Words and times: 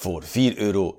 Voor 0.00 0.22
4,99 0.22 0.30
euro 0.56 0.96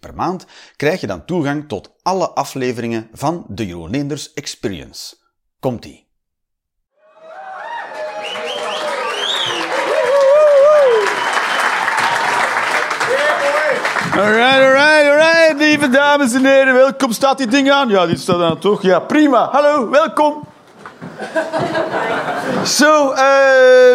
per 0.00 0.14
maand 0.14 0.46
krijg 0.76 1.00
je 1.00 1.06
dan 1.06 1.24
toegang 1.24 1.68
tot 1.68 1.90
alle 2.02 2.30
afleveringen 2.30 3.08
van 3.12 3.44
de 3.48 3.66
Jeroen 3.66 4.10
Experience. 4.34 5.16
Komt-ie! 5.60 6.06
Alright, 14.12 14.62
alright, 14.62 15.08
alright, 15.08 15.54
lieve 15.58 15.88
dames 15.88 16.32
en 16.32 16.44
heren. 16.44 16.74
Welkom. 16.74 17.12
Staat 17.12 17.38
die 17.38 17.46
ding 17.46 17.70
aan? 17.70 17.88
Ja, 17.88 18.06
die 18.06 18.16
staat 18.16 18.40
aan 18.40 18.58
toch? 18.58 18.82
Ja, 18.82 19.00
prima. 19.00 19.48
Hallo, 19.50 19.90
welkom. 19.90 20.46
Zo, 22.64 23.12
uh, 23.12 23.18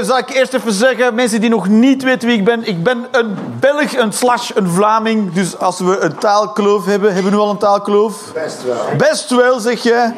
zal 0.02 0.18
ik 0.18 0.30
eerst 0.30 0.54
even 0.54 0.74
zeggen, 0.74 1.16
mensen 1.16 1.42
die 1.42 1.50
nog 1.50 1.68
niet 1.68 2.04
weten 2.04 2.28
wie 2.28 2.38
ik 2.38 2.46
ben. 2.46 2.68
Ik 2.68 2.84
ben 2.84 3.06
een 3.12 3.38
Belg, 3.60 3.98
een 3.98 4.14
slash, 4.14 4.52
een 4.56 4.70
Vlaming. 4.70 5.34
Dus 5.34 5.58
als 5.58 5.80
we 5.80 6.00
een 6.00 6.18
taalkloof 6.18 6.86
hebben, 6.86 7.14
hebben 7.14 7.32
we 7.32 7.38
nu 7.38 7.44
al 7.44 7.50
een 7.50 7.58
taalkloof? 7.58 8.16
Best 8.34 8.64
wel. 8.64 8.96
Best 8.98 9.30
wel, 9.30 9.60
zeg 9.60 9.84
je? 9.84 10.12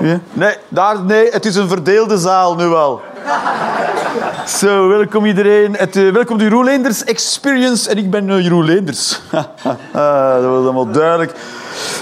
Ja. 0.00 0.20
Nee, 0.32 0.56
daar, 0.68 1.02
nee, 1.02 1.30
het 1.30 1.46
is 1.46 1.56
een 1.56 1.68
verdeelde 1.68 2.18
zaal 2.18 2.54
nu 2.54 2.66
al. 2.74 3.00
Zo, 4.58 4.88
welkom 4.88 5.26
iedereen. 5.26 5.76
Het, 5.76 5.96
uh, 5.96 6.12
welkom 6.12 6.38
de 6.38 6.44
Jeroen 6.44 6.64
Leenders 6.64 7.04
Experience. 7.04 7.90
En 7.90 7.98
ik 7.98 8.10
ben 8.10 8.28
uh, 8.28 8.42
Jeroen 8.42 8.64
Leenders. 8.64 9.20
ah, 9.30 9.44
dat 10.42 10.50
was 10.50 10.62
allemaal 10.62 10.90
duidelijk. 10.90 11.32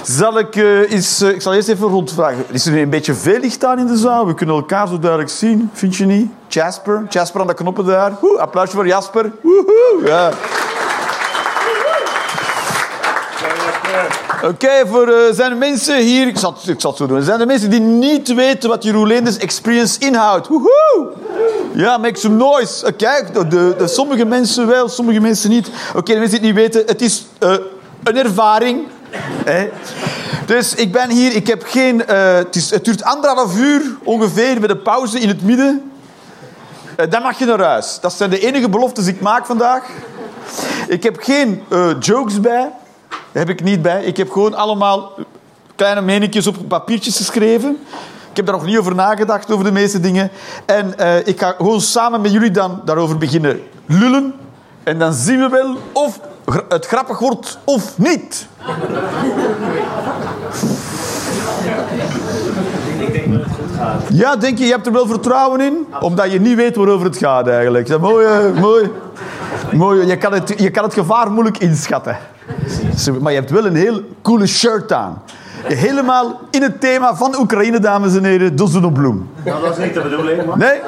Zal 0.03 0.39
ik, 0.39 0.55
eens, 0.55 1.23
ik 1.23 1.43
zal 1.43 1.55
eerst 1.55 1.69
even 1.69 1.89
rondvragen. 1.89 2.45
Is 2.51 2.67
er 2.67 2.77
een 2.77 2.91
beetje 2.91 3.15
veel 3.15 3.41
licht 3.41 3.65
aan 3.65 3.79
in 3.79 3.87
de 3.87 3.97
zaal? 3.97 4.27
We 4.27 4.35
kunnen 4.35 4.55
elkaar 4.55 4.89
zo 4.89 4.99
duidelijk 4.99 5.31
zien, 5.31 5.71
vind 5.73 5.97
je 5.97 6.07
niet? 6.07 6.31
Jasper, 6.49 7.07
Jasper 7.09 7.41
aan 7.41 7.47
de 7.47 7.55
knoppen 7.55 7.85
daar. 7.85 8.13
Woe, 8.21 8.39
applausje 8.39 8.75
voor 8.75 8.87
Jasper. 8.87 9.31
Woehoe. 9.43 10.01
Ja. 10.05 10.31
Oké, 14.51 14.87
voor 14.87 15.09
uh, 15.09 15.15
zijn 15.33 15.59
mensen 15.59 15.99
hier... 15.99 16.27
Ik 16.27 16.39
zal, 16.39 16.55
ik 16.63 16.83
het 16.83 16.97
zo 16.97 17.07
doen. 17.07 17.23
Zijn 17.23 17.41
er 17.41 17.47
mensen 17.47 17.71
die 17.71 17.81
niet 17.81 18.35
weten 18.35 18.69
wat 18.69 18.83
Jeroen 18.83 19.07
Leenders 19.07 19.37
Experience 19.37 19.99
inhoudt? 20.01 20.49
Woehoe! 20.49 21.13
Ja, 21.73 21.99
make 21.99 22.19
some 22.19 22.35
noise. 22.35 22.87
Uh, 22.87 22.93
kijk, 22.97 23.35
de, 23.35 23.75
de, 23.79 23.89
sommige 23.89 24.25
mensen 24.25 24.67
wel, 24.67 24.89
sommige 24.89 25.21
mensen 25.21 25.51
niet. 25.51 25.71
Oké, 25.95 26.13
de 26.13 26.19
mensen 26.19 26.41
die 26.41 26.49
het 26.49 26.57
niet 26.57 26.73
weten, 26.73 26.83
het 26.87 27.03
is 27.03 27.27
uh, 27.41 27.53
een 28.03 28.17
ervaring. 28.17 28.87
Dus 30.47 30.75
ik 30.75 30.93
ben 30.93 31.11
hier, 31.11 31.35
ik 31.35 31.47
heb 31.47 31.63
geen... 31.67 32.03
Het, 32.07 32.57
is, 32.57 32.71
het, 32.71 32.85
duurt 32.85 33.03
anderhalf 33.03 33.59
uur 33.59 33.83
ongeveer, 34.05 34.61
met 34.61 34.71
een 34.71 34.83
pauze 34.83 35.21
in 35.21 35.29
het 35.29 35.43
midden. 35.43 35.91
dan 37.09 37.23
mag 37.23 37.39
je 37.39 37.45
naar 37.45 37.61
huis. 37.61 37.99
Dat 38.01 38.13
zijn 38.13 38.31
de 38.31 38.41
enige 38.41 38.69
beloftes 38.69 39.05
die 39.05 39.15
ik 39.15 39.21
maak 39.21 39.47
vandaag. 39.47 39.85
Ik 40.89 41.03
heb 41.03 41.17
geen 41.21 41.63
jokes 42.01 42.41
bij. 42.41 42.71
Heb 43.39 43.49
ik 43.49 43.63
niet 43.63 43.83
bij. 43.83 44.05
Ik 44.05 44.17
heb 44.17 44.31
gewoon 44.31 44.55
allemaal 44.55 45.13
kleine 45.75 46.01
meningjes 46.01 46.47
op 46.47 46.57
papiertjes 46.69 47.17
geschreven. 47.17 47.79
Ik 48.31 48.37
heb 48.37 48.47
daar 48.47 48.55
nog 48.55 48.65
niet 48.65 48.79
over 48.79 48.95
nagedacht, 48.95 49.53
over 49.53 49.65
de 49.65 49.73
meeste 49.73 50.01
dingen. 50.01 50.31
En 50.67 50.95
uh, 51.01 51.27
ik 51.27 51.41
ga 51.41 51.55
gewoon 51.57 51.81
samen 51.81 52.21
met 52.21 52.33
jullie 52.33 52.51
dan 52.51 52.81
daarover 52.85 53.19
beginnen 53.19 53.61
lullen. 53.87 54.35
En 54.83 54.99
dan 54.99 55.13
zien 55.13 55.39
we 55.39 55.49
wel 55.49 55.77
of 55.93 56.21
het 56.69 56.87
grappig 56.87 57.19
wordt 57.19 57.59
of 57.65 57.99
niet. 57.99 58.47
Ik 62.99 63.13
denk 63.13 63.33
dat 63.33 63.43
het 63.43 63.53
goed 63.53 63.77
gaat. 63.77 64.03
Ja, 64.13 64.37
denk 64.37 64.59
je, 64.59 64.65
je 64.65 64.73
hebt 64.73 64.87
er 64.87 64.93
wel 64.93 65.07
vertrouwen 65.07 65.61
in? 65.61 65.87
Omdat 66.01 66.33
je 66.33 66.41
niet 66.41 66.57
weet 66.57 66.77
waarover 66.77 67.07
het 67.07 67.17
gaat 67.17 67.49
eigenlijk. 67.49 67.87
Dat 67.87 68.01
is 68.03 68.09
mooi, 68.09 68.53
mooi. 68.61 68.91
mooi. 69.73 70.07
Je, 70.07 70.17
kan 70.17 70.33
het, 70.33 70.55
je 70.57 70.71
kan 70.71 70.85
het 70.85 70.95
gevaar 70.95 71.31
moeilijk 71.31 71.59
inschatten. 71.59 72.19
Maar 73.21 73.33
je 73.33 73.39
hebt 73.39 73.51
wel 73.51 73.67
een 73.67 73.77
heel 73.77 74.03
coole 74.23 74.47
shirt 74.47 74.93
aan. 74.93 75.23
Helemaal 75.63 76.41
in 76.51 76.63
het 76.63 76.81
thema 76.81 77.17
van 77.17 77.39
Oekraïne, 77.39 77.79
dames 77.79 78.17
en 78.17 78.25
heren, 78.25 78.55
Bloem. 78.93 79.31
Nou, 79.45 79.63
dat 79.63 79.79
is 79.79 79.85
niet 79.85 79.95
de 79.95 80.01
bedoeling, 80.01 80.45
man. 80.45 80.59
Nee? 80.59 80.81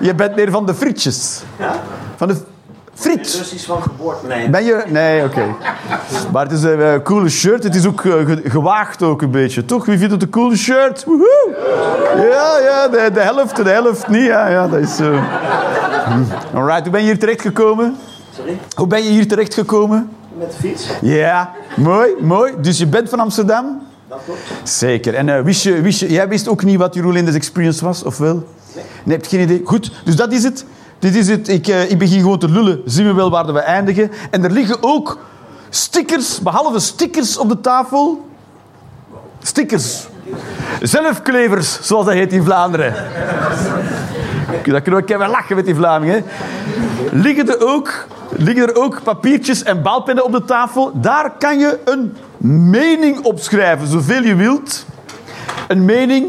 Je 0.00 0.14
bent 0.14 0.36
meer 0.36 0.50
van 0.50 0.66
de 0.66 0.74
frietjes. 0.74 1.42
Ja? 1.58 1.74
Van 2.16 2.28
de 2.28 2.36
friet. 2.94 3.34
Russisch 3.38 3.66
van 3.66 3.82
geboorte, 3.82 4.26
nee. 4.26 4.50
Ben 4.50 4.64
je? 4.64 4.82
Nee, 4.88 5.24
oké. 5.24 5.40
Okay. 5.40 5.54
Maar 6.32 6.42
het 6.42 6.52
is 6.52 6.62
een 6.62 6.78
uh, 6.78 6.94
coole 7.02 7.28
shirt. 7.28 7.62
Het 7.62 7.74
is 7.74 7.86
ook 7.86 8.02
uh, 8.02 8.14
gewaagd 8.44 9.02
ook 9.02 9.22
een 9.22 9.30
beetje, 9.30 9.64
toch? 9.64 9.86
Wie 9.86 9.98
vindt 9.98 10.12
het 10.12 10.22
een 10.22 10.30
coole 10.30 10.56
shirt? 10.56 11.04
Woehoe! 11.04 11.56
Ja, 12.16 12.58
ja, 12.58 12.88
de, 12.88 13.10
de 13.14 13.20
helft, 13.20 13.56
de 13.56 13.70
helft 13.70 14.08
niet. 14.08 14.24
Ja, 14.24 14.48
ja, 14.48 14.68
dat 14.68 14.80
is... 14.80 15.00
Uh... 15.00 15.22
Alright, 16.54 16.82
hoe 16.82 16.90
ben 16.90 17.00
je 17.00 17.06
hier 17.06 17.18
terechtgekomen? 17.18 17.96
Sorry? 18.36 18.58
Hoe 18.76 18.86
ben 18.86 19.02
je 19.02 19.10
hier 19.10 19.28
terechtgekomen? 19.28 20.10
Met 20.42 20.52
de 20.52 20.58
fiets. 20.58 20.86
Ja, 21.00 21.52
mooi, 21.76 22.10
mooi. 22.20 22.52
Dus 22.60 22.78
je 22.78 22.86
bent 22.86 23.08
van 23.08 23.20
Amsterdam? 23.20 23.82
Dat 24.08 24.20
klopt. 24.24 24.40
Zeker. 24.62 25.14
En 25.14 25.28
uh, 25.28 25.40
wist 25.40 25.62
je, 25.62 25.80
wist 25.80 26.00
je, 26.00 26.08
jij 26.08 26.28
wist 26.28 26.48
ook 26.48 26.64
niet 26.64 26.78
wat 26.78 26.94
Jeroen 26.94 27.12
Linders 27.12 27.36
Experience 27.36 27.84
was, 27.84 28.02
of 28.02 28.18
wel? 28.18 28.34
Nee. 28.74 28.84
Nee, 29.04 29.16
heb 29.16 29.24
je 29.24 29.36
geen 29.36 29.40
idee? 29.40 29.62
Goed, 29.64 29.92
dus 30.04 30.16
dat 30.16 30.32
is 30.32 30.42
het. 30.42 30.64
Dit 30.98 31.14
is 31.14 31.28
het. 31.28 31.48
Ik, 31.48 31.68
uh, 31.68 31.90
ik 31.90 31.98
begin 31.98 32.20
gewoon 32.20 32.38
te 32.38 32.48
lullen. 32.48 32.82
Zien 32.84 33.06
we 33.06 33.12
wel 33.12 33.30
waar 33.30 33.52
we 33.52 33.58
eindigen. 33.58 34.10
En 34.30 34.44
er 34.44 34.50
liggen 34.50 34.76
ook 34.80 35.18
stickers, 35.68 36.40
behalve 36.40 36.78
stickers 36.78 37.38
op 37.38 37.48
de 37.48 37.60
tafel. 37.60 38.28
Stickers. 39.42 40.06
Zelfklevers, 40.80 41.78
zoals 41.82 42.06
dat 42.06 42.14
heet 42.14 42.32
in 42.32 42.44
Vlaanderen. 42.44 42.94
Dat 44.64 44.82
kunnen 44.82 45.06
we 45.06 45.16
wel 45.16 45.28
lachen 45.28 45.56
met 45.56 45.64
die 45.64 45.74
Vlamingen. 45.74 46.24
Liggen 47.10 47.48
er 47.48 47.66
ook 47.66 48.06
liggen 48.36 48.68
er 48.68 48.76
ook 48.76 49.02
papiertjes 49.02 49.62
en 49.62 49.82
balpennen 49.82 50.24
op 50.24 50.32
de 50.32 50.44
tafel. 50.44 50.90
Daar 50.94 51.30
kan 51.38 51.58
je 51.58 51.78
een 51.84 52.16
mening 52.70 53.24
op 53.24 53.38
schrijven, 53.38 53.86
zoveel 53.86 54.22
je 54.22 54.34
wilt. 54.34 54.86
Een 55.68 55.84
mening 55.84 56.26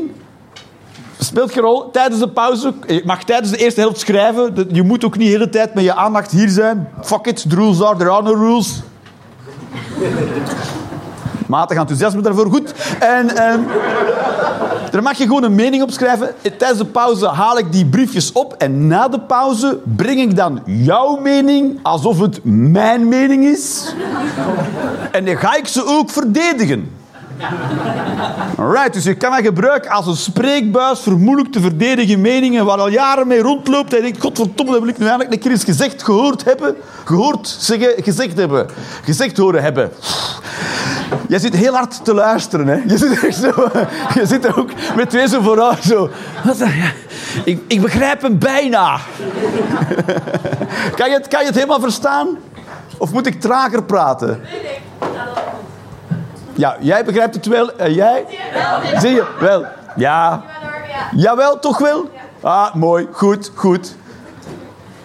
speelt 1.20 1.52
geen 1.52 1.64
rol. 1.64 1.92
Tijdens 1.92 2.20
de 2.20 2.30
pauze, 2.30 2.74
je 2.88 3.02
mag 3.06 3.24
tijdens 3.24 3.52
de 3.52 3.58
eerste 3.58 3.80
helft 3.80 4.00
schrijven. 4.00 4.68
Je 4.72 4.84
moet 4.84 5.06
ook 5.06 5.18
niet 5.18 5.28
de 5.28 5.34
hele 5.34 5.50
tijd 5.50 5.74
met 5.74 5.84
je 5.84 5.96
aandacht 5.96 6.32
hier 6.32 6.50
zijn. 6.50 6.90
Fuck 7.02 7.26
it, 7.26 7.50
the 7.50 7.56
rules 7.56 7.82
are, 7.82 7.98
there 7.98 8.10
are 8.10 8.24
no 8.24 8.34
rules. 8.34 8.82
Matig 11.48 11.78
enthousiasme 11.78 12.22
daarvoor, 12.22 12.50
goed. 12.50 12.74
En, 13.00 13.36
en 13.36 13.66
daar 14.94 15.04
mag 15.04 15.18
je 15.18 15.24
gewoon 15.24 15.44
een 15.44 15.56
mening 15.56 15.84
op 15.84 15.92
schrijven. 15.92 16.36
Tijdens 16.42 16.80
de 16.80 16.86
pauze 16.86 17.28
haal 17.28 17.58
ik 17.58 17.72
die 17.72 17.86
briefjes 17.86 18.32
op 18.32 18.54
en 18.54 18.88
na 18.88 19.08
de 19.08 19.20
pauze 19.20 19.80
breng 19.96 20.20
ik 20.20 20.36
dan 20.36 20.62
jouw 20.66 21.20
mening 21.20 21.80
alsof 21.82 22.20
het 22.20 22.40
mijn 22.44 23.08
mening 23.08 23.46
is. 23.46 23.94
En 25.12 25.26
dan 25.26 25.38
ga 25.38 25.56
ik 25.56 25.68
ze 25.68 25.86
ook 25.86 26.10
verdedigen. 26.10 26.92
Alright, 28.58 28.94
dus 28.94 29.04
je 29.04 29.14
kan 29.14 29.32
dat 29.32 29.42
gebruiken 29.42 29.92
als 29.92 30.08
een 30.08 30.16
spreekbuis 30.16 31.00
voor 31.00 31.20
moeilijk 31.20 31.52
te 31.52 31.60
verdedigen 31.60 32.22
meningen 32.22 32.66
waar 32.66 32.78
al 32.78 32.88
jaren 32.88 33.28
mee 33.28 33.42
rondloopt. 33.42 33.92
En 33.92 33.98
je 33.98 34.04
denkt, 34.04 34.22
godverdomme, 34.22 34.72
dat 34.72 34.82
wil 34.82 34.90
ik 34.90 34.98
nu 34.98 35.06
eigenlijk 35.06 35.34
een 35.34 35.40
keer 35.40 35.52
eens 35.52 35.64
gezegd, 35.64 36.04
gehoord 36.04 36.44
hebben. 36.44 36.76
Gehoord, 37.04 37.56
zeggen, 37.60 38.04
gezegd 38.04 38.38
hebben. 38.38 38.68
Gezegd 39.04 39.38
horen 39.38 39.62
hebben. 39.62 39.92
Jij 41.28 41.40
zit 41.40 41.56
heel 41.56 41.74
hard 41.74 42.06
te 42.06 42.14
luisteren, 42.14 42.68
hè. 42.68 42.82
Je 42.88 42.98
zit 42.98 43.36
zo... 43.36 43.70
Je 44.20 44.26
zit 44.26 44.46
er 44.46 44.60
ook 44.60 44.70
met 44.96 45.10
twee 45.10 45.28
zo 45.28 45.42
vooruit, 45.42 45.84
zo... 45.84 46.10
Ik, 47.46 47.62
ik 47.68 47.82
begrijp 47.82 48.22
hem 48.22 48.40
bijna. 48.40 48.98
Kan 50.98 51.10
je, 51.10 51.16
het, 51.16 51.28
kan 51.28 51.40
je 51.40 51.46
het 51.46 51.56
helemaal 51.56 51.80
verstaan? 51.80 52.28
Of 52.98 53.12
moet 53.12 53.28
ik 53.28 53.42
trager 53.42 53.84
praten? 53.84 54.28
Nee, 54.28 54.62
nee. 54.62 54.73
Ja, 56.56 56.78
jij 56.80 57.06
begrijpt 57.06 57.36
het 57.36 57.46
wel. 57.46 57.76
En 57.76 57.94
jij? 57.94 58.26
Zie 59.00 59.10
je? 59.10 59.26
Wel. 59.40 59.66
Ja. 59.96 60.44
Jawel, 61.16 61.60
toch 61.60 61.78
wel? 61.78 62.10
Ah, 62.42 62.74
mooi. 62.74 63.08
Goed, 63.12 63.52
goed. 63.56 63.96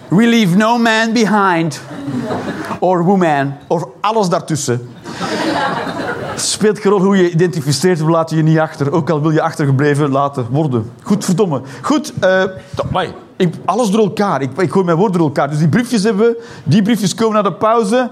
We 0.07 0.27
leave 0.27 0.55
no 0.55 0.77
man 0.77 1.13
behind. 1.13 1.81
Or 2.79 3.03
woman. 3.03 3.53
Of 3.67 3.83
alles 4.01 4.29
daartussen. 4.29 4.89
Speelt 6.35 6.79
geen 6.79 6.91
rol 6.91 7.01
hoe 7.01 7.17
je 7.17 7.31
identificeert, 7.31 7.99
we 7.99 8.09
laten 8.09 8.37
je 8.37 8.43
niet 8.43 8.59
achter. 8.59 8.91
Ook 8.91 9.09
al 9.09 9.21
wil 9.21 9.31
je 9.31 9.41
achtergebleven 9.41 10.11
laten 10.11 10.47
worden. 10.49 10.91
Goed, 11.03 11.25
verdomme. 11.25 11.61
Goed, 11.81 12.13
uh, 12.23 12.43
alles 13.65 13.89
door 13.89 14.01
elkaar. 14.01 14.41
Ik, 14.41 14.57
ik 14.57 14.71
gooi 14.71 14.85
mijn 14.85 14.97
woorden 14.97 15.17
door 15.17 15.27
elkaar. 15.27 15.49
Dus 15.49 15.57
die 15.57 15.67
briefjes 15.67 16.03
hebben 16.03 16.25
we. 16.25 16.43
Die 16.63 16.81
briefjes 16.81 17.15
komen 17.15 17.33
naar 17.33 17.43
de 17.43 17.53
pauze. 17.53 18.09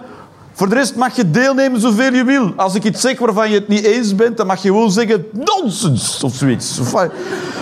Voor 0.57 0.69
de 0.69 0.75
rest 0.75 0.95
mag 0.95 1.15
je 1.15 1.31
deelnemen 1.31 1.81
zoveel 1.81 2.13
je 2.13 2.23
wil. 2.23 2.53
Als 2.55 2.75
ik 2.75 2.83
iets 2.83 3.01
zeg 3.01 3.19
waarvan 3.19 3.49
je 3.49 3.55
het 3.55 3.67
niet 3.67 3.83
eens 3.83 4.15
bent, 4.15 4.37
dan 4.37 4.47
mag 4.47 4.61
je 4.61 4.67
gewoon 4.67 4.91
zeggen 4.91 5.25
nonsens 5.31 6.23
of 6.23 6.35
zoiets. 6.35 6.79
Of 6.79 6.91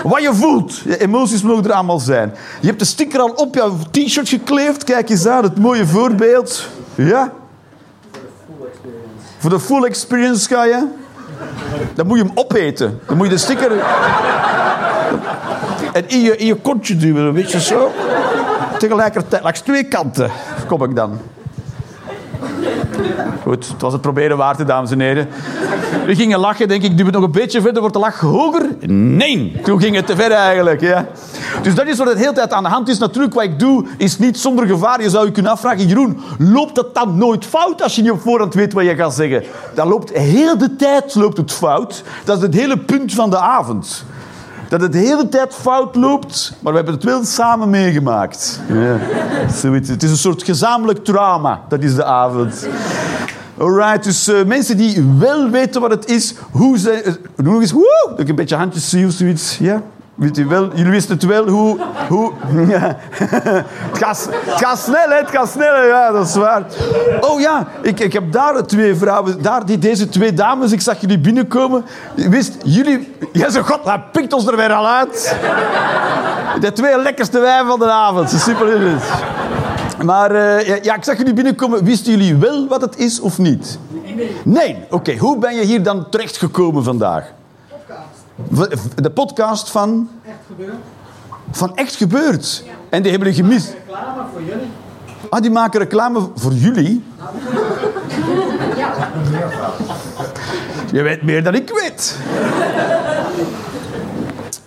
wat, 0.04 0.22
je 0.22 0.30
voelt. 0.34 0.78
Je 0.78 0.98
emoties 0.98 1.42
mogen 1.42 1.64
er 1.64 1.72
allemaal 1.72 2.00
zijn. 2.00 2.34
Je 2.62 2.68
hebt 2.68 2.80
de 2.80 2.86
sticker 2.86 3.20
al 3.20 3.30
op 3.30 3.56
jouw 3.56 3.78
t-shirt 3.92 4.30
gekleefd. 4.30 4.84
Kijk 4.84 5.10
eens 5.10 5.28
aan, 5.28 5.44
het 5.44 5.60
mooie 5.60 5.88
voorbeeld. 5.88 6.70
Ja? 6.96 7.34
Voor 9.38 9.50
de 9.50 9.60
full 9.60 9.84
experience 9.84 10.48
ga 10.48 10.64
je. 10.64 10.88
Dan 11.94 12.08
moet 12.08 12.18
je 12.18 12.24
hem 12.24 12.34
opeten. 12.36 13.00
Dan 13.08 13.18
moet 13.18 13.26
je 13.26 13.34
de 13.34 13.40
sticker... 13.40 13.72
En 15.94 16.10
in 16.10 16.22
je, 16.22 16.38
in 16.38 16.46
je 16.46 16.56
kontje 16.56 16.96
duwen, 16.96 17.24
een 17.24 17.34
beetje 17.34 17.60
zo. 17.60 17.92
Tegelijkertijd, 18.78 19.44
langs 19.44 19.60
twee 19.60 19.84
kanten 19.84 20.32
kom 20.68 20.84
ik 20.84 20.96
dan. 20.96 21.20
Goed, 23.44 23.68
het 23.68 23.82
was 23.82 23.94
het 23.94 24.02
proberen 24.02 24.38
waard, 24.38 24.68
dames 24.68 24.92
en 24.92 25.00
heren. 25.00 25.28
We 26.06 26.16
gingen 26.16 26.40
lachen, 26.40 26.68
denk 26.68 26.84
ik, 26.84 26.98
duw 26.98 27.06
het 27.06 27.14
nog 27.14 27.24
een 27.24 27.32
beetje 27.32 27.62
verder, 27.62 27.80
wordt 27.80 27.96
de 27.96 28.02
lach 28.02 28.20
hoger? 28.20 28.70
Nee, 28.88 29.60
toen 29.64 29.82
ging 29.82 29.96
het 29.96 30.08
te 30.08 30.16
ver 30.16 30.32
eigenlijk. 30.32 30.82
Ja. 30.82 31.06
Dus 31.62 31.76
dat 31.76 31.88
is 31.88 31.98
wat 31.98 32.08
het 32.08 32.18
hele 32.18 32.34
tijd 32.34 32.52
aan 32.52 32.64
de 32.64 32.70
hand 32.70 32.88
is. 32.88 32.98
Natuurlijk, 32.98 33.34
wat 33.34 33.44
ik 33.44 33.60
doe, 33.60 33.86
is 33.98 34.18
niet 34.18 34.40
zonder 34.40 34.68
gevaar. 34.68 35.02
Je 35.02 35.10
zou 35.10 35.26
je 35.26 35.32
kunnen 35.32 35.52
afvragen, 35.52 35.88
Jeroen, 35.88 36.20
loopt 36.38 36.76
dat 36.76 36.96
dan 36.96 37.18
nooit 37.18 37.46
fout 37.46 37.84
als 37.84 37.96
je 37.96 38.02
niet 38.02 38.12
op 38.12 38.22
voorhand 38.22 38.54
weet 38.54 38.74
wat 38.74 38.84
je 38.84 38.96
gaat 38.96 39.14
zeggen? 39.14 39.44
Dat 39.74 39.88
loopt 39.88 40.12
heel 40.18 40.58
de 40.58 40.76
tijd 40.76 41.16
loopt 41.16 41.38
het 41.38 41.52
fout. 41.52 42.04
Dat 42.24 42.38
is 42.38 42.44
het 42.44 42.54
hele 42.54 42.78
punt 42.78 43.14
van 43.14 43.30
de 43.30 43.38
avond. 43.38 44.06
Dat 44.70 44.82
het 44.82 44.92
de 44.92 44.98
hele 44.98 45.30
tijd 45.30 45.54
fout 45.54 45.96
loopt, 45.96 46.54
maar 46.60 46.72
we 46.72 46.78
hebben 46.78 46.96
het 46.96 47.04
wel 47.04 47.24
samen 47.24 47.70
meegemaakt. 47.70 48.60
Het 48.68 50.04
is 50.04 50.10
een 50.10 50.18
soort 50.18 50.44
gezamenlijk 50.44 51.04
trauma, 51.04 51.62
dat 51.70 51.84
is 51.84 51.96
de 51.96 52.04
avond. 52.04 52.68
Alright, 53.58 54.04
dus 54.04 54.28
eh, 54.28 54.44
mensen 54.44 54.78
die 54.78 55.06
wel 55.20 55.50
weten 55.50 55.82
wat 55.82 55.92
het 55.92 56.10
is, 56.10 56.34
hoe 56.52 56.78
ze... 56.78 57.04
Uh, 57.06 57.46
nog 57.46 57.62
eens, 57.62 57.72
woe, 57.72 58.14
ik 58.18 58.30
een 58.30 58.36
beetje 58.36 58.56
handjes 58.56 58.90
zie 58.90 59.06
of 59.06 59.12
zoiets. 59.12 59.58
Ja? 59.58 59.82
Weet 60.16 60.38
u 60.38 60.46
wel, 60.46 60.70
jullie 60.76 60.92
wisten 60.92 61.14
het 61.16 61.24
wel 61.26 61.48
hoe... 61.48 61.78
hoe 62.08 62.32
ja. 62.68 62.98
het, 63.10 63.98
gaat, 63.98 64.30
het 64.32 64.66
gaat 64.66 64.80
snel, 64.80 65.10
hè? 65.10 65.16
Het 65.16 65.30
gaat 65.30 65.50
snel, 65.50 65.84
ja, 65.84 66.12
dat 66.12 66.28
is 66.28 66.36
waar. 66.36 66.64
Oh 67.22 67.40
ja, 67.40 67.68
ik, 67.82 68.00
ik 68.00 68.14
heb 68.14 68.32
daar 68.32 68.66
twee 68.66 68.96
vrouwen... 68.96 69.42
Daar, 69.42 69.66
die, 69.66 69.78
deze 69.78 70.10
twee 70.10 70.34
dames, 70.34 70.72
ik 70.72 70.82
zag 70.82 71.02
jullie 71.02 71.20
binnenkomen. 71.20 71.86
Wist, 72.16 72.56
jullie... 72.64 73.14
Ja, 73.32 73.50
zo 73.50 73.62
god, 73.62 73.80
hij 73.84 74.04
pikt 74.12 74.34
ons 74.34 74.48
er 74.48 74.56
weer 74.56 74.74
al 74.74 74.88
uit. 74.88 75.36
De 76.60 76.72
twee 76.72 77.02
lekkerste 77.02 77.40
wijven 77.40 77.68
van 77.68 77.80
de 77.80 77.92
avond. 77.92 78.30
Super 78.30 78.82
is. 78.82 79.04
Maar 80.06 80.32
uh, 80.32 80.68
ja, 80.68 80.78
ja, 80.82 80.96
ik 80.96 81.04
zag 81.04 81.18
jullie 81.18 81.34
binnenkomen. 81.34 81.84
Wisten 81.84 82.12
jullie 82.12 82.36
wel 82.36 82.68
wat 82.68 82.82
het 82.82 82.98
is 82.98 83.20
of 83.20 83.38
niet? 83.38 83.80
Nee. 84.16 84.36
Nee? 84.44 84.78
Oké, 84.90 85.18
hoe 85.18 85.38
ben 85.38 85.56
je 85.56 85.64
hier 85.64 85.84
dan 85.84 86.10
terechtgekomen 86.10 86.84
vandaag? 86.84 87.32
De 88.96 89.12
podcast 89.14 89.72
van? 89.72 90.10
Echt 90.26 90.36
gebeurd. 90.48 90.76
Van 91.52 91.76
Echt 91.76 91.96
Gebeurd. 91.96 92.64
Ja. 92.66 92.72
En 92.90 93.02
die 93.02 93.12
hebben 93.12 93.30
jullie 93.30 93.44
gemist. 93.44 93.76
Reclame 93.86 94.22
voor 94.32 94.42
jullie. 94.44 94.68
Ah, 95.30 95.42
die 95.42 95.52
maken 95.52 95.80
reclame 95.80 96.30
voor 96.36 96.54
jullie? 96.54 97.04
Ja. 98.78 98.92
Je 100.92 101.02
weet 101.02 101.22
meer 101.22 101.44
dan 101.44 101.56
ik 101.56 101.70
weet. 101.70 102.18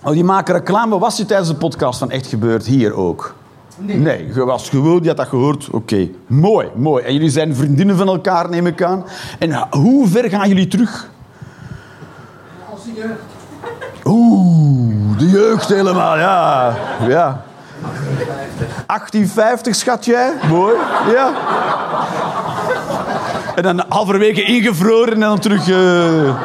Oh, 0.02 0.12
die 0.12 0.24
maken 0.24 0.54
reclame. 0.54 0.98
Was 0.98 1.16
je 1.16 1.24
tijdens 1.24 1.48
de 1.48 1.54
podcast 1.54 1.98
van 1.98 2.10
Echt 2.10 2.26
Gebeurd 2.26 2.66
hier 2.66 2.94
ook? 2.94 3.34
Nee. 3.76 3.96
Nee, 3.96 4.26
je 4.34 4.44
was 4.44 4.68
gewoon, 4.68 5.02
je 5.02 5.08
had 5.08 5.16
dat 5.16 5.28
gehoord. 5.28 5.70
Oké, 5.70 6.08
mooi, 6.26 6.68
mooi. 6.76 7.04
En 7.04 7.12
jullie 7.12 7.30
zijn 7.30 7.54
vriendinnen 7.54 7.96
van 7.96 8.08
elkaar, 8.08 8.48
neem 8.48 8.66
ik 8.66 8.82
aan. 8.82 9.04
En 9.38 9.68
hoe 9.70 10.08
ver 10.08 10.30
gaan 10.30 10.48
jullie 10.48 10.68
terug? 10.68 11.10
Als 12.70 12.80
jeugd. 12.94 13.27
Oeh, 14.08 15.18
de 15.18 15.28
jeugd 15.30 15.68
helemaal, 15.68 16.18
ja. 16.18 16.74
ja. 17.08 17.42
1850 18.86 19.74
schat 19.74 20.04
jij? 20.04 20.32
Mooi, 20.48 20.74
ja. 21.12 21.32
En 23.54 23.62
dan 23.62 23.84
halverwege 23.88 24.42
ingevroren 24.42 25.12
en 25.12 25.20
dan 25.20 25.38
terug... 25.38 25.60
eh 25.60 26.36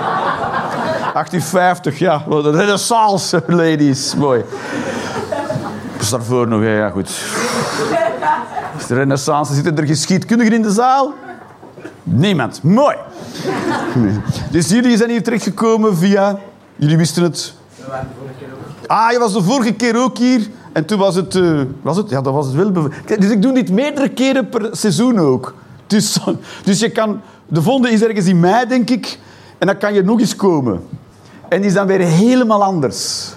1850, 1.14 2.00
ja. 2.00 2.24
De 2.28 2.52
renaissance, 2.52 3.44
ladies. 3.48 4.16
Mooi. 4.16 4.44
Dus 5.98 6.10
daarvoor 6.10 6.48
nog, 6.48 6.64
ja, 6.64 6.90
goed. 6.90 7.10
De 8.88 8.94
renaissance, 8.94 9.54
zitten 9.54 9.78
er 9.78 9.86
geschiedkundigen 9.88 10.54
in 10.54 10.62
de 10.62 10.72
zaal? 10.72 11.14
Niemand. 12.04 12.64
Mooi. 12.64 12.96
Dus 14.52 14.70
jullie 14.70 14.98
zijn 14.98 15.10
hier 15.10 15.24
terechtgekomen 15.24 15.98
via... 15.98 16.40
Jullie 16.76 16.98
wisten 16.98 17.24
het... 17.24 17.54
Ah, 18.88 19.12
je 19.12 19.20
was 19.20 19.34
de 19.34 19.44
vorige 19.44 19.74
keer 19.74 20.04
ook 20.04 20.18
hier. 20.18 20.50
En 20.72 20.86
toen 20.86 21.00
was 21.00 21.16
het... 21.16 21.36
eh, 21.36 21.62
was 21.82 21.98
het? 21.98 22.10
Ja, 22.10 22.22
dat 22.22 22.34
was 22.34 22.46
het 22.46 22.56
wel... 22.56 22.90
Dus 23.20 23.32
ik 23.32 23.42
doe 23.42 23.54
dit 23.54 23.72
meerdere 23.72 24.10
keren 24.10 24.50
per 24.50 24.70
seizoen 24.72 25.20
ook. 25.20 25.54
Dus, 25.88 26.20
dus 26.66 26.80
je 26.80 26.90
kan... 26.90 27.22
De 27.48 27.62
volgende 27.62 27.90
is 27.92 28.04
ergens 28.04 28.26
in 28.26 28.40
mei, 28.40 28.68
denk 28.68 28.90
ik. 28.90 29.20
En 29.58 29.68
dan 29.68 29.78
kan 29.78 29.94
je 29.94 30.04
nog 30.04 30.20
eens 30.20 30.36
komen. 30.36 30.84
En 31.50 31.58
die 31.58 31.70
is 31.70 31.74
dan 31.74 31.88
weer 31.88 32.00
helemaal 32.00 32.64
anders. 32.64 33.32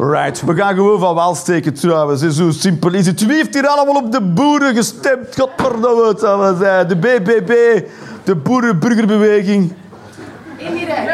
Right, 0.00 0.42
we 0.42 0.54
gaan 0.54 0.74
gewoon 0.74 1.00
van 1.00 1.14
wal 1.14 1.34
steken 1.34 1.74
trouwens. 1.74 2.20
Zo 2.22 2.50
simpel 2.50 2.92
is 2.92 3.06
het. 3.06 3.26
Wie 3.26 3.36
heeft 3.36 3.54
hier 3.54 3.66
allemaal 3.66 4.02
op 4.02 4.12
de 4.12 4.20
boeren 4.20 4.74
gestemd? 4.74 5.36
Godverdomme, 5.38 6.08
het 6.08 6.20
zal 6.20 6.38
wel 6.38 6.56
zijn. 6.56 6.88
De 6.88 6.96
BBB, 6.96 7.82
de 8.24 8.34
Boerenburgerbeweging. 8.34 9.74
Indirect. 10.56 11.10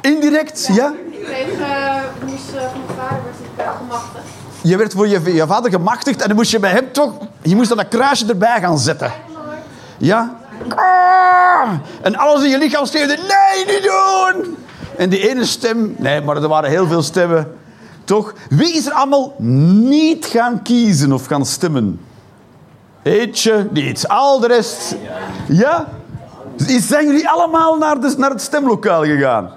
Indirect, 0.00 0.68
ja? 0.72 0.92
Ik 1.10 1.24
kreeg, 1.24 1.60
eh, 1.60 1.94
moest 2.26 2.54
eh, 2.54 2.60
van 2.60 2.80
mijn 2.86 2.98
vader 2.98 3.22
werd 3.24 3.36
ik 3.40 3.64
uh, 3.64 3.70
gemachtigd. 3.78 4.24
Je 4.62 4.76
werd 4.76 4.92
voor 4.92 5.08
je, 5.08 5.34
je 5.34 5.46
vader 5.46 5.70
gemachtigd 5.70 6.20
en 6.22 6.26
dan 6.26 6.36
moest 6.36 6.50
je 6.50 6.58
bij 6.58 6.70
hem 6.70 6.92
toch... 6.92 7.12
Je 7.42 7.56
moest 7.56 7.68
dan 7.68 7.76
dat 7.76 7.88
kruisje 7.88 8.26
erbij 8.28 8.60
gaan 8.60 8.78
zetten. 8.78 9.12
Ja? 9.96 10.36
Ah! 10.68 11.70
En 12.02 12.16
alles 12.16 12.42
in 12.42 12.50
je 12.50 12.58
lichaam 12.58 12.86
schreeuwde... 12.86 13.16
Nee, 13.16 13.74
niet 13.74 13.82
doen! 13.82 14.56
En 14.96 15.08
die 15.08 15.28
ene 15.28 15.44
stem... 15.44 15.94
Nee, 15.98 16.20
maar 16.20 16.36
er 16.36 16.48
waren 16.48 16.70
heel 16.70 16.86
veel 16.86 17.02
stemmen. 17.02 17.62
Toch? 18.04 18.32
Wie 18.48 18.74
is 18.74 18.86
er 18.86 18.92
allemaal 18.92 19.34
niet 19.38 20.26
gaan 20.26 20.62
kiezen 20.62 21.12
of 21.12 21.26
gaan 21.26 21.46
stemmen? 21.46 22.00
Eentje 23.02 23.68
niet. 23.70 24.08
Al 24.08 24.40
de 24.40 24.46
rest... 24.46 24.96
Ja? 25.48 25.88
Zijn 26.66 27.06
jullie 27.06 27.28
allemaal 27.28 27.76
naar, 27.76 27.96
naar 28.16 28.30
het 28.30 28.42
stemlokaal 28.42 29.04
gegaan? 29.04 29.50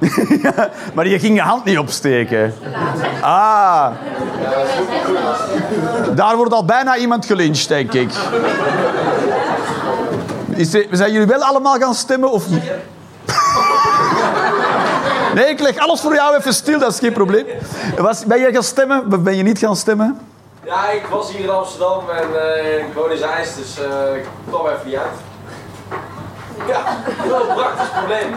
Maar 0.94 1.06
je 1.06 1.18
ging 1.18 1.34
je 1.34 1.42
hand 1.42 1.64
niet 1.64 1.78
opsteken. 1.78 2.54
Ah. 3.20 3.86
Daar 6.14 6.36
wordt 6.36 6.52
al 6.52 6.64
bijna 6.64 6.96
iemand 6.96 7.26
gelyncht, 7.26 7.68
denk 7.68 7.92
ik. 7.92 8.10
Is 10.54 10.70
zijn 10.90 11.12
jullie 11.12 11.26
wel 11.26 11.42
allemaal 11.42 11.78
gaan 11.78 11.94
stemmen 11.94 12.30
of? 12.30 12.44
Nee, 15.34 15.44
ik 15.48 15.60
leg 15.60 15.78
alles 15.78 16.00
voor 16.00 16.14
jou 16.14 16.36
even 16.36 16.54
stil, 16.54 16.78
dat 16.78 16.92
is 16.92 16.98
geen 16.98 17.12
probleem. 17.12 17.46
Was, 17.98 18.24
ben 18.24 18.40
je 18.40 18.52
gaan 18.52 18.62
stemmen 18.62 19.04
of 19.12 19.18
ben 19.20 19.36
je 19.36 19.42
niet 19.42 19.58
gaan 19.58 19.76
stemmen? 19.76 20.18
Ja, 20.64 20.88
ik 20.90 21.06
was 21.10 21.32
hier 21.32 21.40
in 21.40 21.50
Amsterdam 21.50 22.02
en 22.16 22.54
eh, 22.54 22.78
ik 22.78 22.94
woon 22.94 23.10
in 23.10 23.16
Zeist, 23.18 23.56
dus 23.56 23.78
eh, 23.80 24.16
ik 24.16 24.24
kwam 24.48 24.66
even 24.66 24.80
niet 24.84 24.96
uit. 24.96 25.18
Ja, 26.68 26.80
wel 27.28 27.48
een 27.48 27.54
praktisch 27.54 27.88
probleem. 27.98 28.34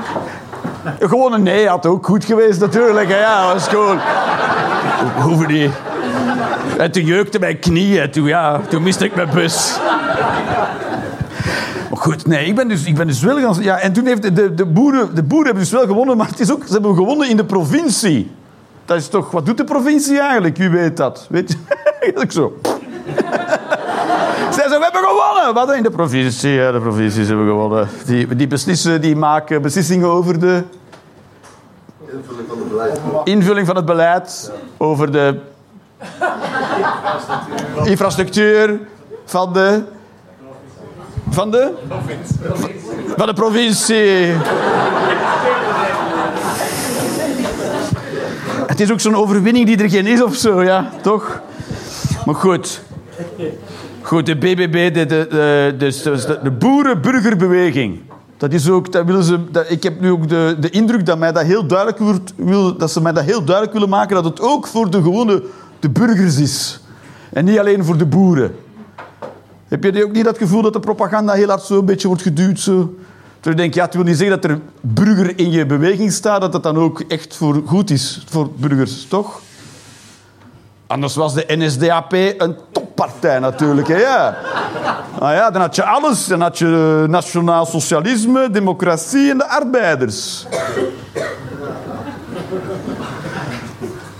Gewoon 1.10 1.34
een 1.34 1.44
nee 1.44 1.68
had 1.68 1.86
ook 1.86 2.06
goed 2.06 2.26
geweest 2.26 2.60
natuurlijk. 2.60 3.10
hè. 3.10 3.20
Ja, 3.20 3.44
dat 3.44 3.54
was 3.54 3.68
gewoon... 3.68 4.00
Ho- 4.00 5.22
Hoeven 5.22 5.48
niet. 5.48 5.72
En 6.78 6.92
toen 6.92 7.04
jeukte 7.04 7.40
mijn 7.40 7.60
knieën. 7.60 8.12
Toen, 8.12 8.24
ja, 8.26 8.60
toen 8.70 8.84
miste 8.84 9.06
ik 9.06 9.16
mijn 9.16 9.30
bus. 9.34 9.78
Maar 11.94 12.02
goed, 12.02 12.26
nee, 12.26 12.46
ik 12.46 12.56
ben 12.56 12.68
dus, 12.68 12.86
ik 12.86 12.96
ben 12.96 13.08
dus 13.08 13.22
wel 13.22 13.40
gaan... 13.40 13.64
Ja, 13.64 13.80
en 13.80 13.94
toen 13.94 14.06
heeft 14.06 14.36
de, 14.36 14.54
de, 14.54 14.66
boeren, 14.66 15.16
de 15.16 15.24
boeren 15.24 15.46
hebben 15.46 15.64
dus 15.64 15.72
wel 15.72 15.86
gewonnen, 15.86 16.18
maar 16.18 16.28
het 16.28 16.40
is 16.40 16.52
ook, 16.52 16.64
ze 16.66 16.74
hebben 16.74 16.96
gewonnen 16.96 17.30
in 17.30 17.38
de 17.38 17.46
provincie. 17.46 18.32
Dat 18.86 18.98
is 18.98 19.08
toch... 19.08 19.32
Wat 19.32 19.46
doet 19.46 19.58
de 19.58 19.64
provincie 19.64 20.20
eigenlijk? 20.20 20.58
Wie 20.58 20.70
weet 20.70 20.98
dat? 20.98 21.28
Weet 21.30 21.52
je? 21.52 21.58
Dat 22.14 22.16
is 22.16 22.24
ook 22.24 22.32
zo. 22.32 22.60
Zij 24.56 24.68
zo, 24.70 24.78
we 24.78 24.84
hebben 24.84 25.02
gewonnen! 25.02 25.54
Wat 25.54 25.74
in 25.74 25.84
de 25.84 25.90
provincie? 25.90 26.52
Ja, 26.52 26.72
de 26.72 26.80
provincies 26.80 27.28
hebben 27.28 27.48
gewonnen. 27.48 27.88
Die, 28.06 28.36
die 28.36 28.48
beslissen, 28.48 29.02
die 29.02 29.16
maken 29.16 29.62
beslissingen 29.62 30.08
over 30.08 30.40
de... 30.40 30.64
Invulling 33.24 33.68
van 33.68 33.76
het 33.76 33.86
beleid. 33.86 34.52
Over 34.78 35.12
de... 35.12 35.40
Infrastructuur 37.84 38.80
van 39.26 39.54
de... 39.54 39.84
Van 41.30 41.52
de? 41.52 41.72
Van 43.18 43.28
de 43.28 43.34
provincie. 43.34 44.34
Het 48.68 48.80
is 48.80 48.92
ook 48.92 49.00
zo'n 49.00 49.16
overwinning 49.16 49.66
die 49.66 49.78
er 49.78 49.90
geen 49.90 50.08
is 50.08 50.24
of 50.24 50.36
zo, 50.36 50.64
ja, 50.64 50.90
toch? 51.02 51.42
Maar 52.26 52.36
goed. 52.36 52.82
Goed, 54.02 54.26
de 54.26 54.36
BBB, 54.36 54.94
de, 54.94 55.06
de, 55.06 55.28
de, 55.78 56.40
de, 56.44 56.52
boerenburgerbeweging. 56.52 58.00
Dat 58.38 58.54
is 58.54 58.70
ook, 58.70 58.92
dat 58.92 59.06
willen 59.06 59.24
ze, 59.24 59.40
ik 59.68 59.84
heb 59.84 60.00
nu 60.00 60.12
ook 60.12 60.30
de, 60.30 60.56
de 60.60 60.70
indruk 60.70 61.06
dat, 61.06 61.18
mij 61.18 61.32
dat, 61.32 61.44
heel 61.44 61.68
duidelijk 61.68 62.00
wordt, 62.00 62.34
wil, 62.36 62.78
dat 62.78 62.92
ze 62.92 63.02
mij 63.02 63.12
dat 63.12 63.24
heel 63.24 63.44
duidelijk 63.44 63.74
willen 63.74 63.90
maken 63.90 64.16
dat 64.16 64.26
het 64.26 64.42
ook 64.42 64.68
voor 64.68 64.90
de 64.90 65.02
gewone 65.02 65.44
de 65.80 65.90
burgers 65.90 66.38
is. 66.38 66.80
En 67.30 67.46
niet 67.46 67.60
alleen 67.60 67.84
voor 67.84 67.98
de 67.98 68.06
boeren. 68.06 68.56
Heb 69.74 69.84
je 69.84 70.06
ook 70.06 70.12
niet 70.12 70.26
dat 70.26 70.38
gevoel 70.38 70.62
dat 70.62 70.74
de 70.74 70.80
propaganda 70.80 71.34
heel 71.34 71.48
hard 71.48 71.62
zo 71.62 71.80
een 71.80 71.86
beetje 71.86 72.08
wordt 72.08 72.22
geduwd? 72.22 72.60
Zo? 72.60 72.96
Terwijl 73.40 73.56
ik 73.56 73.58
denk, 73.58 73.74
ja, 73.74 73.84
het 73.84 73.94
wil 73.94 74.04
niet 74.04 74.18
zeggen 74.18 74.42
dat 74.42 74.52
er 74.52 74.60
burger 74.82 75.40
in 75.40 75.52
je 75.52 75.66
beweging 75.66 76.12
staat, 76.12 76.42
dat 76.42 76.54
het 76.54 76.64
dan 76.64 76.78
ook 76.78 77.00
echt 77.00 77.36
voor 77.36 77.62
goed 77.66 77.90
is 77.90 78.24
voor 78.30 78.50
burgers, 78.56 79.06
toch? 79.08 79.42
Anders 80.88 81.16
was 81.16 81.34
de 81.34 81.46
NSDAP 81.48 82.14
een 82.14 82.58
toppartij 82.72 83.40
natuurlijk. 83.40 83.88
Hè, 83.88 83.98
ja. 83.98 84.38
Ah 85.20 85.34
ja, 85.34 85.52
dan 85.52 85.62
had 85.62 85.76
je 85.76 85.84
alles. 85.84 86.26
Dan 86.26 86.42
had 86.42 86.58
je 86.58 87.02
eh, 87.04 87.10
nationaal 87.10 87.66
socialisme, 87.66 88.50
democratie 88.50 89.30
en 89.30 89.38
de 89.38 89.48
arbeiders. 89.48 90.46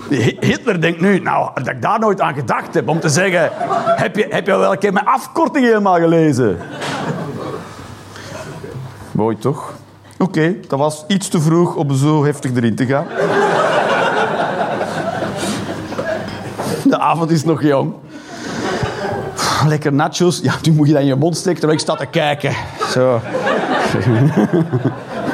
Hi- 0.08 0.36
Hitler 0.40 0.80
denkt 0.80 1.00
nu, 1.00 1.18
nou, 1.18 1.50
dat 1.54 1.68
ik 1.68 1.82
daar 1.82 1.98
nooit 1.98 2.20
aan 2.20 2.34
gedacht 2.34 2.74
heb 2.74 2.88
om 2.88 3.00
te 3.00 3.08
zeggen: 3.08 3.50
heb 3.96 4.16
je, 4.16 4.26
heb 4.30 4.46
je 4.46 4.56
wel 4.56 4.72
een 4.72 4.78
keer 4.78 4.92
mijn 4.92 5.06
afkorting 5.06 5.64
helemaal 5.66 5.94
gelezen? 5.96 6.58
Mooi 9.12 9.38
toch? 9.38 9.74
Oké, 10.18 10.54
dat 10.68 10.78
was 10.78 11.04
iets 11.08 11.28
te 11.28 11.40
vroeg 11.40 11.74
om 11.74 11.94
zo 11.94 12.24
heftig 12.24 12.50
erin 12.56 12.74
te 12.76 12.86
gaan. 12.86 13.06
De 16.84 16.98
avond 16.98 17.30
is 17.30 17.44
nog 17.44 17.62
jong. 17.62 17.94
Lekker 19.66 19.92
nachos. 19.92 20.40
Ja, 20.42 20.52
nu 20.62 20.72
moet 20.72 20.86
je 20.86 20.92
dat 20.92 21.02
in 21.02 21.08
je 21.08 21.14
mond 21.16 21.36
steken 21.36 21.58
terwijl 21.60 21.78
ik 21.78 21.84
sta 21.84 21.94
te 21.96 22.06
kijken. 22.06 22.52
Zo. 22.88 23.20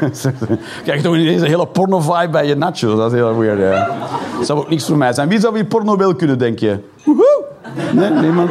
Kijk 0.84 1.00
toch 1.00 1.14
ineens 1.14 1.40
een 1.42 1.48
hele 1.48 1.66
porno-vibe 1.66 2.30
bij 2.30 2.46
je 2.46 2.54
nachos. 2.54 2.96
Dat 2.96 3.12
is 3.12 3.18
heel 3.18 3.38
weird, 3.38 3.58
ja. 3.58 3.88
Dat 4.36 4.46
zou 4.46 4.58
ook 4.58 4.68
niks 4.68 4.86
voor 4.86 4.96
mij 4.96 5.12
zijn. 5.12 5.28
Wie 5.28 5.40
zou 5.40 5.54
hier 5.54 5.64
porno 5.64 5.96
wel 5.96 6.14
kunnen, 6.14 6.38
denk 6.38 6.58
je? 6.58 6.78
Woehoe! 7.04 7.44
Nee, 7.92 8.10
niemand? 8.10 8.50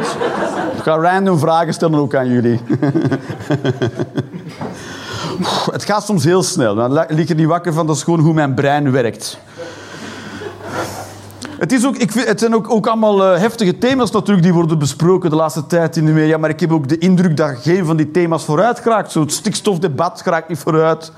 Ik 0.76 0.82
ga 0.82 0.96
random 0.96 1.38
vragen 1.38 1.72
stellen 1.72 1.98
ook 1.98 2.14
aan 2.14 2.28
jullie. 2.28 2.60
Het 5.72 5.84
gaat 5.84 6.04
soms 6.04 6.24
heel 6.24 6.42
snel. 6.42 6.74
Dan 6.74 6.92
lig 7.08 7.28
er 7.28 7.34
niet 7.34 7.46
wakker 7.46 7.72
van. 7.72 7.86
Dat 7.86 7.96
is 7.96 8.02
gewoon 8.02 8.20
hoe 8.20 8.34
mijn 8.34 8.54
brein 8.54 8.90
werkt. 8.90 9.38
Het, 11.58 11.72
is 11.72 11.86
ook, 11.86 11.96
ik 11.96 12.12
het 12.12 12.40
zijn 12.40 12.54
ook, 12.54 12.70
ook 12.70 12.86
allemaal 12.86 13.24
eh, 13.24 13.40
heftige 13.40 13.78
thema's 13.78 14.10
natuurlijk 14.10 14.42
die 14.42 14.52
worden 14.54 14.78
besproken 14.78 15.30
de 15.30 15.36
laatste 15.36 15.66
tijd 15.66 15.96
in 15.96 16.06
de 16.06 16.12
media. 16.12 16.38
Maar 16.38 16.50
ik 16.50 16.60
heb 16.60 16.72
ook 16.72 16.88
de 16.88 16.98
indruk 16.98 17.36
dat 17.36 17.56
geen 17.62 17.84
van 17.84 17.96
die 17.96 18.10
thema's 18.10 18.44
vooruit 18.44 18.78
geraakt. 18.78 19.12
Zo 19.12 19.20
het 19.20 19.32
stikstofdebat 19.32 20.20
geraakt 20.20 20.48
niet 20.48 20.58
vooruit. 20.58 21.12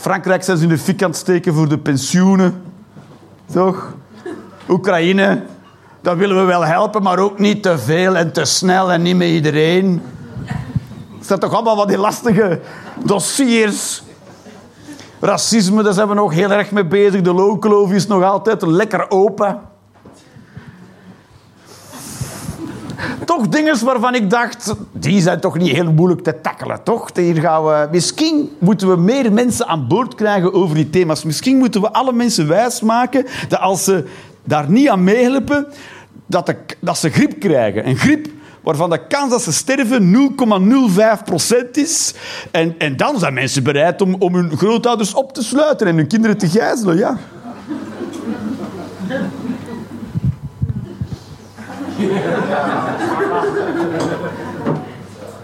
Frankrijk 0.00 0.42
zijn 0.42 0.60
in 0.60 0.68
de 0.68 0.78
fik 0.78 1.02
aan 1.02 1.10
het 1.10 1.18
steken 1.18 1.54
voor 1.54 1.68
de 1.68 1.78
pensioenen. 1.78 2.62
Toch? 3.52 3.94
Oekraïne. 4.68 5.42
Dat 6.00 6.16
willen 6.16 6.36
we 6.36 6.42
wel 6.42 6.64
helpen, 6.64 7.02
maar 7.02 7.18
ook 7.18 7.38
niet 7.38 7.62
te 7.62 7.78
veel 7.78 8.16
en 8.16 8.32
te 8.32 8.44
snel 8.44 8.92
en 8.92 9.02
niet 9.02 9.16
met 9.16 9.28
iedereen. 9.28 10.02
Het 11.18 11.26
zijn 11.26 11.38
toch 11.38 11.52
allemaal 11.52 11.76
wat 11.76 11.88
die 11.88 11.98
lastige 11.98 12.60
dossiers. 13.04 14.02
Racisme, 15.20 15.82
daar 15.82 15.92
zijn 15.92 16.08
we 16.08 16.14
nog 16.14 16.32
heel 16.32 16.50
erg 16.50 16.70
mee 16.70 16.86
bezig. 16.86 17.20
De 17.20 17.32
loonkloof 17.32 17.92
is 17.92 18.06
nog 18.06 18.22
altijd 18.22 18.62
lekker 18.62 19.10
open. 19.10 19.60
Toch 23.30 23.48
dingen 23.48 23.84
waarvan 23.84 24.14
ik 24.14 24.30
dacht, 24.30 24.74
die 24.92 25.20
zijn 25.20 25.40
toch 25.40 25.58
niet 25.58 25.70
heel 25.70 25.92
moeilijk 25.92 26.22
te 26.22 26.40
tackelen, 26.40 26.82
toch? 26.82 27.10
Hier 27.14 27.40
gaan 27.40 27.64
we, 27.64 27.88
misschien 27.92 28.50
moeten 28.58 28.88
we 28.88 28.96
meer 28.96 29.32
mensen 29.32 29.66
aan 29.66 29.88
boord 29.88 30.14
krijgen 30.14 30.52
over 30.52 30.74
die 30.74 30.90
thema's. 30.90 31.24
Misschien 31.24 31.58
moeten 31.58 31.80
we 31.80 31.92
alle 31.92 32.12
mensen 32.12 32.48
wijsmaken 32.48 33.26
dat 33.48 33.60
als 33.60 33.84
ze 33.84 34.04
daar 34.44 34.70
niet 34.70 34.88
aan 34.88 35.04
meehelpen, 35.04 35.66
dat, 36.26 36.54
dat 36.80 36.98
ze 36.98 37.10
griep 37.10 37.40
krijgen. 37.40 37.88
Een 37.88 37.96
griep 37.96 38.28
waarvan 38.60 38.90
de 38.90 39.06
kans 39.06 39.30
dat 39.30 39.42
ze 39.42 39.52
sterven 39.52 40.32
0,05% 41.64 41.70
is. 41.72 42.14
En, 42.50 42.74
en 42.78 42.96
dan 42.96 43.18
zijn 43.18 43.34
mensen 43.34 43.62
bereid 43.62 44.02
om, 44.02 44.14
om 44.18 44.34
hun 44.34 44.56
grootouders 44.56 45.14
op 45.14 45.32
te 45.34 45.42
sluiten 45.42 45.86
en 45.86 45.96
hun 45.96 46.06
kinderen 46.06 46.38
te 46.38 46.48
gijzelen, 46.48 46.96
ja. 46.96 47.18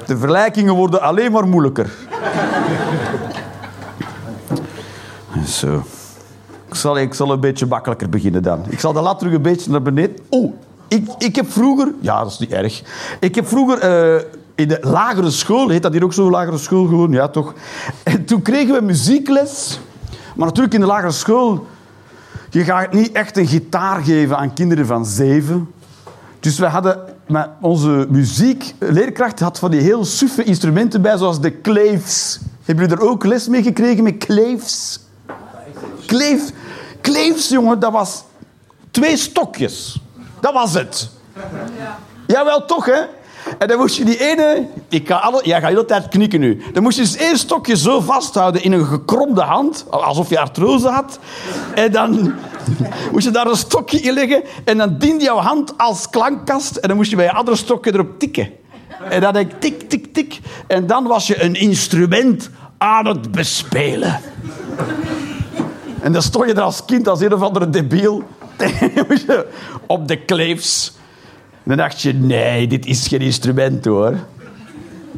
De 0.07 0.17
vergelijkingen 0.17 0.75
worden 0.75 1.01
alleen 1.01 1.33
maar 1.33 1.47
moeilijker. 1.47 1.91
Zo. 5.47 5.83
Ik 6.69 6.75
zal, 6.75 6.99
ik 6.99 7.15
zal 7.15 7.31
een 7.31 7.41
beetje 7.41 7.67
makkelijker 7.67 8.09
beginnen 8.09 8.43
dan. 8.43 8.65
Ik 8.69 8.81
zal 8.81 8.93
de 8.93 9.01
lat 9.01 9.19
terug 9.19 9.35
een 9.35 9.43
beetje 9.43 9.71
naar 9.71 9.83
beneden. 9.83 10.17
Oh, 10.29 10.55
ik, 10.89 11.09
ik 11.19 11.37
heb 11.37 11.53
vroeger... 11.53 11.93
Ja, 12.01 12.23
dat 12.23 12.33
is 12.33 12.39
niet 12.39 12.53
erg. 12.53 12.83
Ik 13.21 13.35
heb 13.35 13.49
vroeger 13.49 13.79
eh, 13.79 14.23
in 14.55 14.69
de 14.69 14.79
lagere 14.81 15.31
school... 15.31 15.69
Heet 15.69 15.83
dat 15.83 15.93
hier 15.93 16.05
ook 16.05 16.13
zo, 16.13 16.31
lagere 16.31 16.59
school 16.59 16.87
gewoon? 16.87 17.11
Ja, 17.11 17.29
toch? 17.29 17.55
En 18.03 18.25
toen 18.25 18.43
kregen 18.43 18.75
we 18.75 18.81
muziekles. 18.81 19.81
Maar 20.35 20.47
natuurlijk 20.47 20.75
in 20.75 20.81
de 20.81 20.87
lagere 20.87 21.13
school... 21.13 21.67
Je 22.51 22.65
gaat 22.65 22.93
niet 22.93 23.13
echt 23.13 23.37
een 23.37 23.47
gitaar 23.47 24.01
geven 24.03 24.39
aan 24.39 24.53
kinderen 24.53 24.87
van 24.87 25.07
zeven. 25.07 25.71
Dus 26.41 26.59
we 26.59 26.67
hadden... 26.67 27.15
Maar 27.27 27.51
onze 27.61 28.07
muziekleerkracht 28.11 29.41
had 29.41 29.59
van 29.59 29.71
die 29.71 29.81
heel 29.81 30.05
suffe 30.05 30.45
instrumenten 30.45 31.03
bij, 31.03 31.17
zoals 31.17 31.41
de 31.41 31.61
claves. 31.61 32.39
Hebben 32.65 32.89
jullie 32.89 33.03
er 33.03 33.11
ook 33.11 33.25
les 33.25 33.49
mee 33.49 33.63
gekregen 33.63 34.05
met 34.05 34.17
claves? 34.17 35.01
Kleef, 36.07 36.51
kleefs, 37.01 37.49
jongen, 37.49 37.79
dat 37.79 37.93
was 37.93 38.23
twee 38.91 39.17
stokjes. 39.17 40.01
Dat 40.41 40.53
was 40.53 40.75
het. 40.75 41.09
Jawel, 42.27 42.65
toch, 42.65 42.87
hè? 42.87 43.01
En 43.59 43.69
dan 43.69 43.79
moest 43.79 43.97
je 43.97 44.05
die 44.05 44.31
ene... 44.31 44.67
Ik 44.89 45.09
ga 45.09 45.15
alle, 45.15 45.41
jij 45.45 45.61
gaat 45.61 45.69
de 45.69 45.75
hele 45.75 45.85
tijd 45.85 46.09
knikken 46.09 46.41
nu. 46.41 46.63
Dan 46.73 46.83
moest 46.83 46.97
je 46.97 47.03
dus 47.03 47.17
één 47.17 47.39
stokje 47.39 47.77
zo 47.77 48.01
vasthouden 48.01 48.63
in 48.63 48.73
een 48.73 48.87
gekromde 48.87 49.43
hand, 49.43 49.85
alsof 49.91 50.29
je 50.29 50.39
artrose 50.39 50.89
had. 50.89 51.19
En 51.75 51.93
dan 51.93 52.35
moest 53.13 53.25
je 53.25 53.31
daar 53.31 53.47
een 53.47 53.57
stokje 53.57 54.01
in 54.01 54.13
leggen 54.13 54.43
en 54.65 54.79
dan 54.79 54.99
diende 54.99 55.25
jouw 55.25 55.39
hand 55.39 55.79
als 55.79 56.11
klankkast 56.11 56.77
en 56.77 56.89
dan 56.89 56.97
moest 56.97 57.11
je 57.11 57.17
bij 57.17 57.25
je 57.25 57.33
andere 57.33 57.57
stokje 57.57 57.95
erop 57.95 58.19
tikken. 58.19 58.51
En 59.11 59.21
dan 59.21 59.33
denk 59.33 59.53
ik 59.53 59.61
tik, 59.61 59.89
tik, 59.89 60.15
tik. 60.15 60.41
En 60.67 60.87
dan 60.87 61.07
was 61.07 61.27
je 61.27 61.43
een 61.43 61.55
instrument 61.55 62.51
aan 62.79 63.07
het 63.07 63.31
bespelen. 63.31 64.21
En 66.01 66.13
dan 66.13 66.23
stond 66.23 66.47
je 66.47 66.55
er 66.55 66.61
als 66.61 66.85
kind, 66.85 67.09
als 67.09 67.21
een 67.21 67.35
of 67.35 67.43
andere 67.43 67.71
debiel, 67.71 68.23
op 69.87 70.09
de 70.09 70.17
kleefs. 70.25 70.97
Dan 71.63 71.77
dacht 71.77 72.01
je, 72.01 72.15
nee, 72.15 72.67
dit 72.67 72.87
is 72.87 73.09
geen 73.09 73.21
instrument 73.21 73.85
hoor. 73.85 74.15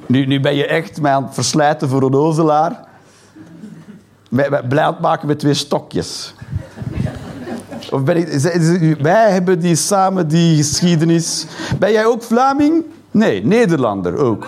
Nu, 0.07 0.27
nu 0.27 0.41
ben 0.41 0.55
je 0.55 0.67
echt 0.67 1.01
mij 1.01 1.13
aan 1.13 1.25
het 1.25 1.35
verslijten 1.35 1.89
voor 1.89 2.03
een 2.03 2.15
ozelaar. 2.15 2.87
Blij 4.69 4.83
aan 4.83 4.97
maken 5.01 5.27
met 5.27 5.39
twee 5.39 5.55
stokjes. 5.55 6.35
Of 7.91 8.03
ben 8.03 8.17
ik, 8.17 8.97
wij 9.01 9.31
hebben 9.31 9.61
die 9.61 9.77
samen 9.77 10.29
die 10.29 10.57
geschiedenis. 10.57 11.47
Ben 11.79 11.93
jij 11.93 12.07
ook 12.07 12.23
Vlaming? 12.23 12.85
Nee, 13.11 13.45
Nederlander 13.45 14.17
ook. 14.17 14.47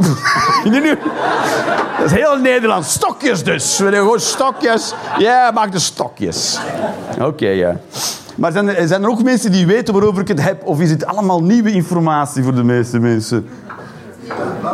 Dat 1.98 2.10
is 2.10 2.12
heel 2.12 2.36
Nederlands. 2.36 2.92
Stokjes 2.92 3.44
dus. 3.44 3.78
We 3.78 3.82
hebben 3.82 4.00
gewoon 4.00 4.20
stokjes. 4.20 4.94
Ja, 5.18 5.50
maak 5.50 5.72
de 5.72 5.78
stokjes. 5.78 6.58
Oké, 7.20 7.48
ja. 7.48 7.76
Maar 8.36 8.52
zijn 8.52 8.68
er, 8.68 8.88
zijn 8.88 9.02
er 9.02 9.08
ook 9.08 9.22
mensen 9.22 9.52
die 9.52 9.66
weten 9.66 9.94
waarover 9.94 10.22
ik 10.22 10.28
het 10.28 10.42
heb? 10.42 10.66
Of 10.66 10.80
is 10.80 10.90
het 10.90 11.06
allemaal 11.06 11.42
nieuwe 11.42 11.72
informatie 11.72 12.42
voor 12.42 12.54
de 12.54 12.64
meeste 12.64 12.98
mensen? 12.98 13.48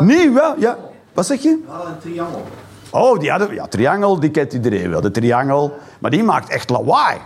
Nieuw, 0.01 0.33
wel? 0.33 0.55
Ja. 0.59 0.77
Wat 1.13 1.27
zeg 1.27 1.43
je? 1.43 1.49
Een 1.49 1.99
triangel. 2.01 2.45
Oh, 2.91 3.19
die 3.19 3.31
hadden, 3.31 3.55
ja, 3.55 3.67
triangel, 3.67 4.21
die 4.21 4.31
kent 4.31 4.53
iedereen 4.53 4.91
wel. 4.91 5.01
De 5.01 5.11
triangel. 5.11 5.79
Maar 5.99 6.11
die 6.11 6.23
maakt 6.23 6.49
echt 6.49 6.71
lawaai. 6.71 7.19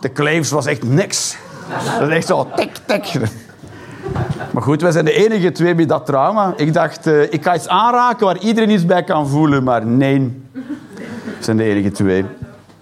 De 0.00 0.08
Kleefs 0.08 0.50
was 0.50 0.66
echt 0.66 0.82
niks. 0.82 1.36
Dat 1.98 2.08
is 2.08 2.14
echt 2.14 2.26
zo 2.26 2.48
tik, 2.56 2.76
tik. 2.86 3.20
Maar 4.50 4.62
goed, 4.62 4.82
wij 4.82 4.90
zijn 4.90 5.04
de 5.04 5.12
enige 5.12 5.52
twee 5.52 5.74
met 5.74 5.88
dat 5.88 6.06
trauma. 6.06 6.52
Ik 6.56 6.72
dacht, 6.72 7.06
eh, 7.06 7.22
ik 7.32 7.42
ga 7.42 7.54
iets 7.54 7.68
aanraken 7.68 8.26
waar 8.26 8.38
iedereen 8.38 8.70
iets 8.70 8.86
bij 8.86 9.04
kan 9.04 9.28
voelen. 9.28 9.62
Maar 9.62 9.86
nee, 9.86 10.42
we 10.52 10.60
zijn 11.40 11.56
de 11.56 11.64
enige 11.64 11.90
twee. 11.90 12.24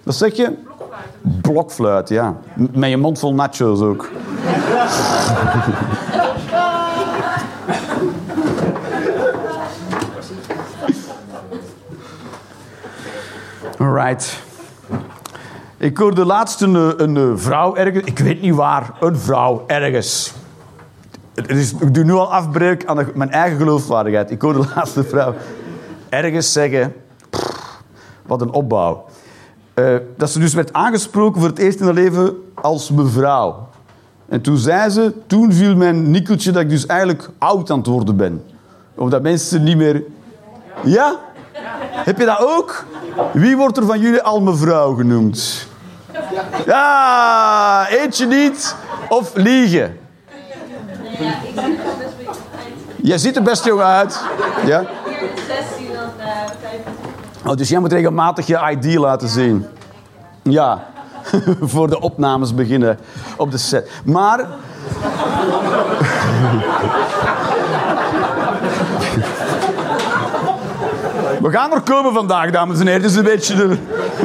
Wat 0.03 0.15
zeg 0.15 0.35
je? 0.35 0.53
Blokfluit, 1.21 2.09
ja. 2.09 2.35
Met 2.71 2.89
je 2.89 2.97
mond 2.97 3.19
vol 3.19 3.33
nachos 3.33 3.81
ook. 3.81 4.09
Alright. 13.77 14.44
Ik 15.85 15.97
hoorde 15.97 16.25
laatst 16.25 16.61
een, 16.61 16.75
eh, 16.75 16.89
een 16.97 17.17
eh, 17.17 17.31
vrouw 17.35 17.75
ergens, 17.75 18.05
ik 18.05 18.19
weet 18.19 18.41
niet 18.41 18.55
waar, 18.55 18.91
een 18.99 19.17
vrouw 19.17 19.63
ergens. 19.67 20.33
is, 21.47 21.73
ik 21.73 21.93
doe 21.93 22.03
nu 22.03 22.11
al 22.13 22.33
afbreuk 22.33 22.85
aan 22.85 23.07
mijn 23.13 23.31
eigen 23.31 23.57
geloofwaardigheid. 23.57 24.31
Ik 24.31 24.41
hoor 24.41 24.53
de 24.53 24.67
laatste 24.75 25.03
vrouw 25.03 25.33
ergens 26.09 26.51
zeggen... 26.51 26.93
"Pff, 27.29 27.81
wat 28.25 28.41
een 28.41 28.51
opbouw. 28.51 29.05
Eh, 29.73 29.95
dat 30.17 30.29
ze 30.29 30.39
dus 30.39 30.53
werd 30.53 30.73
aangesproken 30.73 31.39
voor 31.41 31.49
het 31.49 31.59
eerst 31.59 31.79
in 31.79 31.85
haar 31.85 31.93
leven 31.93 32.33
als 32.53 32.91
mevrouw. 32.91 33.67
En 34.29 34.41
toen 34.41 34.57
zei 34.57 34.89
ze... 34.89 35.13
Toen 35.27 35.53
viel 35.53 35.75
mijn 35.75 36.11
nikkeltje 36.11 36.51
dat 36.51 36.61
ik 36.61 36.69
dus 36.69 36.85
eigenlijk 36.85 37.29
oud 37.37 37.71
aan 37.71 37.77
het 37.77 37.87
worden 37.87 38.15
ben. 38.15 38.43
Omdat 38.95 39.21
mensen 39.21 39.63
niet 39.63 39.77
meer... 39.77 40.03
Ja? 40.83 41.19
Heb 41.91 42.19
je 42.19 42.25
dat 42.25 42.39
ook? 42.39 42.85
Wie 43.33 43.57
wordt 43.57 43.77
er 43.77 43.85
van 43.85 43.99
jullie 43.99 44.21
al 44.21 44.41
mevrouw 44.41 44.93
genoemd? 44.93 45.67
Ja, 46.65 47.87
eentje 47.89 48.25
niet. 48.25 48.75
Of 49.09 49.31
liegen. 49.35 49.99
Jij 52.95 53.17
ziet 53.17 53.35
er 53.35 53.43
best 53.43 53.65
jong 53.65 53.81
uit. 53.81 54.23
Ja? 54.65 54.79
Meer 54.79 55.29
16 55.47 55.87
dan 55.93 56.09
25. 56.17 56.91
Oh, 57.45 57.55
dus 57.55 57.69
jij 57.69 57.79
moet 57.79 57.91
regelmatig 57.91 58.47
je 58.47 58.77
ID 58.77 58.95
laten 58.95 59.27
zien. 59.27 59.65
Ja, 60.43 60.87
voor 61.73 61.89
de 61.89 61.99
opnames 61.99 62.55
beginnen 62.55 62.99
op 63.37 63.51
de 63.51 63.57
set. 63.57 63.89
Maar... 64.05 64.45
We 71.45 71.51
gaan 71.51 71.73
er 71.73 71.81
komen 71.81 72.13
vandaag, 72.13 72.51
dames 72.51 72.79
en 72.79 72.87
heren. 72.87 73.01
Het 73.01 73.11
is 73.11 73.17
een 73.17 73.23
beetje 73.23 73.63
een 73.63 73.79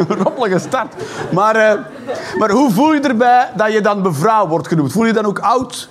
rompelige 0.25 0.59
start. 0.59 0.95
Maar, 1.33 1.57
eh, 1.57 1.79
maar 2.39 2.50
hoe 2.50 2.73
voel 2.73 2.93
je 2.93 3.00
erbij 3.00 3.50
dat 3.57 3.73
je 3.73 3.81
dan 3.81 4.03
mevrouw 4.03 4.47
wordt 4.47 4.69
genoemd? 4.69 4.93
Voel 4.93 5.05
je 5.05 5.12
dan 5.12 5.25
ook 5.25 5.39
oud? 5.39 5.89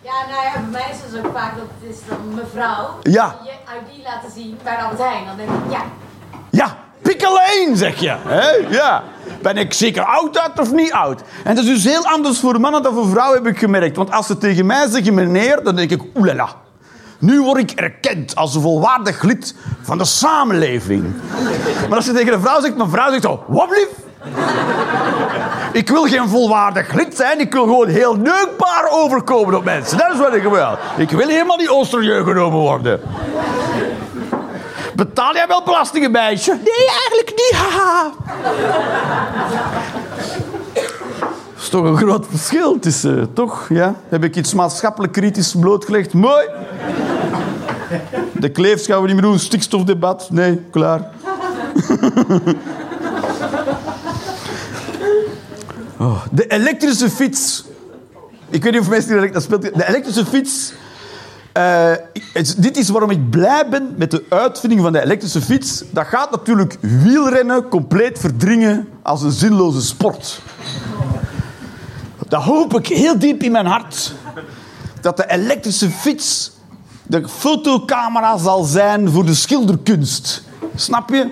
Ja, 0.00 0.12
nou 0.30 0.44
ja, 0.44 0.52
bij 0.52 0.70
mij 0.70 0.90
is 0.90 1.12
het 1.12 1.26
ook 1.26 1.32
vaak 1.32 1.56
dat 1.56 1.66
het 1.80 1.94
is 1.94 2.00
dan 2.08 2.34
mevrouw. 2.34 2.98
Ja. 3.02 3.36
Je 3.44 3.50
ID 3.50 4.04
laten 4.04 4.30
zien 4.34 4.58
bij 4.62 4.76
Albert 4.76 5.00
Heijn. 5.00 5.26
Dan 5.26 5.36
denk 5.36 5.48
ik, 5.48 5.72
ja, 5.72 5.82
Ja, 6.50 6.76
alleen, 7.26 7.76
zeg 7.76 8.00
je. 8.00 8.16
Hè? 8.26 8.50
Ja. 8.76 9.02
Ben 9.42 9.56
ik 9.56 9.72
zeker 9.72 10.04
oud 10.04 10.38
uit 10.38 10.58
of 10.58 10.72
niet 10.72 10.92
oud? 10.92 11.22
En 11.44 11.54
dat 11.54 11.64
is 11.64 11.70
dus 11.70 11.92
heel 11.92 12.06
anders 12.06 12.40
voor 12.40 12.60
mannen 12.60 12.82
dan 12.82 12.94
voor 12.94 13.08
vrouwen, 13.08 13.42
heb 13.42 13.52
ik 13.52 13.58
gemerkt. 13.58 13.96
Want 13.96 14.12
als 14.12 14.26
ze 14.26 14.38
tegen 14.38 14.66
mij 14.66 14.88
zeggen 14.88 15.14
meneer, 15.14 15.62
dan 15.62 15.76
denk 15.76 15.90
ik, 15.90 16.02
oelala. 16.14 16.63
Nu 17.24 17.42
word 17.42 17.58
ik 17.58 17.70
erkend 17.70 18.36
als 18.36 18.54
een 18.54 18.60
volwaardig 18.60 19.22
lid 19.22 19.54
van 19.82 19.98
de 19.98 20.04
samenleving. 20.04 21.14
Maar 21.88 21.96
als 21.96 22.06
je 22.06 22.12
tegen 22.12 22.32
een 22.32 22.40
vrouw 22.40 22.60
zegt, 22.60 22.76
mijn 22.76 22.90
vrouw 22.90 23.10
zegt 23.10 23.22
zo, 23.22 23.44
wat 23.46 23.70
lief? 23.70 23.88
Ik 25.72 25.88
wil 25.88 26.04
geen 26.04 26.28
volwaardig 26.28 26.92
lid 26.92 27.16
zijn, 27.16 27.40
ik 27.40 27.52
wil 27.52 27.62
gewoon 27.62 27.88
heel 27.88 28.14
neukbaar 28.14 28.88
overkomen 28.90 29.54
op 29.54 29.64
mensen. 29.64 29.98
Dat 29.98 30.12
is 30.12 30.18
wat 30.18 30.34
ik 30.34 30.42
wil. 30.42 30.78
Ik 30.96 31.10
wil 31.10 31.28
helemaal 31.28 31.56
niet 31.56 31.68
oosterjeugd 31.68 32.26
genomen 32.26 32.58
worden. 32.58 33.00
Betaal 34.94 35.34
jij 35.34 35.46
wel 35.46 35.62
belastingen, 35.62 36.10
meisje? 36.10 36.50
Nee, 36.50 36.88
eigenlijk 36.88 37.30
niet. 37.30 37.52
Haha. 37.54 38.12
Toch 41.74 41.84
een 41.84 41.96
groot 41.96 42.26
verschil 42.30 42.78
tussen, 42.78 43.32
toch? 43.32 43.68
Ja? 43.68 43.94
Heb 44.08 44.24
ik 44.24 44.36
iets 44.36 44.54
maatschappelijk 44.54 45.12
kritisch 45.12 45.54
blootgelegd? 45.54 46.12
Mooi. 46.12 46.48
De 48.32 48.48
kleefs 48.48 48.86
gaan 48.86 49.00
we 49.00 49.06
niet 49.06 49.14
meer 49.14 49.24
doen. 49.24 49.38
Stikstofdebat? 49.38 50.28
Nee, 50.30 50.60
klaar. 50.70 51.10
Oh, 55.98 56.22
de 56.30 56.46
elektrische 56.46 57.10
fiets. 57.10 57.64
Ik 58.48 58.62
weet 58.62 58.72
niet 58.72 58.80
of 58.80 58.88
mensen 58.88 59.32
dat 59.32 59.42
speelt. 59.42 59.62
De 59.62 59.88
elektrische 59.88 60.26
fiets 60.26 60.72
eh, 61.54 61.92
dit 62.56 62.76
is 62.76 62.88
waarom 62.88 63.10
ik 63.10 63.30
blij 63.30 63.66
ben 63.70 63.94
met 63.96 64.10
de 64.10 64.24
uitvinding 64.28 64.80
van 64.80 64.92
de 64.92 65.02
elektrische 65.02 65.40
fiets. 65.40 65.84
Dat 65.90 66.06
gaat 66.06 66.30
natuurlijk 66.30 66.76
wielrennen 66.80 67.68
compleet 67.68 68.18
verdringen 68.18 68.88
als 69.02 69.22
een 69.22 69.30
zinloze 69.30 69.82
sport. 69.82 70.40
Dat 72.34 72.42
hoop 72.42 72.78
ik 72.78 72.86
heel 72.86 73.18
diep 73.18 73.42
in 73.42 73.52
mijn 73.52 73.66
hart. 73.66 74.14
Dat 75.00 75.16
de 75.16 75.30
elektrische 75.30 75.90
fiets 75.90 76.50
de 77.02 77.28
fotocamera 77.28 78.38
zal 78.38 78.64
zijn 78.64 79.10
voor 79.10 79.24
de 79.24 79.34
schilderkunst. 79.34 80.42
Snap 80.74 81.08
je? 81.08 81.30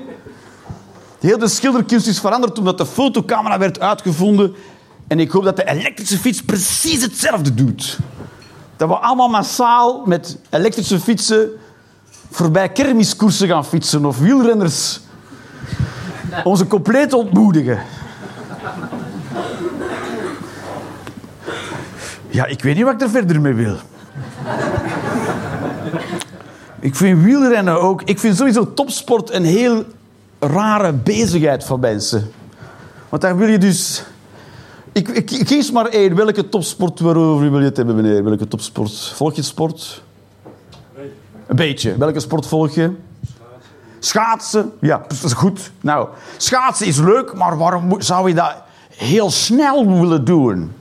Heel 1.21 1.39
de 1.39 1.49
schilderkunst 1.49 2.07
is 2.07 2.21
veranderd 2.21 2.59
omdat 2.59 2.79
de 2.79 2.87
fotocamera 2.87 3.59
werd 3.59 3.81
uitgevonden. 3.81 4.55
En 5.09 5.21
ik 5.21 5.31
hoop 5.31 5.45
dat 5.45 5.57
de 5.57 5.69
elektrische 5.69 6.19
fiets 6.19 6.43
precies 6.43 7.03
hetzelfde 7.03 7.55
doet. 7.55 7.99
Dat 8.77 8.89
we 8.89 8.95
allemaal 8.95 9.29
massaal 9.29 10.03
met 10.07 10.39
elektrische 10.51 11.01
fietsen 11.01 11.51
voorbij 12.31 12.69
kermiskoersen 12.69 13.49
gaan 13.49 13.65
fietsen 13.65 14.05
of 14.05 14.19
wielrenners 14.19 15.01
onze 16.45 16.67
compleet 16.67 17.13
ontmoedigen. 17.13 17.83
Ja, 22.33 22.47
ik 22.47 22.63
weet 22.63 22.75
niet 22.75 22.85
wat 22.85 22.95
ik 22.95 23.01
er 23.01 23.11
verder 23.11 23.41
mee 23.41 23.55
wil. 23.55 23.77
Ik 26.81 26.95
vind 26.95 27.23
wielrennen 27.23 27.81
ook... 27.81 28.03
Ik 28.03 28.19
vind 28.19 28.37
sowieso 28.37 28.75
topsport 28.75 29.33
een 29.33 29.45
heel 29.45 29.85
rare 30.39 30.93
bezigheid 30.93 31.65
van 31.65 31.81
mensen. 31.81 32.31
Want 33.09 33.23
daar 33.23 33.37
wil 33.37 33.49
je 33.49 33.59
dus... 33.59 34.05
Ik, 34.93 35.27
kies 35.47 35.71
maar 35.71 35.87
één. 35.87 36.15
Welke 36.15 36.49
topsport 36.49 37.01
waarover 37.01 37.51
wil 37.51 37.59
je 37.59 37.65
het 37.65 37.77
hebben, 37.77 37.97
meneer? 37.97 38.25
Welke 38.25 38.49
topsport? 38.49 39.13
Volg 39.15 39.35
je 39.35 39.43
sport? 39.43 40.03
Een 41.47 41.57
beetje. 41.57 41.97
Welke 41.97 42.21
sport 42.21 42.47
volg 42.47 42.75
je? 42.75 42.91
Schaatsen. 43.99 44.73
Ja, 44.81 45.05
dat 45.09 45.23
is 45.23 45.33
goed. 45.33 45.71
Nou, 45.81 46.09
schaatsen 46.37 46.87
is 46.87 46.99
leuk, 46.99 47.35
maar 47.35 47.59
waarom 47.59 48.01
zou 48.03 48.29
je 48.29 48.35
dat 48.35 48.55
heel 48.97 49.31
snel 49.31 50.01
willen 50.01 50.25
doen? 50.25 50.73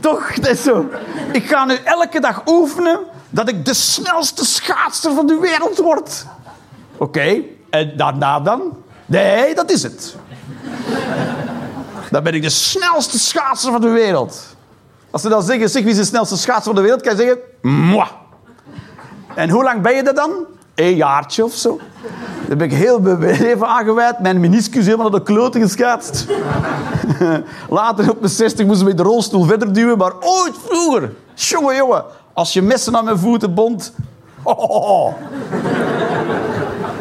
Toch? 0.00 0.34
Dat 0.34 0.50
is 0.50 0.62
zo. 0.62 0.88
Ik 1.32 1.46
ga 1.46 1.64
nu 1.64 1.74
elke 1.74 2.20
dag 2.20 2.42
oefenen 2.46 2.98
dat 3.30 3.48
ik 3.48 3.64
de 3.64 3.74
snelste 3.74 4.44
schaatser 4.44 5.14
van 5.14 5.26
de 5.26 5.38
wereld 5.38 5.78
word. 5.78 6.26
Oké, 6.96 7.42
en 7.70 7.96
daarna 7.96 8.40
dan? 8.40 8.62
Nee, 9.06 9.54
dat 9.54 9.70
is 9.70 9.82
het. 9.82 10.16
Dan 12.10 12.22
ben 12.22 12.34
ik 12.34 12.42
de 12.42 12.48
snelste 12.48 13.18
schaatser 13.18 13.72
van 13.72 13.80
de 13.80 13.88
wereld. 13.88 14.56
Als 15.10 15.22
ze 15.22 15.28
dan 15.28 15.42
zeggen, 15.42 15.70
zeg 15.70 15.82
wie 15.82 15.90
is 15.90 15.96
de 15.96 16.04
snelste 16.04 16.36
schaatser 16.36 16.64
van 16.64 16.74
de 16.74 16.80
wereld, 16.80 17.02
kan 17.02 17.16
je 17.16 17.18
zeggen, 17.18 17.38
moi. 17.62 18.08
En 19.34 19.50
hoe 19.50 19.62
lang 19.62 19.82
ben 19.82 19.94
je 19.94 20.02
dat 20.02 20.16
dan? 20.16 20.30
Een 20.80 20.96
jaartje 20.96 21.44
of 21.44 21.54
zo. 21.54 21.80
Daar 22.48 22.56
ben 22.56 22.70
ik 22.70 22.76
heel 22.76 23.00
mijn 23.00 23.18
leven 23.18 23.66
aangewijd. 23.66 24.18
Mijn 24.18 24.40
meniscus 24.40 24.84
helemaal 24.84 25.10
naar 25.10 25.18
de 25.18 25.26
kloten 25.26 25.60
geschaatst. 25.60 26.26
Later 27.68 28.10
op 28.10 28.20
mijn 28.20 28.32
60 28.32 28.66
moesten 28.66 28.86
we 28.86 28.94
de 28.94 29.02
rolstoel 29.02 29.44
verder 29.44 29.72
duwen. 29.72 29.98
Maar 29.98 30.12
ooit 30.20 30.54
vroeger, 30.66 31.12
jongen, 31.34 31.76
jongen, 31.76 32.04
als 32.32 32.52
je 32.52 32.62
messen 32.62 32.96
aan 32.96 33.04
mijn 33.04 33.18
voeten 33.18 33.54
bond. 33.54 33.92
Oh. 34.42 35.14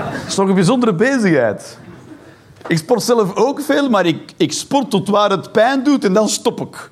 Dat 0.07 0.27
is 0.27 0.35
toch 0.35 0.47
een 0.47 0.53
bijzondere 0.53 0.93
bezigheid. 0.93 1.77
Ik 2.67 2.77
sport 2.77 3.03
zelf 3.03 3.35
ook 3.35 3.61
veel, 3.61 3.89
maar 3.89 4.05
ik, 4.05 4.33
ik 4.37 4.51
sport 4.51 4.89
tot 4.89 5.09
waar 5.09 5.29
het 5.29 5.51
pijn 5.51 5.83
doet 5.83 6.05
en 6.05 6.13
dan 6.13 6.29
stop 6.29 6.61
ik. 6.61 6.89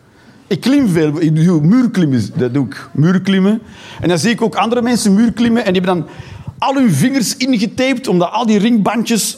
Ik 0.47 0.61
klim 0.61 0.87
veel. 0.87 1.21
Ik 1.21 1.45
doe 1.45 1.61
muurklimmen, 1.61 2.29
dat 2.35 2.53
doe 2.53 2.65
ik. 2.65 2.89
Muurklimmen. 2.91 3.61
En 4.01 4.09
dan 4.09 4.17
zie 4.17 4.31
ik 4.31 4.41
ook 4.41 4.55
andere 4.55 4.81
mensen 4.81 5.13
muurklimmen 5.13 5.65
en 5.65 5.73
die 5.73 5.81
hebben 5.81 6.03
dan 6.03 6.13
al 6.57 6.75
hun 6.75 6.91
vingers 6.93 7.37
ingetaped, 7.37 8.07
omdat 8.07 8.31
al 8.31 8.45
die 8.45 8.59
ringbandjes 8.59 9.37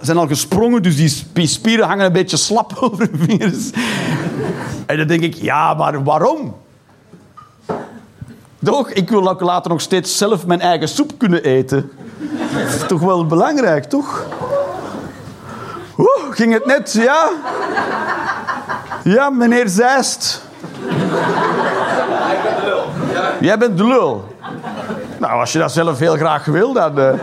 zijn 0.00 0.16
al 0.18 0.26
gesprongen, 0.26 0.82
dus 0.82 0.96
die 0.96 1.08
sp- 1.08 1.38
spieren 1.42 1.86
hangen 1.86 2.06
een 2.06 2.12
beetje 2.12 2.36
slap 2.36 2.72
over 2.80 2.98
hun 3.10 3.20
vingers. 3.28 3.70
En 4.86 4.96
dan 4.96 5.06
denk 5.06 5.22
ik, 5.22 5.34
ja, 5.34 5.74
maar 5.74 6.04
waarom? 6.04 6.56
Toch? 8.64 8.90
Ik 8.90 9.08
wil 9.10 9.28
ook 9.28 9.40
later 9.40 9.70
nog 9.70 9.80
steeds 9.80 10.16
zelf 10.16 10.46
mijn 10.46 10.60
eigen 10.60 10.88
soep 10.88 11.12
kunnen 11.16 11.42
eten. 11.44 11.90
Dat 12.54 12.74
is 12.74 12.86
toch 12.88 13.00
wel 13.00 13.26
belangrijk, 13.26 13.84
toch? 13.84 14.26
Oeh, 15.98 16.24
ging 16.30 16.52
het 16.52 16.66
net, 16.66 16.92
ja? 16.92 17.28
Ja, 19.04 19.30
meneer 19.30 19.68
Zeist. 19.68 20.42
Jij 23.40 23.58
bent 23.58 23.78
de 23.78 23.86
lul. 23.86 24.35
Nou, 25.18 25.40
als 25.40 25.52
je 25.52 25.58
dat 25.58 25.72
zelf 25.72 25.98
heel 25.98 26.16
graag 26.16 26.44
wil, 26.44 26.72
dan... 26.72 26.98
eh. 26.98 27.12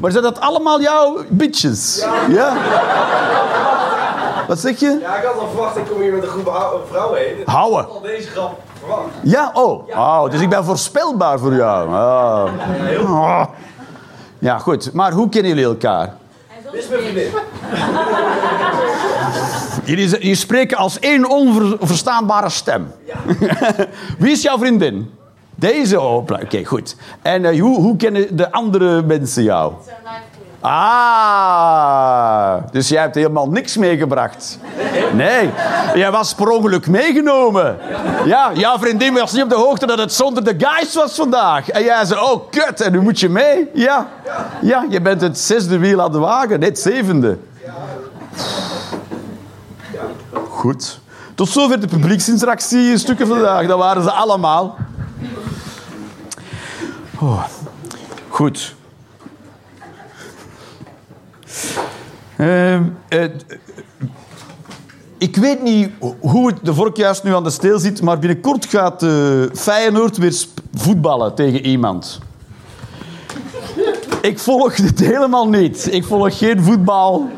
maar 0.00 0.10
zijn 0.10 0.22
dat 0.22 0.40
allemaal 0.40 0.80
jouw 0.80 1.16
bitches? 1.28 2.06
Ja. 2.28 2.52
Wat 4.48 4.58
zeg 4.58 4.80
je? 4.80 4.98
Ja, 5.00 5.16
ik 5.16 5.24
had 5.24 5.38
al 5.38 5.48
verwacht, 5.48 5.76
ik 5.76 5.84
kom 5.90 6.00
hier 6.00 6.12
met 6.12 6.22
een 6.22 6.28
groep 6.28 6.80
vrouwen 6.90 7.18
heen. 7.18 7.42
Houden. 7.44 7.78
Ik 7.80 7.84
had 7.86 7.94
al 7.94 8.00
deze 8.00 8.28
grap 8.30 8.58
verwacht. 8.78 9.02
Ja, 9.22 9.50
oh. 9.54 9.88
oh. 9.88 10.30
Dus 10.30 10.40
ik 10.40 10.48
ben 10.48 10.64
voorspelbaar 10.64 11.38
voor 11.38 11.54
jou. 11.54 11.88
Oh. 11.88 12.44
Oh. 13.02 13.42
Ja, 14.38 14.58
goed. 14.58 14.92
Maar 14.92 15.12
hoe 15.12 15.28
kennen 15.28 15.50
jullie 15.50 15.66
elkaar? 15.66 16.14
Dit 16.72 16.82
is 16.82 16.88
mijn 16.88 17.02
vriendin. 17.02 17.30
Jullie, 19.88 20.08
jullie 20.08 20.34
spreken 20.34 20.76
als 20.76 20.98
één 20.98 21.28
onverstaanbare 21.30 22.48
stem. 22.48 22.92
Wie 24.18 24.32
is 24.32 24.42
jouw 24.42 24.58
vriendin? 24.58 25.10
Deze? 25.54 26.00
Oh, 26.00 26.16
oké, 26.16 26.64
goed. 26.64 26.96
En 27.22 27.44
eh, 27.44 27.60
hoe, 27.60 27.80
hoe 27.80 27.96
kennen 27.96 28.36
de 28.36 28.52
andere 28.52 29.02
mensen 29.02 29.42
jou? 29.42 29.72
Ah, 30.60 32.54
dus 32.70 32.88
jij 32.88 33.02
hebt 33.02 33.14
helemaal 33.14 33.48
niks 33.48 33.76
meegebracht. 33.76 34.58
Nee, 35.12 35.50
jij 35.94 36.10
was 36.10 36.34
per 36.34 36.48
ongeluk 36.48 36.86
meegenomen. 36.86 37.76
Ja, 38.24 38.50
jouw 38.54 38.78
vriendin 38.78 39.14
was 39.14 39.32
niet 39.32 39.42
op 39.42 39.48
de 39.48 39.54
hoogte 39.54 39.86
dat 39.86 39.98
het 39.98 40.12
zonder 40.12 40.44
de 40.44 40.54
guys 40.58 40.94
was 40.94 41.14
vandaag. 41.14 41.68
En 41.68 41.84
jij 41.84 42.04
zei, 42.04 42.20
oh 42.20 42.50
kut, 42.50 42.80
en 42.80 42.92
nu 42.92 43.00
moet 43.00 43.20
je 43.20 43.28
mee. 43.28 43.70
Ja, 43.74 44.08
ja 44.60 44.86
je 44.88 45.00
bent 45.00 45.20
het 45.20 45.38
zesde 45.38 45.78
wiel 45.78 46.02
aan 46.02 46.12
de 46.12 46.18
wagen, 46.18 46.60
net 46.60 46.78
zevende. 46.78 47.38
Goed. 50.58 51.00
Tot 51.34 51.48
zover 51.48 51.80
de 51.80 51.86
publieksinteractie 51.86 52.98
stukken 52.98 53.26
vandaag. 53.26 53.66
Dat 53.66 53.78
waren 53.78 54.02
ze 54.02 54.10
allemaal. 54.10 54.76
Oh. 57.20 57.44
Goed. 58.28 58.74
Ehm, 62.36 62.82
eh, 63.08 63.24
ik 65.18 65.36
weet 65.36 65.62
niet 65.62 65.90
hoe 66.20 66.52
de 66.62 66.74
vork 66.74 66.96
juist 66.96 67.24
nu 67.24 67.34
aan 67.34 67.44
de 67.44 67.50
steel 67.50 67.78
zit, 67.78 68.02
maar 68.02 68.18
binnenkort 68.18 68.66
gaat 68.66 69.02
eh, 69.02 69.10
Feyenoord 69.54 70.16
weer 70.16 70.44
voetballen 70.74 71.34
tegen 71.34 71.66
iemand. 71.66 72.20
Ik 74.20 74.38
volg 74.38 74.74
dit 74.74 74.98
helemaal 75.12 75.48
niet. 75.48 75.92
Ik 75.92 76.04
volg 76.04 76.38
geen 76.38 76.62
voetbal. 76.62 77.28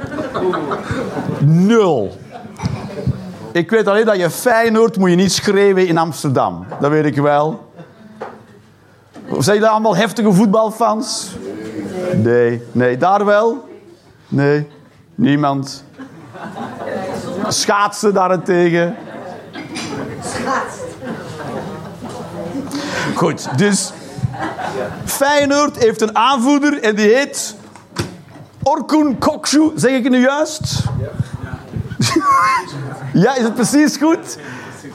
Nul. 1.40 2.18
Ik 3.52 3.70
weet 3.70 3.86
alleen 3.86 4.04
dat 4.04 4.16
je 4.16 4.30
Feyenoord 4.30 4.96
moet 4.96 5.10
je 5.10 5.16
niet 5.16 5.32
schreeuwen 5.32 5.86
in 5.86 5.98
Amsterdam. 5.98 6.66
Dat 6.80 6.90
weet 6.90 7.04
ik 7.04 7.16
wel. 7.16 7.72
Zijn 9.38 9.56
jullie 9.56 9.70
allemaal 9.70 9.96
heftige 9.96 10.32
voetbalfans? 10.32 11.36
Nee. 12.14 12.62
Nee, 12.72 12.96
daar 12.96 13.24
wel? 13.24 13.68
Nee. 14.28 14.68
Niemand. 15.14 15.84
Schaatsen 17.48 18.14
daarentegen. 18.14 18.96
Goed, 23.14 23.58
dus 23.58 23.92
Feyenoord 25.04 25.78
heeft 25.78 26.00
een 26.00 26.16
aanvoerder 26.16 26.82
en 26.82 26.94
die 26.94 27.14
heet 27.14 27.54
Orkun 28.62 29.18
Koksu, 29.18 29.70
zeg 29.74 29.90
ik 29.90 30.02
het 30.02 30.12
nu 30.12 30.20
juist? 30.20 30.82
ja, 31.00 31.08
is 33.36 33.42
het 33.42 33.54
precies 33.54 33.96
goed? 33.96 34.38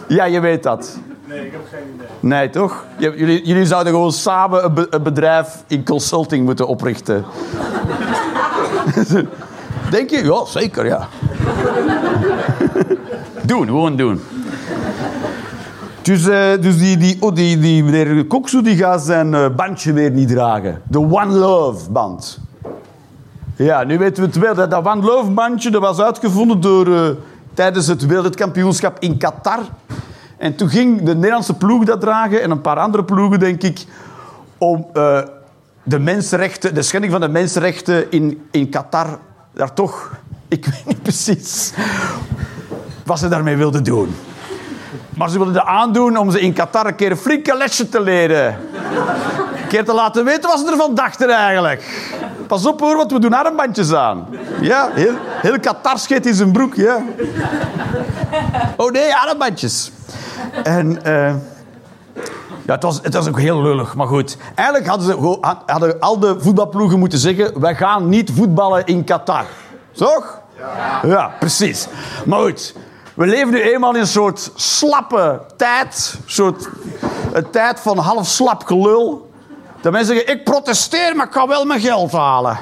Ja, 0.08 0.26
je 0.26 0.39
weet 0.39 0.63
dat. 0.63 0.98
Nee, 1.26 1.46
ik 1.46 1.52
heb 1.52 1.62
geen 1.72 1.94
idee. 1.96 2.08
Nee, 2.20 2.50
toch? 2.50 2.86
Jullie, 2.98 3.46
jullie 3.46 3.65
zouden 3.65 3.94
gewoon 3.94 4.12
samen 4.12 4.65
een, 4.65 4.74
be- 4.74 4.88
een 4.89 5.04
bedrijf 5.04 5.63
in 5.68 5.86
consulting 5.86 6.46
moeten 6.46 6.68
oprichten. 6.68 7.26
Denk 9.89 10.10
je? 10.10 10.24
Ja, 10.24 10.46
zeker, 10.46 10.86
ja. 10.86 11.08
doen, 13.46 13.65
gewoon 13.65 13.96
doen. 13.96 14.22
Dus, 16.02 16.28
eh, 16.28 16.62
dus 16.62 16.78
die, 16.78 16.98
die, 16.98 17.18
oh, 17.20 17.36
die, 17.36 17.60
die 17.60 17.84
meneer 17.84 18.26
Koksu 18.26 18.62
die 18.62 18.78
gaat 18.78 19.02
zijn 19.02 19.34
eh, 19.34 19.46
bandje 19.56 19.94
weer 19.94 20.12
niet 20.12 20.28
dragen. 20.30 20.82
De 20.88 21.00
One 21.00 21.34
Love 21.34 21.91
band. 21.91 22.39
Ja, 23.56 23.84
nu 23.84 23.98
weten 23.98 24.24
we 24.24 24.30
het 24.30 24.38
wel. 24.38 24.56
Dat, 24.56 24.72
dat 24.72 25.34
bandje 25.34 25.72
dat 25.72 25.82
was 25.82 26.00
uitgevonden 26.00 26.62
door, 26.62 26.96
eh, 26.96 27.10
tijdens 27.54 27.88
het 27.88 28.06
wereldkampioenschap 28.06 29.00
in 29.00 29.18
Qatar. 29.18 29.60
En 30.38 30.56
toen 30.56 30.70
ging 30.70 31.04
de 31.04 31.15
Nederlandse 31.15 31.54
ploeg 31.54 31.84
dat 31.84 32.02
dragen 32.02 32.41
en 32.41 32.52
een 32.52 32.62
paar 32.62 32.80
andere 32.80 33.04
ploegen, 33.04 33.39
denk 33.39 33.63
ik, 33.63 33.86
om 34.58 34.88
eh, 34.94 35.20
de 35.84 36.00
mensenrechten, 36.00 36.74
de 36.74 36.82
schending 36.82 37.12
van 37.12 37.22
de 37.22 37.28
mensenrechten 37.28 38.12
in, 38.12 38.48
in 38.52 38.70
Qatar, 38.70 39.20
daar 39.54 39.74
toch, 39.74 40.12
ik 40.48 40.65
weet 40.72 40.86
niet 40.86 41.02
precies 41.02 41.74
wat 43.06 43.20
ze 43.20 43.28
daarmee 43.28 43.56
wilden 43.56 43.84
doen. 43.84 44.15
Maar 45.10 45.30
ze 45.30 45.38
wilden 45.38 45.54
dat 45.54 45.65
aandoen 45.65 46.18
om 46.18 46.32
ze 46.32 46.39
in 46.39 46.54
Qatar 46.54 46.86
een 46.86 46.96
keer 46.96 47.12
een 47.12 47.18
flinke 47.18 47.58
lesje 47.58 47.89
te 47.89 48.02
leren. 48.02 48.48
Een 49.62 49.68
keer 49.68 49.86
te 49.86 49.94
laten 49.94 50.26
weten 50.26 50.50
wat 50.50 50.60
ze 50.60 50.72
ervan 50.72 50.96
dachten 50.96 51.30
eigenlijk. 51.30 51.84
Pas 52.47 52.65
op 52.65 52.79
hoor, 52.79 52.95
want 52.95 53.12
we 53.12 53.19
doen 53.19 53.34
armbandjes 53.34 53.93
aan. 53.93 54.27
Ja, 54.62 54.89
heel, 54.93 55.13
heel 55.41 55.60
Qatar 55.60 55.99
scheet 55.99 56.25
in 56.25 56.34
zijn 56.34 56.51
broek, 56.51 56.75
ja. 56.75 57.03
Oh 58.77 58.91
nee, 58.91 59.15
armbandjes. 59.15 59.91
En 60.63 61.03
eh, 61.03 61.34
ja, 62.65 62.73
het, 62.73 62.84
was, 62.84 62.99
het 63.01 63.13
was 63.13 63.27
ook 63.27 63.39
heel 63.39 63.62
lullig, 63.62 63.95
maar 63.95 64.08
goed. 64.08 64.38
Eigenlijk 64.55 64.89
hadden, 64.89 65.08
ze, 65.08 65.38
hadden 65.65 65.99
al 65.99 66.19
de 66.19 66.36
voetbalploegen 66.39 66.99
moeten 66.99 67.19
zeggen... 67.19 67.60
wij 67.60 67.75
gaan 67.75 68.10
niet 68.10 68.31
voetballen 68.34 68.86
in 68.86 69.03
Qatar. 69.03 69.45
Toch? 69.91 70.39
Ja. 70.58 70.99
Ja, 71.10 71.31
precies. 71.39 71.88
Maar 72.25 72.39
goed, 72.39 72.75
we 73.13 73.25
leven 73.25 73.53
nu 73.53 73.62
eenmaal 73.62 73.93
in 73.93 73.99
een 73.99 74.08
soort 74.08 74.51
slappe 74.55 75.41
tijd. 75.58 76.15
Een 76.17 76.31
soort 76.31 76.69
een 77.34 77.49
tijd 77.49 77.79
van 77.79 77.97
half 77.97 78.27
slap 78.27 78.65
gelul. 78.65 79.29
Dat 79.86 79.93
mensen 79.93 80.15
zeggen, 80.15 80.34
ik 80.34 80.43
protesteer, 80.43 81.15
maar 81.15 81.26
ik 81.26 81.32
kan 81.32 81.48
wel 81.48 81.65
mijn 81.65 81.80
geld 81.80 82.12
halen. 82.12 82.58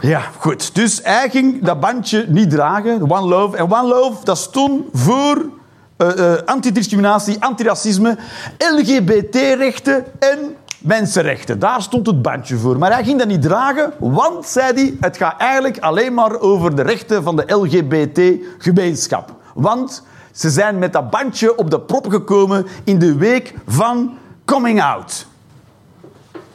Ja, 0.00 0.20
goed. 0.38 0.74
Dus 0.74 1.00
hij 1.02 1.30
ging 1.30 1.64
dat 1.64 1.80
bandje 1.80 2.24
niet 2.28 2.50
dragen, 2.50 3.10
One 3.10 3.26
Love. 3.26 3.56
En 3.56 3.72
One 3.72 3.88
Love, 3.88 4.24
dat 4.24 4.38
stond 4.38 4.86
voor 4.92 5.50
eh, 5.96 6.32
eh, 6.32 6.42
antidiscriminatie, 6.44 7.36
antiracisme, 7.44 8.16
LGBT-rechten 8.58 10.04
en 10.18 10.56
mensenrechten. 10.78 11.58
Daar 11.58 11.82
stond 11.82 12.06
het 12.06 12.22
bandje 12.22 12.56
voor. 12.56 12.78
Maar 12.78 12.92
hij 12.92 13.04
ging 13.04 13.18
dat 13.18 13.28
niet 13.28 13.42
dragen, 13.42 13.92
want, 13.98 14.46
zei 14.46 14.72
hij, 14.72 14.96
het 15.00 15.16
gaat 15.16 15.40
eigenlijk 15.40 15.78
alleen 15.78 16.14
maar 16.14 16.40
over 16.40 16.76
de 16.76 16.82
rechten 16.82 17.22
van 17.22 17.36
de 17.36 17.54
LGBT-gemeenschap. 17.54 19.34
Want 19.54 20.02
ze 20.32 20.50
zijn 20.50 20.78
met 20.78 20.92
dat 20.92 21.10
bandje 21.10 21.56
op 21.56 21.70
de 21.70 21.80
prop 21.80 22.08
gekomen 22.08 22.66
in 22.84 22.98
de 22.98 23.14
week 23.14 23.54
van 23.66 24.18
coming 24.44 24.82
out. 24.82 25.26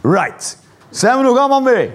Right. 0.02 0.58
Zijn 0.90 1.18
we 1.18 1.24
nog 1.24 1.38
allemaal 1.38 1.62
mee? 1.62 1.92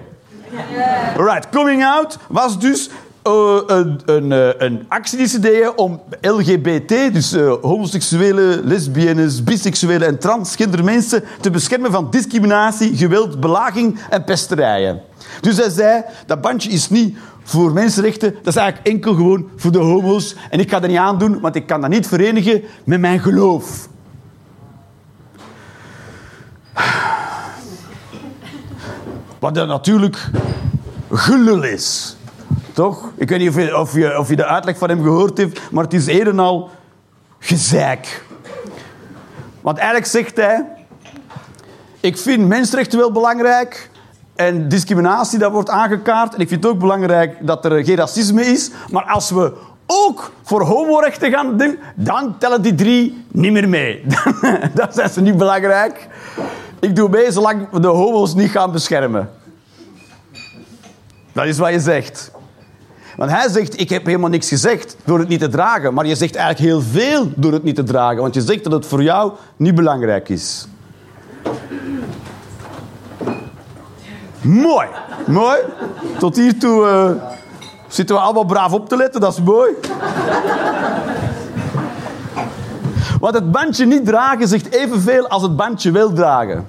Right, 1.17 1.49
coming 1.51 1.85
out 1.85 2.19
was 2.29 2.59
dus 2.59 2.91
eh, 3.23 3.59
een, 3.67 4.01
een, 4.05 4.33
eh, 4.33 4.49
een 4.59 4.85
actie 4.89 5.19
die 5.19 5.27
ze 5.27 5.73
om 5.77 6.01
LGBT, 6.21 6.89
dus 6.89 7.33
eh, 7.33 7.53
homoseksuele, 7.63 8.61
lesbiennes, 8.65 9.45
biseksuele 9.45 10.05
en 10.05 10.19
transgender 10.19 10.85
mensen 10.85 11.25
te 11.41 11.51
beschermen 11.51 11.93
van 11.93 12.11
discriminatie, 12.11 12.97
geweld, 12.97 13.41
belaging 13.41 13.99
en 14.11 14.25
pesterijen. 14.25 15.01
Dus 15.41 15.57
hij 15.57 15.71
zei, 15.71 16.03
dat 16.27 16.41
bandje 16.41 16.71
is 16.71 16.91
niet 16.91 17.17
voor 17.43 17.73
mensenrechten, 17.73 18.35
dat 18.35 18.55
is 18.55 18.57
eigenlijk 18.57 18.89
enkel 18.89 19.15
gewoon 19.15 19.49
voor 19.57 19.73
de 19.73 19.79
homo's. 19.79 20.37
En 20.51 20.61
ik 20.61 20.71
ga 20.71 20.81
dat 20.81 20.91
niet 20.91 20.99
aandoen, 20.99 21.41
want 21.41 21.55
ik 21.55 21.67
kan 21.67 21.81
dat 21.81 21.91
niet 21.91 22.07
verenigen 22.07 22.63
met 22.85 23.01
mijn 23.01 23.21
geloof. 23.21 23.89
Wat 29.39 29.55
dan 29.55 29.69
natuurlijk 29.69 30.31
gelul 31.11 31.63
is. 31.63 32.17
Toch? 32.73 33.11
Ik 33.17 33.29
weet 33.29 33.39
niet 33.39 33.49
of 33.49 33.57
je, 33.57 33.79
of, 33.79 33.95
je, 33.95 34.19
of 34.19 34.29
je 34.29 34.37
de 34.37 34.47
uitleg 34.47 34.79
van 34.79 34.89
hem 34.89 35.03
gehoord 35.03 35.39
heeft, 35.39 35.71
maar 35.71 35.85
het 35.85 35.95
is 35.95 36.07
een 36.07 36.27
en 36.27 36.39
al 36.39 36.71
gezeik. 37.39 38.25
Want 39.61 39.77
eigenlijk 39.79 40.11
zegt 40.11 40.37
hij... 40.37 40.65
Ik 42.01 42.19
vind 42.19 42.49
mensenrechten 42.49 42.99
wel 42.99 43.13
belangrijk 43.13 43.91
en 44.35 44.69
discriminatie, 44.69 45.39
dat 45.39 45.53
wordt 45.53 45.69
aangekaart. 45.69 46.35
En 46.35 46.41
ik 46.41 46.49
vind 46.49 46.63
het 46.63 46.73
ook 46.73 46.79
belangrijk 46.79 47.37
dat 47.41 47.65
er 47.65 47.85
geen 47.85 47.97
racisme 47.97 48.43
is. 48.43 48.71
Maar 48.91 49.05
als 49.05 49.31
we 49.31 49.53
ook 49.87 50.33
voor 50.43 50.63
homorechten 50.63 51.31
gaan 51.31 51.57
doen, 51.57 51.79
dan 51.95 52.39
tellen 52.39 52.63
die 52.63 52.75
drie 52.75 53.25
niet 53.29 53.53
meer 53.53 53.69
mee. 53.69 54.05
Dan 54.75 54.87
zijn 54.91 55.11
ze 55.11 55.21
niet 55.21 55.37
belangrijk. 55.37 56.09
Ik 56.81 56.97
doe 56.97 57.09
mee 57.09 57.33
zolang 57.33 57.69
we 57.71 57.81
de 57.81 57.89
homo's 57.89 58.35
niet 58.35 58.51
gaan 58.51 58.73
beschermen. 58.73 59.31
Dat 61.33 61.45
is 61.45 61.59
wat 61.59 61.71
je 61.71 61.81
zegt. 61.81 62.31
Want 63.17 63.31
hij 63.31 63.49
zegt, 63.49 63.81
ik 63.81 63.89
heb 63.89 64.07
helemaal 64.07 64.31
niks 64.31 64.49
gezegd 64.49 64.97
door 65.05 65.19
het 65.19 65.29
niet 65.29 65.41
te 65.41 65.49
dragen. 65.49 65.95
Maar 65.95 66.07
je 66.07 66.15
zegt 66.15 66.35
eigenlijk 66.35 66.73
heel 66.73 66.83
veel 66.83 67.33
door 67.37 67.53
het 67.53 67.63
niet 67.63 67.75
te 67.75 67.83
dragen. 67.83 68.23
Want 68.23 68.35
je 68.35 68.41
zegt 68.41 68.65
dat 68.65 68.73
het 68.73 68.87
voor 68.87 69.03
jou 69.03 69.33
niet 69.57 69.75
belangrijk 69.75 70.29
is. 70.29 70.67
Mooi. 74.41 74.87
Mooi. 75.27 75.59
Tot 76.19 76.37
hiertoe 76.37 76.87
eh, 76.87 77.11
zitten 77.89 78.17
we 78.17 78.23
allemaal 78.23 78.45
braaf 78.45 78.73
op 78.73 78.89
te 78.89 78.97
letten. 78.97 79.21
Dat 79.21 79.33
is 79.33 79.43
mooi. 79.43 79.71
Want 83.21 83.35
het 83.35 83.53
bandje 83.53 83.87
niet 83.87 84.07
dragen 84.07 84.49
zegt 84.49 84.73
evenveel 84.73 85.29
als 85.29 85.43
het 85.43 85.57
bandje 85.57 85.91
wel 85.91 86.13
dragen. 86.13 86.67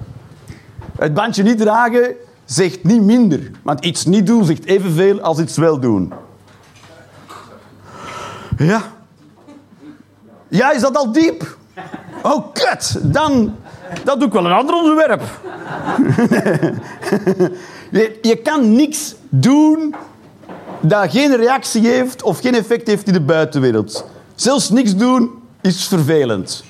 Het 0.98 1.14
bandje 1.14 1.42
niet 1.42 1.58
dragen 1.58 2.14
zegt 2.44 2.84
niet 2.84 3.02
minder. 3.02 3.50
Want 3.62 3.84
iets 3.84 4.04
niet 4.04 4.26
doen 4.26 4.44
zegt 4.44 4.64
evenveel 4.64 5.20
als 5.20 5.38
iets 5.38 5.56
wel 5.56 5.80
doen. 5.80 6.12
Ja. 8.58 8.82
Ja, 10.48 10.72
is 10.72 10.80
dat 10.80 10.96
al 10.96 11.12
diep? 11.12 11.56
Oh, 12.22 12.52
kut. 12.52 12.98
Dan, 13.02 13.56
dat 14.04 14.18
doe 14.18 14.26
ik 14.26 14.32
wel 14.32 14.46
een 14.46 14.52
ander 14.52 14.74
onderwerp. 14.74 15.22
je, 17.90 18.18
je 18.22 18.36
kan 18.42 18.74
niks 18.74 19.14
doen 19.28 19.94
dat 20.80 21.10
geen 21.10 21.36
reactie 21.36 21.86
heeft 21.86 22.22
of 22.22 22.40
geen 22.40 22.54
effect 22.54 22.86
heeft 22.86 23.06
in 23.06 23.12
de 23.12 23.20
buitenwereld. 23.20 24.04
Zelfs 24.34 24.70
niks 24.70 24.96
doen 24.96 25.30
is 25.60 25.86
vervelend. 25.86 26.64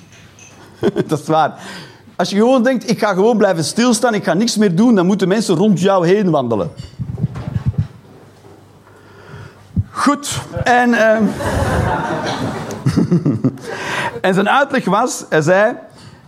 dat 1.06 1.20
is 1.20 1.26
waar. 1.26 1.60
Als 2.16 2.30
je 2.30 2.36
gewoon 2.36 2.62
denkt, 2.62 2.90
ik 2.90 2.98
ga 2.98 3.14
gewoon 3.14 3.36
blijven 3.36 3.64
stilstaan, 3.64 4.14
ik 4.14 4.24
ga 4.24 4.34
niks 4.34 4.56
meer 4.56 4.74
doen, 4.74 4.94
dan 4.94 5.06
moeten 5.06 5.28
mensen 5.28 5.54
rond 5.54 5.80
jou 5.80 6.06
heen 6.06 6.30
wandelen. 6.30 6.70
Goed. 9.92 10.40
En, 10.64 10.94
ehm, 10.94 11.22
en 14.20 14.34
zijn 14.34 14.48
uitleg 14.50 14.84
was, 14.84 15.24
hij 15.28 15.40
zei... 15.40 15.74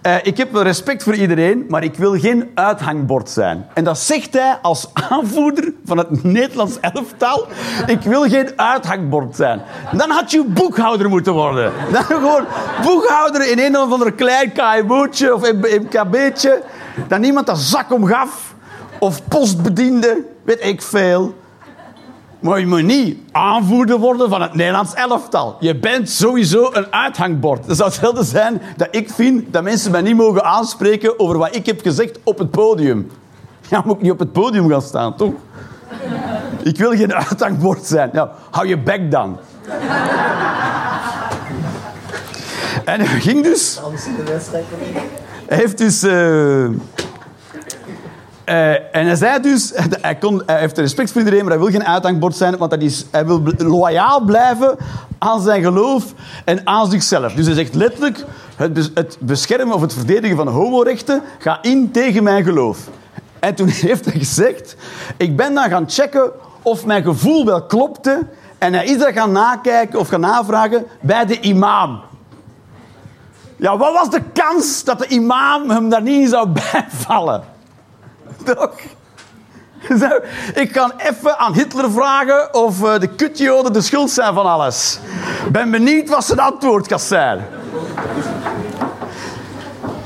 eh, 0.02 0.14
ik 0.22 0.36
heb 0.36 0.52
wel 0.52 0.62
respect 0.62 1.02
voor 1.02 1.14
iedereen, 1.14 1.64
maar 1.68 1.84
ik 1.84 1.94
wil 1.96 2.18
geen 2.18 2.50
uithangbord 2.54 3.30
zijn. 3.30 3.66
En 3.74 3.84
dat 3.84 3.98
zegt 3.98 4.32
hij 4.32 4.58
als 4.62 4.90
aanvoerder 5.10 5.72
van 5.84 5.98
het 5.98 6.24
Nederlands 6.24 6.80
elftal. 6.80 7.46
Ik 7.86 8.00
wil 8.00 8.22
geen 8.22 8.48
uithangbord 8.56 9.36
zijn. 9.36 9.62
Dan 9.92 10.10
had 10.10 10.30
je 10.30 10.44
boekhouder 10.44 11.08
moeten 11.08 11.32
worden. 11.32 11.72
Dan 11.92 12.02
gewoon 12.04 12.44
boekhouder 12.82 13.50
in 13.50 13.58
een 13.58 13.78
of 13.78 13.92
ander 13.92 14.12
klein 14.12 14.52
KMO'tje 14.52 15.34
of 15.34 15.52
MKB'tje. 15.52 16.62
Dat 17.08 17.18
niemand 17.18 17.48
een 17.48 17.56
zak 17.56 17.92
om 17.92 18.06
gaf. 18.06 18.54
Of 18.98 19.28
postbediende, 19.28 20.24
weet 20.42 20.64
ik 20.64 20.82
veel. 20.82 21.34
Maar 22.44 22.60
je 22.60 22.66
moet 22.66 22.82
niet 22.82 23.18
aanvoerder 23.32 23.98
worden 23.98 24.28
van 24.28 24.42
het 24.42 24.54
Nederlands 24.54 24.94
elftal. 24.94 25.56
Je 25.60 25.76
bent 25.76 26.10
sowieso 26.10 26.70
een 26.72 26.92
uithangbord. 26.92 27.66
Dat 27.66 27.76
zou 27.76 27.88
hetzelfde 27.88 28.24
zijn 28.24 28.62
dat 28.76 28.88
ik 28.90 29.10
vind 29.10 29.52
dat 29.52 29.62
mensen 29.62 29.90
mij 29.90 30.02
niet 30.02 30.16
mogen 30.16 30.44
aanspreken 30.44 31.18
over 31.18 31.38
wat 31.38 31.56
ik 31.56 31.66
heb 31.66 31.80
gezegd 31.80 32.18
op 32.24 32.38
het 32.38 32.50
podium. 32.50 33.10
Ja, 33.68 33.82
moet 33.84 33.96
ik 33.96 34.02
niet 34.02 34.10
op 34.10 34.18
het 34.18 34.32
podium 34.32 34.68
gaan 34.68 34.82
staan, 34.82 35.16
toch? 35.16 35.32
Ik 36.62 36.76
wil 36.76 36.90
geen 36.90 37.14
uithangbord 37.14 37.84
zijn. 37.84 38.10
Ja, 38.12 38.30
hou 38.50 38.66
je 38.66 38.78
bek 38.78 39.10
dan. 39.10 39.38
En 42.84 43.00
hij 43.00 43.20
ging 43.20 43.42
dus... 43.42 43.80
Hij 45.46 45.56
heeft 45.56 45.78
dus... 45.78 46.02
eh, 46.02 46.66
eh, 48.44 48.70
en 48.72 49.06
hij 49.06 49.14
zei 49.14 49.40
dus, 49.40 49.72
hij, 50.00 50.14
kon, 50.14 50.42
heeft 50.46 50.78
respect 50.78 51.10
voor 51.10 51.20
iedereen, 51.20 51.40
maar 51.44 51.52
hij 51.52 51.62
wil 51.62 51.70
geen 51.70 51.84
uithangbord 51.84 52.36
zijn, 52.36 52.56
want 52.56 52.82
is, 52.82 53.06
hij 53.10 53.26
wil 53.26 53.42
loyaal 53.56 54.20
blijven 54.20 54.76
aan 55.18 55.40
zijn 55.40 55.62
geloof 55.62 56.04
en 56.44 56.60
aan 56.66 56.90
zichzelf. 56.90 57.32
Dus 57.32 57.46
hij 57.46 57.54
zegt 57.54 57.74
letterlijk, 57.74 58.24
het, 58.56 58.90
het 58.94 59.16
beschermen 59.20 59.74
of 59.74 59.80
het 59.80 59.92
verdedigen 59.92 60.36
van 60.36 60.48
homorechten 60.48 61.22
gaat 61.38 61.66
in 61.66 61.90
tegen 61.90 62.22
mijn 62.22 62.44
geloof. 62.44 62.78
En 63.38 63.54
toen 63.54 63.68
heeft 63.88 64.04
hij 64.04 64.14
gezegd, 64.14 64.76
ik 65.16 65.36
ben 65.36 65.54
dan 65.54 65.68
gaan 65.68 65.90
checken 65.90 66.30
of 66.62 66.86
mijn 66.86 67.02
gevoel 67.02 67.44
wel 67.44 67.62
klopte 67.62 68.26
en 68.58 68.74
hij 68.74 68.84
is 68.84 68.98
dat 68.98 69.12
gaan 69.12 69.32
nakijken 69.32 69.98
of 69.98 70.08
gaan 70.08 70.20
navragen 70.20 70.86
bij 71.00 71.26
de 71.26 71.40
imam. 71.40 72.00
Ja, 73.56 73.76
wat 73.76 73.92
was 73.92 74.10
de 74.10 74.22
kans 74.32 74.84
dat 74.84 74.98
de 74.98 75.06
imam 75.06 75.70
hem 75.70 75.88
daar 75.88 76.02
niet 76.02 76.28
zou 76.28 76.48
bijvallen? 76.72 77.53
Ik 80.54 80.72
kan 80.72 80.92
even 80.96 81.38
aan 81.38 81.52
Hitler 81.52 81.90
vragen 81.90 82.54
of 82.54 82.82
eh, 82.82 82.98
de 82.98 83.06
kutjoden 83.06 83.72
de 83.72 83.80
schuld 83.80 84.10
zijn 84.10 84.34
van 84.34 84.46
alles. 84.46 84.98
Ben 85.50 85.70
benieuwd 85.70 86.08
wat 86.08 86.24
zijn 86.24 86.38
antwoord 86.38 86.88
gaat 86.88 87.02
zijn. 87.02 87.40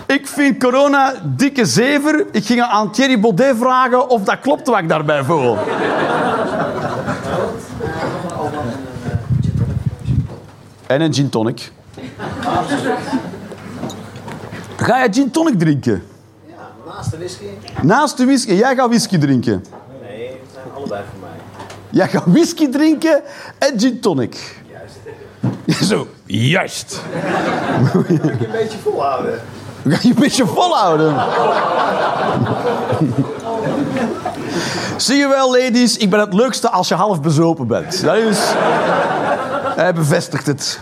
Ik 0.06 0.26
vind 0.26 0.58
corona 0.58 1.14
dikke 1.24 1.66
zever. 1.66 2.26
Ik 2.32 2.46
ging 2.46 2.60
aan 2.60 2.92
Thierry 2.92 3.20
Baudet 3.20 3.56
vragen 3.58 4.08
of 4.08 4.22
dat 4.22 4.40
klopt 4.40 4.66
wat 4.66 4.78
ik 4.78 4.88
daarbij 4.88 5.24
voel. 5.24 5.56
En 10.86 11.00
een 11.00 11.14
gin 11.14 11.28
tonic. 11.28 11.72
Ga 14.76 15.02
je 15.02 15.12
gin 15.12 15.30
tonic 15.30 15.58
drinken? 15.58 16.02
Naast 16.88 17.10
de 17.10 17.16
whisky. 17.16 17.44
Naast 17.82 18.16
de 18.16 18.24
whisky. 18.24 18.52
Jij 18.52 18.74
gaat 18.74 18.88
whisky 18.88 19.18
drinken. 19.18 19.64
Nee, 20.00 20.26
het 20.26 20.50
zijn 20.52 20.66
allebei 20.74 21.02
voor 21.10 21.20
mij. 21.20 21.66
Jij 21.90 22.08
gaat 22.08 22.24
whisky 22.26 22.68
drinken 22.68 23.22
en 23.58 23.80
gin 23.80 24.00
tonic. 24.00 24.62
Juist. 24.70 25.84
Zo, 25.90 26.06
juist. 26.26 27.00
Een 27.94 28.48
beetje 28.52 28.78
volhouden. 28.82 29.40
Dan 29.82 29.92
ga 29.92 29.98
je 30.02 30.08
een 30.08 30.20
beetje 30.20 30.46
volhouden. 30.46 31.14
Zie 34.96 35.16
je 35.16 35.28
wel, 35.28 35.50
ladies, 35.50 35.96
ik 35.96 36.10
ben 36.10 36.20
het 36.20 36.34
leukste 36.34 36.70
als 36.70 36.88
je 36.88 36.94
half 36.94 37.20
bezopen 37.20 37.66
bent. 37.66 38.02
Dat 38.04 38.16
is... 38.16 38.38
Hij 39.76 39.94
bevestigt 39.94 40.46
het. 40.46 40.80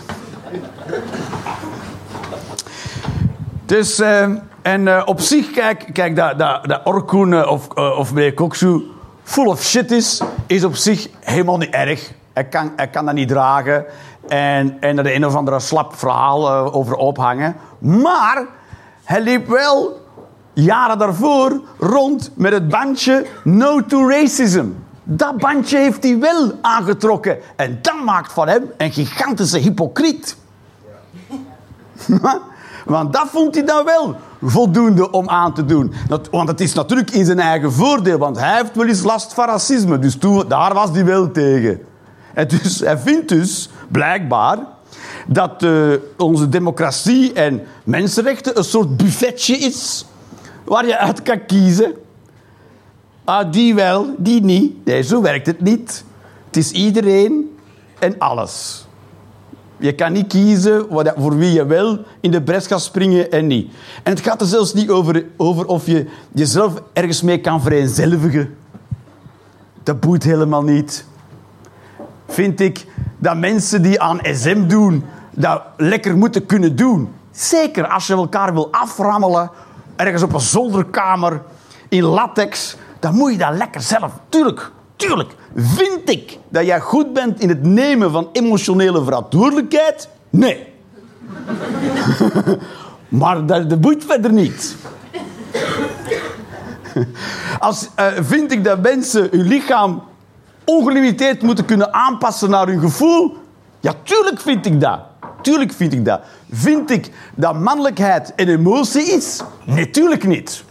Dus, 3.65 3.99
eh, 3.99 4.27
en 4.67 4.87
eh, 4.87 5.01
op 5.05 5.19
zich, 5.19 5.51
kijk, 5.51 5.85
kijk 5.93 6.15
dat, 6.15 6.39
dat, 6.39 6.65
dat 6.65 6.81
Orkoen 6.83 7.33
eh, 7.33 7.51
of, 7.51 7.67
eh, 7.73 7.97
of 7.97 8.33
Koksu 8.33 8.81
full 9.23 9.45
of 9.47 9.63
shit 9.63 9.91
is, 9.91 10.21
is 10.47 10.63
op 10.63 10.75
zich 10.75 11.07
helemaal 11.19 11.57
niet 11.57 11.69
erg. 11.69 12.11
Hij 12.33 12.45
kan, 12.45 12.71
hij 12.75 12.87
kan 12.87 13.05
dat 13.05 13.13
niet 13.13 13.27
dragen 13.27 13.85
en, 14.27 14.77
en 14.79 14.97
er 14.97 15.15
een 15.15 15.25
of 15.25 15.35
andere 15.35 15.59
slap 15.59 15.95
verhaal 15.95 16.49
over 16.73 16.95
ophangen. 16.95 17.55
Maar 17.79 18.45
hij 19.03 19.21
liep 19.21 19.47
wel 19.47 20.01
jaren 20.53 20.97
daarvoor 20.97 21.61
rond 21.79 22.31
met 22.33 22.51
het 22.51 22.67
bandje 22.67 23.25
No 23.43 23.85
to 23.85 24.09
Racism. 24.09 24.65
Dat 25.03 25.37
bandje 25.37 25.77
heeft 25.77 26.03
hij 26.03 26.19
wel 26.19 26.51
aangetrokken. 26.61 27.37
En 27.55 27.79
dat 27.81 28.03
maakt 28.03 28.33
van 28.33 28.47
hem 28.47 28.71
een 28.77 28.91
gigantische 28.91 29.57
hypocriet. 29.57 30.37
Want 32.87 33.13
dat 33.13 33.27
vond 33.27 33.55
hij 33.55 33.65
dan 33.65 33.85
wel 33.85 34.15
voldoende 34.41 35.11
om 35.11 35.29
aan 35.29 35.53
te 35.53 35.65
doen. 35.65 35.93
Want 36.31 36.47
het 36.47 36.61
is 36.61 36.73
natuurlijk 36.73 37.11
in 37.11 37.25
zijn 37.25 37.39
eigen 37.39 37.73
voordeel, 37.73 38.17
want 38.17 38.39
hij 38.39 38.55
heeft 38.57 38.75
wel 38.75 38.87
eens 38.87 39.03
last 39.03 39.33
van 39.33 39.45
racisme. 39.45 39.99
Dus 39.99 40.17
daar 40.47 40.73
was 40.73 40.89
hij 40.89 41.05
wel 41.05 41.31
tegen. 41.31 41.79
En 42.33 42.47
dus, 42.47 42.79
hij 42.79 42.97
vindt 42.97 43.29
dus, 43.29 43.69
blijkbaar, 43.87 44.57
dat 45.27 45.63
eh, 45.63 45.71
onze 46.17 46.49
democratie 46.49 47.33
en 47.33 47.61
mensenrechten 47.83 48.57
een 48.57 48.63
soort 48.63 48.97
buffetje 48.97 49.57
is 49.57 50.05
waar 50.63 50.85
je 50.85 50.97
uit 50.97 51.21
kan 51.21 51.45
kiezen. 51.45 51.93
Ah, 53.23 53.51
die 53.51 53.75
wel, 53.75 54.15
die 54.17 54.43
niet. 54.43 54.85
Nee, 54.85 55.01
zo 55.01 55.21
werkt 55.21 55.45
het 55.45 55.61
niet. 55.61 56.03
Het 56.45 56.57
is 56.57 56.71
iedereen 56.71 57.57
en 57.99 58.19
alles. 58.19 58.86
Je 59.77 59.95
kan 59.95 60.11
niet 60.11 60.27
kiezen 60.27 60.85
voor 61.17 61.37
wie 61.37 61.51
je 61.51 61.65
wel 61.65 61.99
in 62.19 62.31
de 62.31 62.41
bres 62.41 62.67
gaat 62.67 62.81
springen 62.81 63.31
en 63.31 63.47
niet. 63.47 63.73
En 64.03 64.11
het 64.11 64.21
gaat 64.21 64.41
er 64.41 64.47
zelfs 64.47 64.73
niet 64.73 64.89
over, 64.89 65.25
over 65.37 65.65
of 65.65 65.85
je 65.85 66.07
jezelf 66.31 66.81
ergens 66.93 67.21
mee 67.21 67.41
kan 67.41 67.61
vereenzelvigen. 67.61 68.57
Dat 69.83 69.99
boeit 69.99 70.23
helemaal 70.23 70.63
niet. 70.63 71.05
Vind 72.27 72.59
ik 72.59 72.85
dat 73.17 73.37
mensen 73.37 73.81
die 73.81 74.01
aan 74.01 74.19
SM 74.23 74.67
doen, 74.67 75.05
dat 75.31 75.61
lekker 75.77 76.17
moeten 76.17 76.45
kunnen 76.45 76.75
doen. 76.75 77.13
Zeker 77.31 77.87
als 77.87 78.07
je 78.07 78.13
elkaar 78.13 78.53
wil 78.53 78.71
aframmelen, 78.71 79.51
ergens 79.95 80.23
op 80.23 80.33
een 80.33 80.39
zolderkamer, 80.39 81.41
in 81.89 82.03
latex, 82.03 82.75
dan 82.99 83.15
moet 83.15 83.31
je 83.31 83.37
dat 83.37 83.55
lekker 83.55 83.81
zelf. 83.81 84.11
Tuurlijk, 84.29 84.71
tuurlijk. 84.95 85.35
Vind 85.59 86.09
ik 86.09 86.39
dat 86.49 86.65
jij 86.65 86.79
goed 86.79 87.13
bent 87.13 87.39
in 87.39 87.49
het 87.49 87.63
nemen 87.63 88.11
van 88.11 88.29
emotionele 88.31 89.03
verantwoordelijkheid? 89.03 90.09
Nee. 90.29 90.73
maar 93.07 93.45
dat, 93.45 93.69
dat 93.69 93.81
boeit 93.81 94.05
verder 94.05 94.31
niet. 94.31 94.75
Als, 97.59 97.89
eh, 97.95 98.07
vind 98.21 98.51
ik 98.51 98.63
dat 98.63 98.81
mensen 98.81 99.27
hun 99.31 99.47
lichaam 99.47 100.03
ongelimiteerd 100.65 101.41
moeten 101.41 101.65
kunnen 101.65 101.93
aanpassen 101.93 102.49
naar 102.49 102.67
hun 102.67 102.79
gevoel? 102.79 103.37
Ja, 103.79 103.93
tuurlijk 104.03 104.39
vind 104.39 104.65
ik 104.65 104.81
dat. 104.81 104.99
Tuurlijk 105.41 105.73
vind 105.73 105.93
ik 105.93 106.05
dat. 106.05 106.21
Vind 106.51 106.89
ik 106.89 107.11
dat 107.35 107.59
mannelijkheid 107.59 108.33
een 108.35 108.49
emotie 108.49 109.11
is? 109.11 109.41
Nee, 109.63 109.89
tuurlijk 109.89 110.27
niet. 110.27 110.63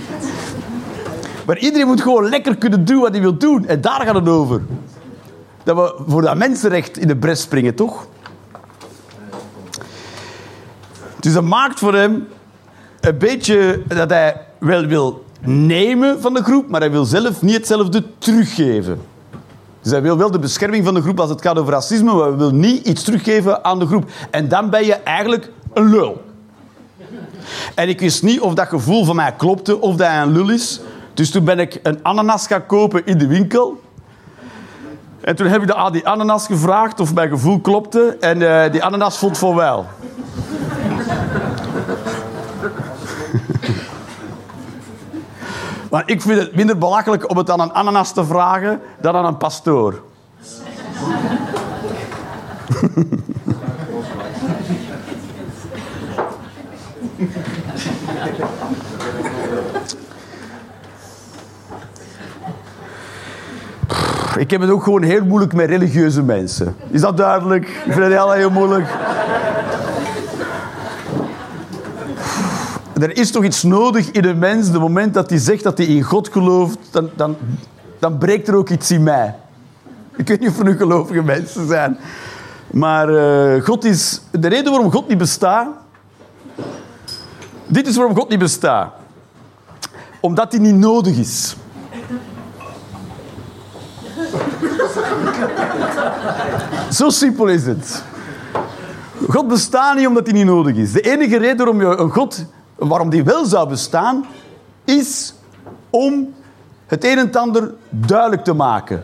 maar 1.45 1.57
iedereen 1.57 1.87
moet 1.87 2.01
gewoon 2.01 2.29
lekker 2.29 2.57
kunnen 2.57 2.85
doen 2.85 2.99
wat 2.99 3.11
hij 3.11 3.21
wil 3.21 3.37
doen. 3.37 3.67
En 3.67 3.81
daar 3.81 4.01
gaat 4.01 4.15
het 4.15 4.29
over. 4.29 4.61
Dat 5.63 5.75
we 5.75 6.03
voor 6.07 6.21
dat 6.21 6.35
mensenrecht 6.35 6.97
in 6.97 7.07
de 7.07 7.15
bres 7.15 7.41
springen, 7.41 7.75
toch? 7.75 8.07
Dus 11.19 11.33
dat 11.33 11.43
maakt 11.43 11.79
voor 11.79 11.93
hem 11.93 12.27
een 12.99 13.17
beetje 13.17 13.81
dat 13.87 14.09
hij 14.09 14.41
wel 14.59 14.85
wil 14.85 15.25
nemen 15.41 16.21
van 16.21 16.33
de 16.33 16.43
groep, 16.43 16.69
maar 16.69 16.79
hij 16.79 16.91
wil 16.91 17.05
zelf 17.05 17.41
niet 17.41 17.55
hetzelfde 17.55 18.03
teruggeven. 18.17 19.01
Dus 19.81 19.91
hij 19.91 20.01
wil 20.01 20.17
wel 20.17 20.31
de 20.31 20.39
bescherming 20.39 20.85
van 20.85 20.93
de 20.93 21.01
groep 21.01 21.19
als 21.19 21.29
het 21.29 21.41
gaat 21.41 21.57
over 21.59 21.73
racisme, 21.73 22.13
maar 22.13 22.27
hij 22.27 22.37
wil 22.37 22.51
niet 22.51 22.87
iets 22.87 23.03
teruggeven 23.03 23.63
aan 23.63 23.79
de 23.79 23.85
groep. 23.85 24.09
En 24.31 24.47
dan 24.47 24.69
ben 24.69 24.85
je 24.85 24.93
eigenlijk 24.93 25.51
een 25.73 25.89
lul. 25.89 26.23
En 27.75 27.89
ik 27.89 27.99
wist 27.99 28.23
niet 28.23 28.39
of 28.39 28.53
dat 28.53 28.67
gevoel 28.67 29.05
van 29.05 29.15
mij 29.15 29.33
klopte 29.37 29.81
of 29.81 29.95
dat 29.95 30.07
hij 30.07 30.21
een 30.21 30.31
lul 30.31 30.49
is. 30.49 30.79
Dus 31.15 31.31
toen 31.31 31.43
ben 31.43 31.59
ik 31.59 31.79
een 31.83 31.99
ananas 32.03 32.47
gaan 32.47 32.65
kopen 32.65 33.05
in 33.05 33.17
de 33.17 33.27
winkel. 33.27 33.81
En 35.21 35.35
toen 35.35 35.47
heb 35.47 35.61
ik 35.61 35.71
aan 35.71 35.91
die 35.91 36.07
ananas 36.07 36.45
gevraagd 36.45 36.99
of 36.99 37.13
mijn 37.13 37.29
gevoel 37.29 37.59
klopte. 37.59 38.17
En 38.19 38.63
eh, 38.63 38.71
die 38.71 38.83
ananas 38.83 39.17
vond 39.17 39.37
van 39.37 39.55
wel. 39.55 39.85
Maar 45.89 46.03
ik 46.05 46.21
vind 46.21 46.39
het 46.39 46.55
minder 46.55 46.77
belachelijk 46.77 47.29
om 47.29 47.37
het 47.37 47.49
aan 47.49 47.59
een 47.59 47.73
ananas 47.73 48.13
te 48.13 48.25
vragen 48.25 48.81
dan 49.01 49.15
aan 49.15 49.25
een 49.25 49.37
pastoor. 49.37 50.01
Ik 64.37 64.51
heb 64.51 64.61
het 64.61 64.69
ook 64.69 64.83
gewoon 64.83 65.03
heel 65.03 65.25
moeilijk 65.25 65.53
met 65.53 65.69
religieuze 65.69 66.23
mensen. 66.23 66.75
Is 66.89 67.01
dat 67.01 67.17
duidelijk? 67.17 67.67
Ik 67.67 67.91
vind 67.91 67.95
het 67.95 68.11
heel, 68.11 68.31
heel 68.31 68.49
moeilijk. 68.49 68.87
Er 73.01 73.17
is 73.17 73.31
toch 73.31 73.43
iets 73.43 73.63
nodig 73.63 74.11
in 74.11 74.25
een 74.25 74.39
mens, 74.39 74.71
de 74.71 74.79
moment 74.79 75.13
dat 75.13 75.29
hij 75.29 75.39
zegt 75.39 75.63
dat 75.63 75.77
hij 75.77 75.87
in 75.87 76.01
God 76.01 76.29
gelooft, 76.31 76.77
dan, 76.91 77.09
dan, 77.15 77.37
dan 77.99 78.17
breekt 78.17 78.47
er 78.47 78.55
ook 78.55 78.69
iets 78.69 78.91
in 78.91 79.03
mij. 79.03 79.35
Ik 80.15 80.27
weet 80.27 80.39
niet 80.39 80.49
of 80.49 80.59
er 80.59 80.65
nu 80.65 80.77
gelovige 80.77 81.21
mensen 81.21 81.67
zijn. 81.67 81.97
Maar 82.71 83.09
eh, 83.09 83.63
God 83.63 83.83
is... 83.83 84.21
De 84.31 84.47
reden 84.47 84.71
waarom 84.71 84.91
God 84.91 85.07
niet 85.07 85.17
bestaat... 85.17 85.67
Dit 87.67 87.87
is 87.87 87.95
waarom 87.95 88.15
God 88.15 88.29
niet 88.29 88.39
bestaat. 88.39 88.93
Omdat 90.19 90.51
hij 90.51 90.61
niet 90.61 90.75
nodig 90.75 91.17
is. 91.17 91.55
Zo 96.91 97.09
simpel 97.09 97.47
is 97.47 97.65
het. 97.65 98.03
God 99.29 99.47
bestaat 99.47 99.95
niet 99.95 100.07
omdat 100.07 100.25
hij 100.25 100.33
niet 100.33 100.45
nodig 100.45 100.75
is. 100.75 100.91
De 100.91 101.01
enige 101.01 101.37
reden 101.37 101.57
waarom 101.57 101.81
je 101.81 101.97
een 101.97 102.09
God, 102.09 102.45
waarom 102.75 103.09
die 103.09 103.23
wel 103.23 103.45
zou 103.45 103.69
bestaan, 103.69 104.25
is 104.83 105.33
om 105.89 106.33
het 106.85 107.03
een 107.03 107.17
en 107.17 107.31
ander 107.31 107.73
duidelijk 107.89 108.43
te 108.43 108.53
maken. 108.53 109.03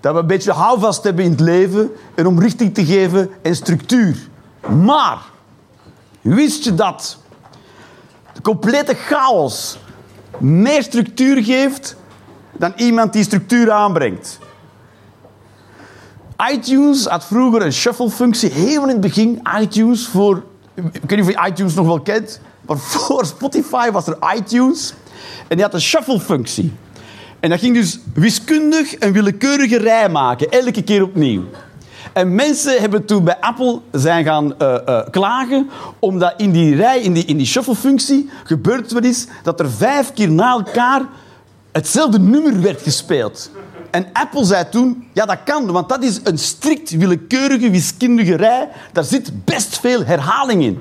Dat 0.00 0.14
we 0.14 0.20
een 0.20 0.26
beetje 0.26 0.52
houvast 0.52 1.04
hebben 1.04 1.24
in 1.24 1.30
het 1.30 1.40
leven 1.40 1.90
en 2.14 2.26
om 2.26 2.40
richting 2.40 2.74
te 2.74 2.84
geven 2.84 3.30
en 3.42 3.56
structuur. 3.56 4.28
Maar, 4.84 5.18
wist 6.20 6.64
je 6.64 6.74
dat 6.74 7.18
de 8.32 8.40
complete 8.40 8.94
chaos 8.94 9.78
meer 10.38 10.82
structuur 10.82 11.44
geeft 11.44 11.96
dan 12.52 12.72
iemand 12.76 13.12
die 13.12 13.22
structuur 13.22 13.70
aanbrengt? 13.70 14.38
iTunes 16.52 17.06
had 17.06 17.24
vroeger 17.24 17.62
een 17.62 17.72
shuffle-functie, 17.72 18.50
heel 18.50 18.82
in 18.82 18.88
het 18.88 19.00
begin. 19.00 19.42
iTunes 19.60 20.06
voor... 20.06 20.42
Ik 20.74 20.82
weet 20.92 21.10
niet 21.10 21.20
of 21.20 21.28
je 21.28 21.48
iTunes 21.50 21.74
nog 21.74 21.86
wel 21.86 22.00
kent, 22.00 22.40
maar 22.66 22.78
voor 22.92 23.26
Spotify 23.26 23.90
was 23.90 24.06
er 24.06 24.16
iTunes. 24.36 24.94
En 25.48 25.56
die 25.56 25.64
had 25.64 25.74
een 25.74 25.80
shuffle-functie. 25.80 26.72
En 27.40 27.50
dat 27.50 27.58
ging 27.60 27.74
dus 27.74 27.98
wiskundig 28.14 29.00
een 29.00 29.12
willekeurige 29.12 29.78
rij 29.78 30.08
maken, 30.08 30.50
elke 30.50 30.82
keer 30.82 31.02
opnieuw. 31.02 31.42
En 32.12 32.34
mensen 32.34 32.80
hebben 32.80 33.04
toen 33.04 33.24
bij 33.24 33.40
Apple 33.40 33.80
zijn 33.92 34.24
gaan 34.24 34.58
eh, 34.58 34.88
eh, 34.88 35.06
klagen, 35.10 35.70
omdat 35.98 36.34
in 36.36 36.50
die 36.52 36.76
rij, 36.76 37.00
in 37.00 37.12
die, 37.12 37.24
in 37.24 37.36
die 37.36 37.46
shuffle-functie, 37.46 38.30
gebeurt 38.44 38.92
wel 38.92 39.02
eens 39.02 39.26
dat 39.42 39.60
er 39.60 39.70
vijf 39.70 40.12
keer 40.12 40.30
na 40.30 40.50
elkaar 40.50 41.02
hetzelfde 41.72 42.18
nummer 42.18 42.60
werd 42.60 42.82
gespeeld. 42.82 43.50
En 43.96 44.06
Apple 44.12 44.44
zei 44.44 44.68
toen, 44.68 45.08
ja 45.12 45.26
dat 45.26 45.38
kan, 45.44 45.72
want 45.72 45.88
dat 45.88 46.02
is 46.02 46.20
een 46.24 46.38
strikt 46.38 46.90
willekeurige 46.90 47.70
wiskundige 47.70 48.36
rij. 48.36 48.68
Daar 48.92 49.04
zit 49.04 49.44
best 49.44 49.80
veel 49.80 50.04
herhaling 50.04 50.62
in. 50.62 50.80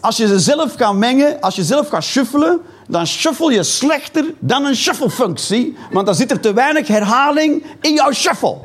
Als 0.00 0.16
je 0.16 0.26
ze 0.26 0.38
zelf 0.38 0.74
gaat 0.74 0.94
mengen, 0.94 1.40
als 1.40 1.54
je 1.54 1.64
zelf 1.64 1.88
gaat 1.88 2.04
shuffelen, 2.04 2.60
dan 2.88 3.06
shuffle 3.06 3.52
je 3.52 3.62
slechter 3.62 4.24
dan 4.38 4.64
een 4.64 4.76
shuffle-functie, 4.76 5.76
want 5.90 6.06
dan 6.06 6.14
zit 6.14 6.30
er 6.30 6.40
te 6.40 6.52
weinig 6.52 6.88
herhaling 6.88 7.64
in 7.80 7.94
jouw 7.94 8.12
shuffle. 8.12 8.56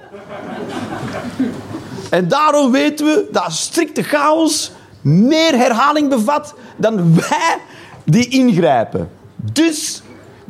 En 2.10 2.28
daarom 2.28 2.72
weten 2.72 3.06
we 3.06 3.28
dat 3.32 3.52
strikte 3.52 4.04
chaos 4.04 4.72
meer 5.02 5.58
herhaling 5.58 6.10
bevat 6.10 6.54
dan 6.76 7.16
wij 7.16 7.58
die 8.04 8.28
ingrijpen. 8.28 9.10
Dus 9.36 10.02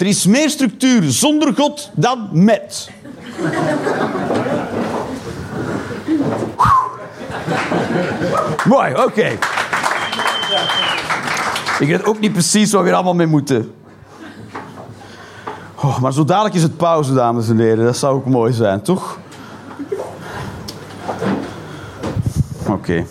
er 0.02 0.08
is 0.08 0.26
meer 0.26 0.50
structuur 0.50 1.12
zonder 1.12 1.54
God 1.56 1.92
dan 1.94 2.30
met. 2.32 2.90
Mooi, 8.66 8.96
oké. 8.96 9.38
Ik 11.80 11.88
weet 11.88 12.06
ook 12.06 12.20
niet 12.20 12.34
precies 12.34 12.72
waar 12.72 12.84
we 12.84 12.94
allemaal 12.94 13.16
mee 13.16 13.28
moeten. 13.28 13.74
Oh, 15.76 16.00
maar 16.00 16.14
zo 16.14 16.24
dadelijk 16.24 16.56
is 16.56 16.64
het 16.64 16.78
pauze, 16.78 17.14
dames 17.14 17.50
en 17.50 17.60
heren. 17.60 17.86
Dat 17.86 17.98
zou 17.98 18.16
ook 18.16 18.26
mooi 18.26 18.54
zijn, 18.54 18.82
toch? 18.82 19.20
Oké. 22.68 23.06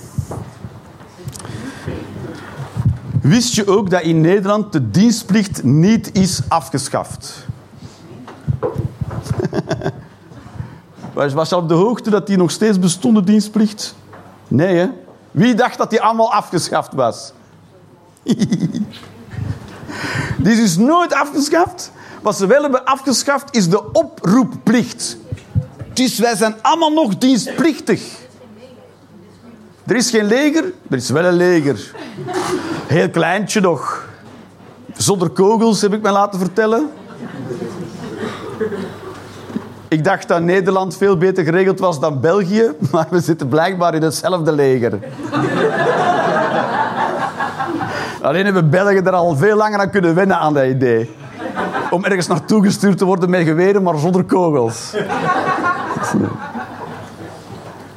Wist 3.23 3.55
je 3.55 3.67
ook 3.67 3.91
dat 3.91 4.03
in 4.03 4.21
Nederland 4.21 4.73
de 4.73 4.91
dienstplicht 4.91 5.63
niet 5.63 6.15
is 6.15 6.41
afgeschaft? 6.49 7.47
Was 11.35 11.49
je 11.49 11.57
op 11.57 11.69
de 11.69 11.75
hoogte 11.75 12.11
dat 12.11 12.27
die 12.27 12.37
nog 12.37 12.51
steeds 12.51 12.79
bestond, 12.79 13.15
de 13.17 13.25
dienstplicht? 13.25 13.95
Nee, 14.49 14.77
hè? 14.77 14.89
Wie 15.31 15.55
dacht 15.55 15.79
dat 15.79 15.91
die 15.91 16.03
allemaal 16.03 16.33
afgeschaft 16.33 16.93
was? 16.93 17.33
die 20.43 20.53
is 20.53 20.57
dus 20.57 20.77
nooit 20.77 21.13
afgeschaft. 21.13 21.93
Wat 22.23 22.37
ze 22.37 22.47
wel 22.47 22.63
hebben 22.63 22.85
afgeschaft 22.85 23.57
is 23.57 23.69
de 23.69 23.93
oproepplicht. 23.93 25.17
Dus 25.93 26.19
wij 26.19 26.37
zijn 26.37 26.55
allemaal 26.63 26.93
nog 26.93 27.19
dienstplichtig. 27.19 28.28
Er 29.89 29.97
is 29.97 30.11
geen 30.11 30.25
leger, 30.25 30.65
er 30.91 30.97
is 30.97 31.11
wel 31.11 31.25
een 31.25 31.37
leger. 31.37 31.95
Heel 32.87 33.11
kleintje 33.11 33.61
nog. 33.61 34.05
Zonder 34.97 35.29
kogels, 35.29 35.81
heb 35.81 35.93
ik 35.93 36.03
mij 36.03 36.13
laten 36.13 36.39
vertellen. 36.39 36.91
Ik 39.89 40.05
dacht 40.05 40.29
dat 40.29 40.43
Nederland 40.43 40.97
veel 40.97 41.17
beter 41.17 41.45
geregeld 41.45 41.79
was 41.79 42.01
dan 42.01 42.21
België, 42.21 42.73
maar 42.93 43.07
we 43.11 43.21
zitten 43.21 43.49
blijkbaar 43.49 43.95
in 43.95 44.03
hetzelfde 44.03 44.53
leger. 44.53 44.99
Alleen 48.23 48.45
hebben 48.45 48.71
Belgen 48.71 49.07
er 49.07 49.13
al 49.13 49.37
veel 49.37 49.57
langer 49.57 49.79
aan 49.79 49.91
kunnen 49.91 50.15
wennen 50.15 50.39
aan 50.39 50.55
dat 50.55 50.65
idee. 50.65 51.17
Om 51.91 52.05
ergens 52.05 52.27
naartoe 52.27 52.65
gestuurd 52.65 52.99
te 52.99 53.05
worden 53.05 53.31
met 53.31 53.45
geweren, 53.45 53.83
maar 53.83 53.99
zonder 53.99 54.25
kogels. 54.25 54.95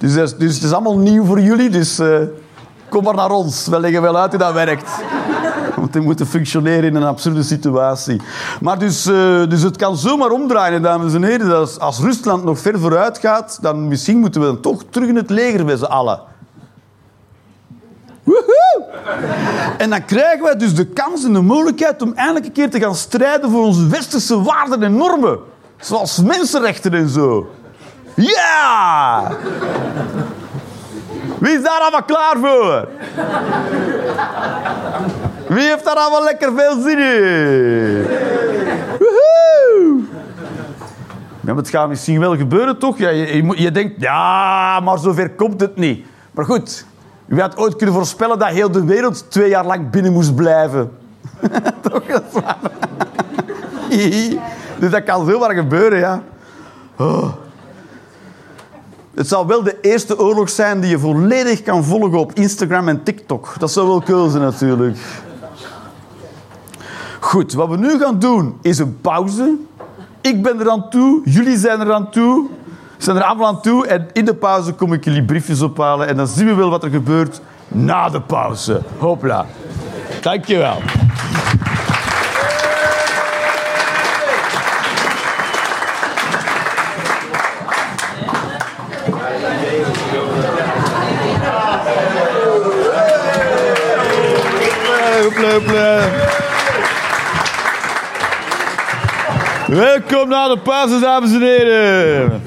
Dus, 0.01 0.13
dus 0.13 0.55
het 0.55 0.63
is 0.63 0.71
allemaal 0.71 0.97
nieuw 0.97 1.25
voor 1.25 1.39
jullie, 1.39 1.69
dus 1.69 1.99
eh, 1.99 2.17
kom 2.89 3.03
maar 3.03 3.15
naar 3.15 3.31
ons. 3.31 3.67
We 3.67 3.79
leggen 3.79 4.01
wel 4.01 4.17
uit 4.17 4.29
hoe 4.29 4.39
dat 4.39 4.53
werkt. 4.53 4.89
Want 5.75 5.93
die 5.93 6.01
moeten 6.01 6.27
functioneren 6.27 6.83
in 6.83 6.95
een 6.95 7.03
absurde 7.03 7.43
situatie. 7.43 8.21
Maar 8.61 8.79
dus, 8.79 9.05
eh, 9.05 9.49
dus 9.49 9.61
het 9.61 9.77
kan 9.77 9.97
zomaar 9.97 10.29
omdraaien, 10.29 10.81
dames 10.81 11.13
en 11.13 11.23
heren. 11.23 11.47
Dat 11.47 11.59
als, 11.59 11.79
als 11.79 11.99
Rusland 11.99 12.43
nog 12.43 12.59
ver 12.59 12.79
vooruit 12.79 13.17
gaat, 13.17 13.57
dan 13.61 13.87
misschien 13.87 14.19
moeten 14.19 14.41
we 14.41 14.47
dan 14.47 14.59
toch 14.59 14.83
terug 14.89 15.07
in 15.07 15.15
het 15.15 15.29
leger 15.29 15.65
met 15.65 15.79
z'n 15.79 15.83
allen. 15.85 16.21
Woehoe! 18.23 18.85
En 19.77 19.89
dan 19.89 20.05
krijgen 20.05 20.43
wij 20.43 20.55
dus 20.55 20.75
de 20.75 20.85
kans 20.85 21.23
en 21.23 21.33
de 21.33 21.41
mogelijkheid 21.41 22.01
om 22.01 22.13
eindelijk 22.13 22.45
een 22.45 22.51
keer 22.51 22.69
te 22.69 22.79
gaan 22.79 22.95
strijden 22.95 23.51
voor 23.51 23.63
onze 23.63 23.87
westerse 23.87 24.41
waarden 24.41 24.83
en 24.83 24.97
normen. 24.97 25.39
Zoals 25.77 26.21
mensenrechten 26.21 26.93
en 26.93 27.09
zo. 27.09 27.49
Ja! 28.15 29.31
Wie 31.39 31.51
is 31.51 31.63
daar 31.63 31.79
allemaal 31.79 32.03
klaar 32.03 32.35
voor? 32.37 32.87
Wie 35.47 35.67
heeft 35.67 35.85
daar 35.85 35.95
allemaal 35.95 36.23
lekker 36.23 36.51
veel 36.55 36.81
zin 36.81 36.97
in? 36.97 38.07
Woehoe! 38.99 40.01
Maar 41.41 41.55
het 41.55 41.69
gaat 41.69 41.89
misschien 41.89 42.19
wel 42.19 42.37
gebeuren, 42.37 42.77
toch? 42.77 42.97
Ja, 42.97 43.09
je, 43.09 43.53
je, 43.55 43.71
denkt, 43.71 44.01
ja, 44.01 44.79
maar 44.79 44.97
zover 44.97 45.29
komt 45.29 45.61
het 45.61 45.75
niet. 45.75 46.05
Maar 46.31 46.45
goed, 46.45 46.85
wie 47.25 47.41
had 47.41 47.57
ooit 47.57 47.75
kunnen 47.75 47.95
voorspellen 47.95 48.39
dat 48.39 48.49
heel 48.49 48.71
de 48.71 48.85
wereld 48.85 49.31
twee 49.31 49.49
jaar 49.49 49.65
lang 49.65 49.89
binnen 49.89 50.13
moest 50.13 50.35
blijven? 50.35 50.91
toch? 51.89 52.05
Dat 52.05 52.23
dus 54.79 54.91
dat 54.91 55.03
kan 55.03 55.25
zomaar 55.25 55.53
gebeuren, 55.53 55.99
ja. 55.99 56.21
Oh. 56.97 57.29
Het 59.13 59.27
zal 59.27 59.47
wel 59.47 59.63
de 59.63 59.77
eerste 59.81 60.19
oorlog 60.19 60.49
zijn 60.49 60.79
die 60.79 60.89
je 60.89 60.99
volledig 60.99 61.61
kan 61.61 61.83
volgen 61.83 62.19
op 62.19 62.33
Instagram 62.33 62.87
en 62.87 63.03
TikTok. 63.03 63.53
Dat 63.59 63.71
zou 63.71 63.87
wel 63.87 64.01
cool 64.01 64.29
zijn 64.29 64.43
natuurlijk. 64.43 64.97
Goed, 67.19 67.53
wat 67.53 67.69
we 67.69 67.77
nu 67.77 67.99
gaan 67.99 68.19
doen 68.19 68.57
is 68.61 68.77
een 68.77 68.97
pauze. 69.01 69.55
Ik 70.21 70.43
ben 70.43 70.59
er 70.59 70.69
aan 70.69 70.89
toe, 70.89 71.21
jullie 71.25 71.57
zijn 71.57 71.79
er 71.79 71.93
aan 71.93 72.11
toe. 72.11 72.49
Zijn 72.97 73.17
er 73.17 73.23
allemaal 73.23 73.47
aan 73.47 73.61
toe 73.61 73.87
en 73.87 74.07
in 74.13 74.25
de 74.25 74.35
pauze 74.35 74.73
kom 74.73 74.93
ik 74.93 75.03
jullie 75.03 75.23
briefjes 75.23 75.61
ophalen 75.61 76.07
en 76.07 76.17
dan 76.17 76.27
zien 76.27 76.45
we 76.45 76.53
wel 76.53 76.69
wat 76.69 76.83
er 76.83 76.89
gebeurt 76.89 77.41
na 77.67 78.09
de 78.09 78.21
pauze. 78.21 78.81
Hopla. 78.97 79.45
Dankjewel. 80.21 80.77
Welkom 99.67 100.29
naar 100.29 100.49
de 100.49 100.57
pauze, 100.63 100.99
dames 100.99 101.31
en 101.31 101.41
heren. 101.41 102.41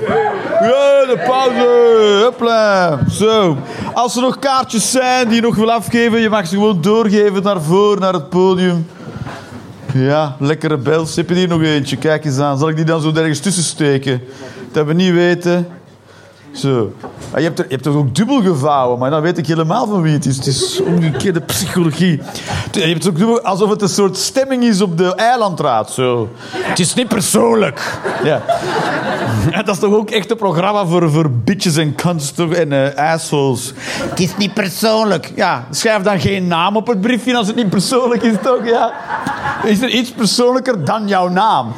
De 1.08 1.22
pauze. 1.26 2.22
Hopla. 2.24 2.98
Zo. 3.10 3.56
Als 3.92 4.16
er 4.16 4.22
nog 4.22 4.38
kaartjes 4.38 4.90
zijn 4.90 5.26
die 5.26 5.36
je 5.36 5.42
nog 5.42 5.56
wil 5.56 5.72
afgeven, 5.72 6.20
je 6.20 6.28
mag 6.28 6.46
ze 6.46 6.54
gewoon 6.54 6.80
doorgeven 6.80 7.42
naar 7.42 7.62
voren, 7.62 8.00
naar 8.00 8.12
het 8.12 8.28
podium. 8.28 8.86
Ja, 9.92 10.36
lekkere 10.38 10.76
bels. 10.76 11.16
Heb 11.16 11.28
je 11.28 11.34
hier 11.34 11.48
nog 11.48 11.62
eentje? 11.62 11.96
Kijk 11.96 12.24
eens 12.24 12.38
aan. 12.38 12.58
Zal 12.58 12.68
ik 12.68 12.76
die 12.76 12.84
dan 12.84 13.00
zo 13.00 13.12
ergens 13.14 13.40
tussen 13.40 13.62
steken? 13.62 14.22
Dat 14.72 14.86
we 14.86 14.92
niet 14.92 15.12
weten. 15.12 15.68
Zo. 16.54 16.92
Ah, 17.30 17.38
je, 17.38 17.44
hebt 17.44 17.58
er, 17.58 17.64
je 17.64 17.74
hebt 17.74 17.86
er 17.86 17.96
ook 17.96 18.14
dubbel 18.14 18.42
gevouwen, 18.42 18.98
maar 18.98 19.10
dan 19.10 19.20
weet 19.20 19.38
ik 19.38 19.46
helemaal 19.46 19.86
van 19.86 20.02
wie 20.02 20.12
het 20.12 20.26
is. 20.26 20.36
Het 20.36 20.46
is 20.46 20.80
omgekeerde 20.80 21.40
psychologie. 21.40 22.20
Je 22.72 22.80
hebt 22.80 23.04
het 23.04 23.08
ook 23.08 23.18
dubbel, 23.18 23.40
alsof 23.40 23.70
het 23.70 23.82
een 23.82 23.88
soort 23.88 24.16
stemming 24.16 24.64
is 24.64 24.80
op 24.80 24.98
de 24.98 25.14
eilandraad. 25.14 25.90
Zo. 25.90 26.28
Het 26.56 26.78
is 26.78 26.94
niet 26.94 27.08
persoonlijk. 27.08 27.98
Ja. 28.24 28.42
Dat 29.64 29.68
is 29.68 29.78
toch 29.78 29.94
ook 29.94 30.10
echt 30.10 30.30
een 30.30 30.36
programma 30.36 30.86
voor, 30.86 31.10
voor 31.10 31.30
bitches 31.30 31.76
en 31.76 31.94
toch? 32.34 32.52
en 32.52 32.72
eh, 32.72 33.12
assholes. 33.12 33.72
Het 34.08 34.20
is 34.20 34.36
niet 34.36 34.54
persoonlijk. 34.54 35.32
Ja, 35.34 35.66
schrijf 35.70 36.02
dan 36.02 36.20
geen 36.20 36.46
naam 36.46 36.76
op 36.76 36.86
het 36.86 37.00
briefje 37.00 37.36
als 37.36 37.46
het 37.46 37.56
niet 37.56 37.70
persoonlijk 37.70 38.22
is, 38.22 38.34
toch? 38.42 38.64
Ja. 38.64 38.92
Is 39.64 39.82
er 39.82 39.88
iets 39.88 40.10
persoonlijker 40.10 40.84
dan 40.84 41.08
jouw 41.08 41.28
naam? 41.28 41.72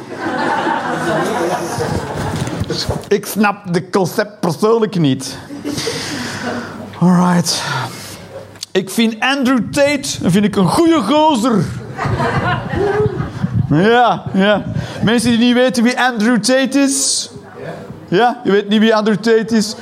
Ik 3.07 3.25
snap 3.25 3.73
de 3.73 3.89
concept 3.89 4.39
persoonlijk 4.39 4.99
niet. 4.99 5.37
Alright. 6.99 7.63
Ik 8.71 8.89
vind 8.89 9.15
Andrew 9.19 9.59
Tate 9.71 10.29
vind 10.29 10.45
ik 10.45 10.55
een 10.55 10.67
goede 10.67 11.01
gozer. 11.01 11.65
Ja, 13.69 14.23
ja. 14.33 14.63
Mensen 15.03 15.29
die 15.29 15.39
niet 15.39 15.53
weten 15.53 15.83
wie 15.83 16.01
Andrew 16.01 16.37
Tate 16.37 16.79
is. 16.79 17.29
Ja, 18.07 18.41
je 18.43 18.51
weet 18.51 18.69
niet 18.69 18.79
wie 18.79 18.95
Andrew 18.95 19.15
Tate 19.15 19.55
is. 19.55 19.75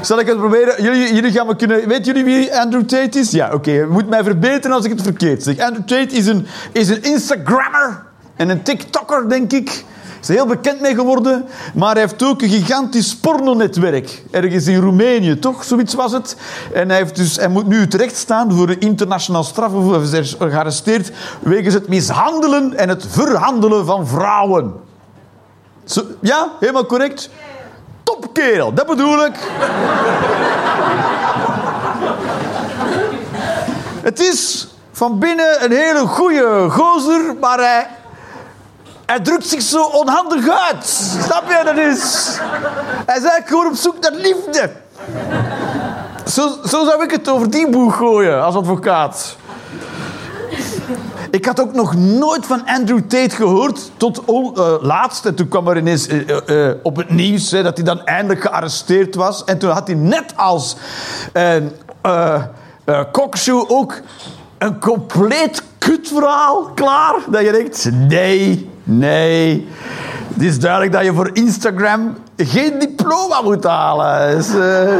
Zal 0.00 0.18
ik 0.18 0.26
het 0.26 0.36
proberen? 0.36 0.82
Jullie, 0.82 1.14
jullie 1.14 1.32
gaan 1.32 1.46
me 1.46 1.56
kunnen... 1.56 1.88
Weten 1.88 2.04
jullie 2.04 2.24
wie 2.24 2.56
Andrew 2.58 2.82
Tate 2.82 3.18
is? 3.18 3.30
Ja, 3.30 3.52
oké. 3.52 3.70
Je 3.70 3.86
moet 3.90 4.08
mij 4.08 4.24
verbeteren 4.24 4.76
als 4.76 4.84
ik 4.84 4.90
het 4.90 5.02
verkeerd 5.02 5.42
zeg. 5.42 5.58
Andrew 5.58 5.84
Tate 5.84 6.16
is 6.16 6.26
een, 6.26 6.46
is 6.72 6.88
een 6.88 7.02
Instagrammer 7.02 8.02
en 8.36 8.48
een 8.48 8.62
TikToker, 8.62 9.28
denk 9.28 9.52
ik. 9.52 9.84
Is 10.28 10.34
heel 10.34 10.46
bekend 10.46 10.80
mee 10.80 10.94
geworden. 10.94 11.48
Maar 11.74 11.92
hij 11.92 12.00
heeft 12.00 12.22
ook 12.22 12.42
een 12.42 12.48
gigantisch 12.48 13.16
pornonetwerk. 13.16 14.22
Ergens 14.30 14.66
in 14.66 14.80
Roemenië, 14.80 15.38
toch? 15.38 15.64
Zoiets 15.64 15.94
was 15.94 16.12
het. 16.12 16.36
En 16.72 16.88
hij, 16.88 16.98
heeft 16.98 17.16
dus, 17.16 17.36
hij 17.36 17.48
moet 17.48 17.66
nu 17.66 17.88
terecht 17.88 18.16
staan 18.16 18.52
voor 18.52 18.68
een 18.68 18.80
internationaal 18.80 19.44
strafhof. 19.44 20.10
Hij 20.10 20.20
is 20.20 20.36
gearresteerd 20.38 21.12
wegens 21.40 21.74
het 21.74 21.88
mishandelen 21.88 22.76
en 22.76 22.88
het 22.88 23.06
verhandelen 23.08 23.86
van 23.86 24.06
vrouwen. 24.06 24.74
Zo, 25.84 26.02
ja, 26.20 26.48
helemaal 26.60 26.86
correct. 26.86 27.30
Topkerel, 28.02 28.74
dat 28.74 28.86
bedoel 28.86 29.24
ik. 29.24 29.34
Het 34.02 34.20
is 34.20 34.68
van 34.92 35.18
binnen 35.18 35.64
een 35.64 35.72
hele 35.72 36.06
goede 36.06 36.66
gozer, 36.70 37.34
maar 37.40 37.58
hij, 37.58 37.86
hij 39.06 39.20
drukt 39.20 39.46
zich 39.46 39.62
zo 39.62 39.82
onhandig 39.84 40.48
uit. 40.48 40.86
Snap 41.24 41.48
je? 41.48 41.60
Dat 41.64 41.76
is... 41.76 42.26
Hij 43.06 43.16
is 43.16 43.22
eigenlijk 43.22 43.48
gewoon 43.48 43.66
op 43.66 43.74
zoek 43.74 44.00
naar 44.00 44.12
liefde. 44.12 44.70
Zo, 46.26 46.48
zo 46.64 46.84
zou 46.84 47.02
ik 47.02 47.10
het 47.10 47.28
over 47.28 47.50
die 47.50 47.70
boeg 47.70 47.96
gooien 47.96 48.44
als 48.44 48.54
advocaat. 48.54 49.36
Ik 51.30 51.44
had 51.44 51.60
ook 51.60 51.72
nog 51.72 51.94
nooit 51.94 52.46
van 52.46 52.66
Andrew 52.66 53.00
Tate 53.00 53.36
gehoord 53.36 53.90
tot 53.96 54.18
eh, 54.18 54.74
laatst. 54.80 55.26
En 55.26 55.34
toen 55.34 55.48
kwam 55.48 55.68
er 55.68 55.76
ineens 55.76 56.06
eh, 56.06 56.68
eh, 56.68 56.76
op 56.82 56.96
het 56.96 57.10
nieuws 57.10 57.50
hè, 57.50 57.62
dat 57.62 57.76
hij 57.76 57.86
dan 57.86 58.04
eindelijk 58.04 58.40
gearresteerd 58.40 59.14
was. 59.14 59.44
En 59.44 59.58
toen 59.58 59.70
had 59.70 59.86
hij 59.86 59.96
net 59.96 60.36
als 60.36 60.76
uh, 61.32 61.56
uh, 62.06 62.42
uh, 62.86 63.02
ook 63.68 63.94
een 64.58 64.80
compleet 64.80 65.62
kutverhaal 65.78 66.70
klaar. 66.74 67.14
Dat 67.30 67.42
je 67.42 67.52
denkt, 67.52 67.90
nee, 67.92 68.70
nee. 68.84 69.68
Het 70.34 70.42
is 70.42 70.58
duidelijk 70.58 70.92
dat 70.92 71.04
je 71.04 71.12
voor 71.14 71.30
Instagram 71.32 72.16
geen 72.36 72.78
diploma 72.78 73.40
moet 73.42 73.64
halen. 73.64 74.36
Dus, 74.36 74.54
eh, 74.54 74.92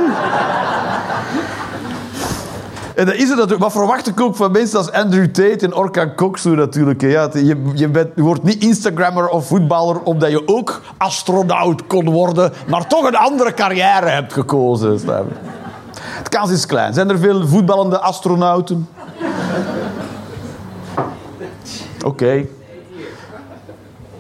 en 2.95 3.07
dat 3.07 3.15
is 3.15 3.29
het 3.29 3.29
natuurlijk. 3.29 3.63
Wat 3.63 3.73
verwacht 3.73 4.07
ik 4.07 4.21
ook 4.21 4.37
van 4.37 4.53
mensen 4.53 4.79
als 4.79 4.93
Andrew 4.93 5.27
Tate 5.27 5.67
en 5.67 5.75
Orkan 5.75 6.15
Koksu 6.15 6.55
natuurlijk. 6.55 7.01
Ja, 7.01 7.29
je, 7.33 7.63
je, 7.75 8.11
je 8.15 8.23
wordt 8.23 8.43
niet 8.43 8.63
Instagrammer 8.63 9.29
of 9.29 9.47
voetballer 9.47 10.01
omdat 10.01 10.31
je 10.31 10.49
ook 10.49 10.81
astronaut 10.97 11.87
kon 11.87 12.11
worden, 12.11 12.53
maar 12.67 12.87
toch 12.87 13.05
een 13.05 13.17
andere 13.17 13.55
carrière 13.55 14.09
hebt 14.09 14.33
gekozen. 14.33 14.91
Het 16.01 16.29
kans 16.29 16.51
is 16.51 16.67
klein. 16.67 16.95
Zijn 16.95 17.11
er 17.11 17.19
veel 17.19 17.47
voetballende 17.47 17.99
astronauten? 17.99 18.89
Oké. 22.05 22.45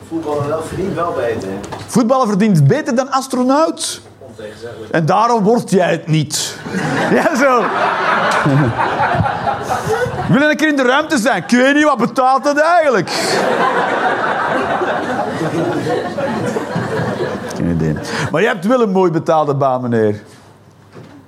Voetballen 0.08 0.64
verdient 0.66 0.94
wel 0.94 1.12
beter. 1.12 1.48
Voetballen 1.86 2.26
verdient 2.26 2.66
beter 2.66 2.94
dan 2.94 3.10
astronaut. 3.10 4.00
En 4.90 5.06
daarom 5.06 5.42
word 5.42 5.70
jij 5.70 5.90
het 5.90 6.06
niet. 6.06 6.56
Ja, 7.10 7.36
zo. 7.36 7.64
Wil 10.28 10.40
je 10.42 10.50
een 10.50 10.56
keer 10.56 10.68
in 10.68 10.76
de 10.76 10.82
ruimte 10.82 11.18
zijn? 11.18 11.42
Ik 11.42 11.50
weet 11.50 11.74
niet, 11.74 11.84
wat 11.84 11.96
betaalt 11.96 12.44
dat 12.44 12.58
eigenlijk? 12.58 13.10
Geen 17.54 17.70
idee. 17.70 17.94
Maar 18.30 18.40
je 18.40 18.46
hebt 18.46 18.66
wel 18.66 18.82
een 18.82 18.90
mooi 18.90 19.10
betaalde 19.10 19.54
baan, 19.54 19.82
meneer. 19.82 20.22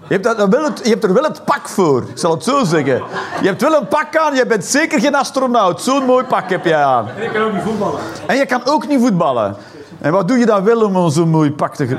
Je 0.09 0.15
hebt, 0.15 0.25
dat 0.25 0.49
wel 0.49 0.65
het, 0.65 0.81
je 0.83 0.91
hebt 0.91 1.05
er 1.05 1.13
wel 1.13 1.23
het 1.23 1.45
pak 1.45 1.69
voor, 1.69 2.03
ik 2.03 2.19
zal 2.19 2.31
het 2.31 2.45
zo 2.45 2.65
zeggen. 2.65 3.03
Je 3.41 3.47
hebt 3.47 3.61
wel 3.61 3.75
een 3.75 3.89
pak 3.89 4.17
aan, 4.17 4.35
je 4.35 4.47
bent 4.47 4.65
zeker 4.65 5.01
geen 5.01 5.15
astronaut. 5.15 5.81
Zo'n 5.81 6.05
mooi 6.05 6.25
pak 6.25 6.51
heb 6.51 6.65
jij 6.65 6.85
aan. 6.85 7.09
En 7.17 7.23
ik 7.23 7.31
kan 7.33 7.43
ook 7.43 7.53
niet 7.53 7.63
voetballen. 7.63 8.01
En 8.27 8.37
je 8.37 8.47
kan 8.47 8.61
ook 8.65 8.89
niet 8.89 9.01
voetballen. 9.01 9.57
En 10.01 10.13
wat 10.13 10.29
doe 10.29 10.39
je 10.39 10.47
dan 10.47 10.65
wel 10.65 10.83
om 10.83 11.11
zo'n 11.11 11.29
mooi 11.29 11.53
pak 11.53 11.75
te... 11.75 11.99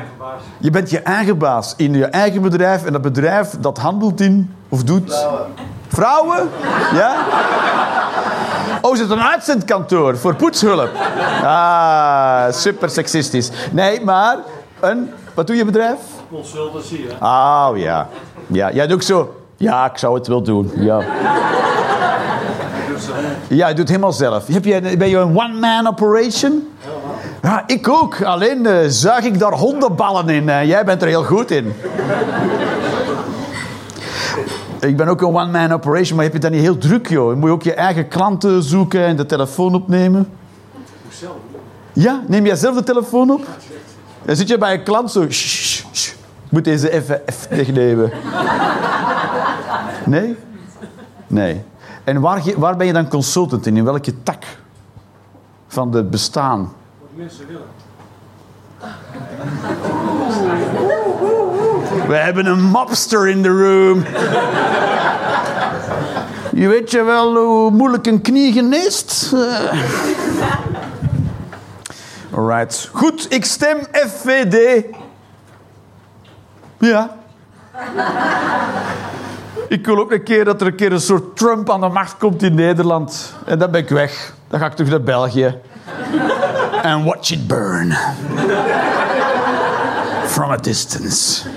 Je 0.57 0.70
bent 0.70 0.89
je 0.89 0.99
eigen 0.99 1.38
baas 1.38 1.74
in 1.78 1.93
je 1.93 2.05
eigen 2.05 2.41
bedrijf. 2.41 2.86
En 2.86 2.93
dat 2.93 3.01
bedrijf 3.01 3.55
dat 3.60 3.78
handelt 3.78 4.22
in, 4.22 4.55
of 4.70 4.84
doet... 4.84 5.28
Vrouwen? 5.88 6.49
Ja? 6.93 7.16
Oh, 8.82 8.93
is 8.93 8.99
het 8.99 9.10
een 9.10 9.22
uitzendkantoor 9.22 10.18
voor 10.18 10.36
poetshulp? 10.36 10.89
Ah, 11.43 12.51
super 12.51 12.89
seksistisch. 12.89 13.51
Nee, 13.72 14.03
maar... 14.03 14.38
Een, 14.80 15.14
wat 15.34 15.47
doe 15.47 15.55
je 15.55 15.66
bedrijf? 15.66 15.97
Consultancy, 16.32 17.01
hè? 17.07 17.25
Ah, 17.25 17.77
ja. 17.77 18.07
Ja, 18.47 18.71
jij 18.71 18.88
doet 18.88 18.95
ook 18.95 19.01
zo... 19.01 19.34
Ja, 19.57 19.91
ik 19.91 19.97
zou 19.97 20.17
het 20.17 20.27
wel 20.27 20.41
doen. 20.41 20.71
Ja. 20.75 21.01
Ja, 23.47 23.67
je 23.67 23.73
doet 23.73 23.77
het 23.77 23.88
helemaal 23.88 24.11
zelf. 24.11 24.47
Heb 24.47 24.65
jij, 24.65 24.97
ben 24.97 25.09
je 25.09 25.17
een 25.17 25.38
one-man 25.38 25.88
operation? 25.88 26.67
Ja, 27.41 27.63
ik 27.67 27.88
ook. 27.89 28.21
Alleen 28.23 28.65
eh, 28.65 28.77
zuig 28.88 29.25
ik 29.25 29.39
daar 29.39 29.51
hondenballen 29.53 30.30
in. 30.30 30.49
en 30.49 30.67
jij 30.67 30.86
bent 30.86 31.01
er 31.01 31.07
heel 31.07 31.23
goed 31.23 31.51
in. 31.51 31.73
Ik 34.80 34.97
ben 34.97 35.07
ook 35.07 35.21
een 35.21 35.27
one-man 35.27 35.71
operation, 35.71 36.15
maar 36.15 36.25
heb 36.25 36.34
je 36.34 36.39
dat 36.39 36.51
niet 36.51 36.61
heel 36.61 36.77
druk, 36.77 37.09
joh? 37.09 37.36
Moet 37.36 37.45
je 37.45 37.51
ook 37.53 37.63
je 37.63 37.73
eigen 37.73 38.07
klanten 38.07 38.63
zoeken 38.63 39.05
en 39.05 39.15
de 39.15 39.25
telefoon 39.25 39.75
opnemen. 39.75 40.30
Ja, 41.93 42.21
neem 42.27 42.45
jij 42.45 42.55
zelf 42.55 42.75
de 42.75 42.84
telefoon 42.84 43.32
op? 43.32 43.45
Dan 44.25 44.36
zit 44.36 44.47
je 44.47 44.57
bij 44.57 44.73
een 44.73 44.84
klant 44.84 45.11
zo... 45.11 45.21
"Shh, 45.21 45.32
shh, 45.32 45.47
shh. 45.47 45.59
Ik 46.50 46.56
moet 46.56 46.64
deze 46.64 46.91
even, 46.91 47.22
wegnemen. 47.50 48.12
Nee? 50.06 50.36
Nee. 51.28 51.64
En 52.04 52.22
waar, 52.22 52.41
waar 52.58 52.78
ben 52.78 52.88
je 52.88 52.93
dan 52.93 53.08
consultant 53.08 53.66
in? 53.66 53.78
In 53.78 53.84
welke 53.84 54.24
tak 54.24 54.43
van 55.68 55.93
het 55.95 56.10
bestaan? 56.10 56.74
Wat 57.00 57.10
mensen 57.16 57.45
willen. 57.47 57.68
We 62.08 62.16
hebben 62.16 62.45
een 62.45 62.64
mobster 62.64 63.28
in 63.28 63.41
the 63.41 63.50
room. 63.50 64.04
Je 66.62 66.68
weet 66.68 66.91
je 66.91 67.04
wel 67.04 67.36
hoe 67.36 67.72
moeilijk 67.72 68.08
een 68.08 68.22
knie 68.22 68.54
geneest? 68.54 69.36
Alright. 72.32 72.89
Goed, 72.93 73.26
ik 73.30 73.45
stem 73.45 73.78
FVD. 73.91 74.86
Ja. 76.80 77.15
Ik 79.67 79.86
wil 79.86 79.97
ook 79.97 80.11
een 80.11 80.23
keer 80.23 80.45
dat 80.45 80.61
er 80.61 80.67
een 80.67 80.75
keer 80.75 80.91
een 80.91 81.01
soort 81.01 81.38
Trump 81.38 81.69
aan 81.69 81.82
de 81.82 81.88
macht 81.88 82.17
komt 82.17 82.43
in 82.43 82.55
Nederland. 82.55 83.34
En 83.45 83.59
dan 83.59 83.71
ben 83.71 83.82
ik 83.82 83.89
weg. 83.89 84.34
Dan 84.47 84.59
ga 84.59 84.65
ik 84.65 84.73
terug 84.73 84.89
naar 84.89 85.01
België. 85.01 85.57
And 86.84 87.05
watch 87.05 87.32
it 87.32 87.47
burn. 87.47 87.97
From 90.25 90.51
a 90.51 90.57
distance. 90.57 91.47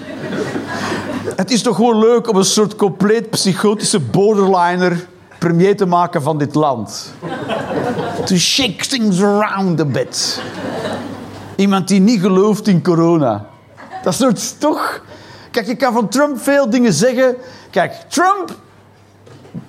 Het 1.36 1.50
is 1.50 1.62
toch 1.62 1.76
gewoon 1.76 1.98
leuk 1.98 2.28
om 2.28 2.36
een 2.36 2.44
soort 2.44 2.76
compleet 2.76 3.30
psychotische 3.30 4.00
borderliner 4.00 5.06
premier 5.38 5.76
te 5.76 5.86
maken 5.86 6.22
van 6.22 6.38
dit 6.38 6.54
land. 6.54 7.14
To 8.24 8.36
shake 8.36 8.86
things 8.86 9.22
around 9.22 9.80
a 9.80 9.84
bit. 9.84 10.42
Iemand 11.56 11.88
die 11.88 12.00
niet 12.00 12.20
gelooft 12.20 12.66
in 12.66 12.82
corona. 12.82 13.46
Dat 14.02 14.14
soort 14.14 14.60
toch... 14.60 15.00
Kijk, 15.52 15.66
je 15.66 15.76
kan 15.76 15.92
van 15.92 16.08
Trump 16.08 16.40
veel 16.40 16.70
dingen 16.70 16.92
zeggen. 16.92 17.36
Kijk, 17.70 17.92
Trump, 18.08 18.56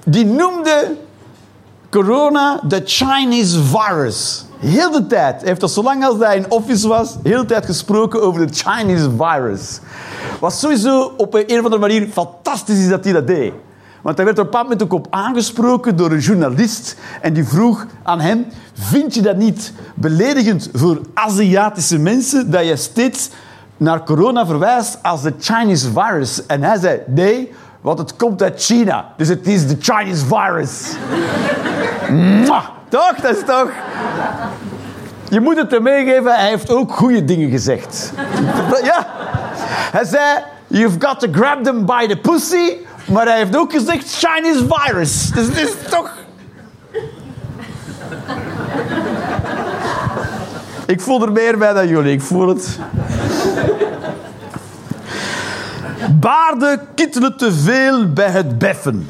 die 0.05 0.25
noemde 0.25 0.95
corona 1.89 2.59
de 2.67 2.81
Chinese 2.85 3.63
virus. 3.63 4.45
Heel 4.59 4.91
de 4.91 5.07
tijd. 5.07 5.39
Hij 5.39 5.49
heeft 5.49 5.61
al 5.61 5.69
zolang 5.69 6.05
als 6.05 6.17
hij 6.19 6.37
in 6.37 6.51
office 6.51 6.87
was, 6.87 7.15
heel 7.23 7.41
de 7.41 7.45
tijd 7.45 7.65
gesproken 7.65 8.21
over 8.21 8.47
de 8.47 8.53
Chinese 8.53 9.09
virus. 9.17 9.79
Wat 10.39 10.53
sowieso 10.53 11.13
op 11.17 11.33
een, 11.33 11.59
of 11.59 11.63
andere 11.63 11.77
manier 11.77 12.07
fantastisch 12.07 12.79
is 12.79 12.89
dat 12.89 13.03
hij 13.03 13.13
dat 13.13 13.27
deed. 13.27 13.53
Want 14.01 14.17
hij 14.17 14.25
werd 14.25 14.39
op 14.39 14.53
een 14.53 14.61
moment 14.61 14.83
ook 14.83 14.93
op 14.93 15.07
aangesproken 15.09 15.95
door 15.95 16.11
een 16.11 16.19
journalist. 16.19 16.95
En 17.21 17.33
die 17.33 17.45
vroeg 17.45 17.85
aan 18.03 18.19
hem: 18.19 18.45
Vind 18.73 19.15
je 19.15 19.21
dat 19.21 19.37
niet 19.37 19.73
beledigend 19.95 20.69
voor 20.73 21.01
Aziatische 21.13 21.97
mensen 21.97 22.51
dat 22.51 22.65
je 22.65 22.75
steeds 22.75 23.29
naar 23.83 24.03
corona 24.03 24.45
verwijst 24.45 24.97
als 25.01 25.21
de 25.21 25.33
Chinese 25.39 25.91
virus? 25.91 26.45
En 26.45 26.63
hij 26.63 26.79
zei: 26.79 26.99
Nee, 27.07 27.53
want 27.81 27.99
het 27.99 28.15
komt 28.15 28.41
uit 28.41 28.63
China. 28.63 29.05
Dus 29.17 29.27
het 29.27 29.47
is 29.47 29.67
de 29.67 29.77
Chinese 29.79 30.25
virus. 30.25 30.91
Toch? 32.45 32.71
Dat 32.89 33.35
is 33.35 33.43
toch. 33.45 33.69
Je 35.29 35.39
moet 35.39 35.57
het 35.57 35.71
hem 35.71 35.83
meegeven, 35.83 36.35
hij 36.35 36.49
heeft 36.49 36.69
ook 36.69 36.93
goede 36.93 37.25
dingen 37.25 37.49
gezegd. 37.49 38.13
Ja. 38.83 39.07
Hij 39.91 40.05
zei, 40.05 40.39
you've 40.67 40.95
got 40.99 41.19
to 41.19 41.27
grab 41.31 41.63
them 41.63 41.85
by 41.85 42.07
the 42.07 42.17
pussy. 42.17 42.73
Maar 43.05 43.25
hij 43.25 43.37
heeft 43.37 43.57
ook 43.57 43.71
gezegd, 43.71 44.25
Chinese 44.25 44.65
virus. 44.69 45.31
Dus 45.31 45.45
het 45.47 45.57
is 45.57 45.71
toch... 45.89 46.11
Ik 50.85 51.01
voel 51.01 51.21
er 51.21 51.31
meer 51.31 51.57
bij 51.57 51.73
dan 51.73 51.87
jullie, 51.87 52.13
ik 52.13 52.21
voel 52.21 52.47
het. 52.47 52.79
Baarden 56.19 56.79
kittelen 56.95 57.37
te 57.37 57.53
veel 57.53 58.13
bij 58.13 58.29
het 58.29 58.57
beffen. 58.57 59.09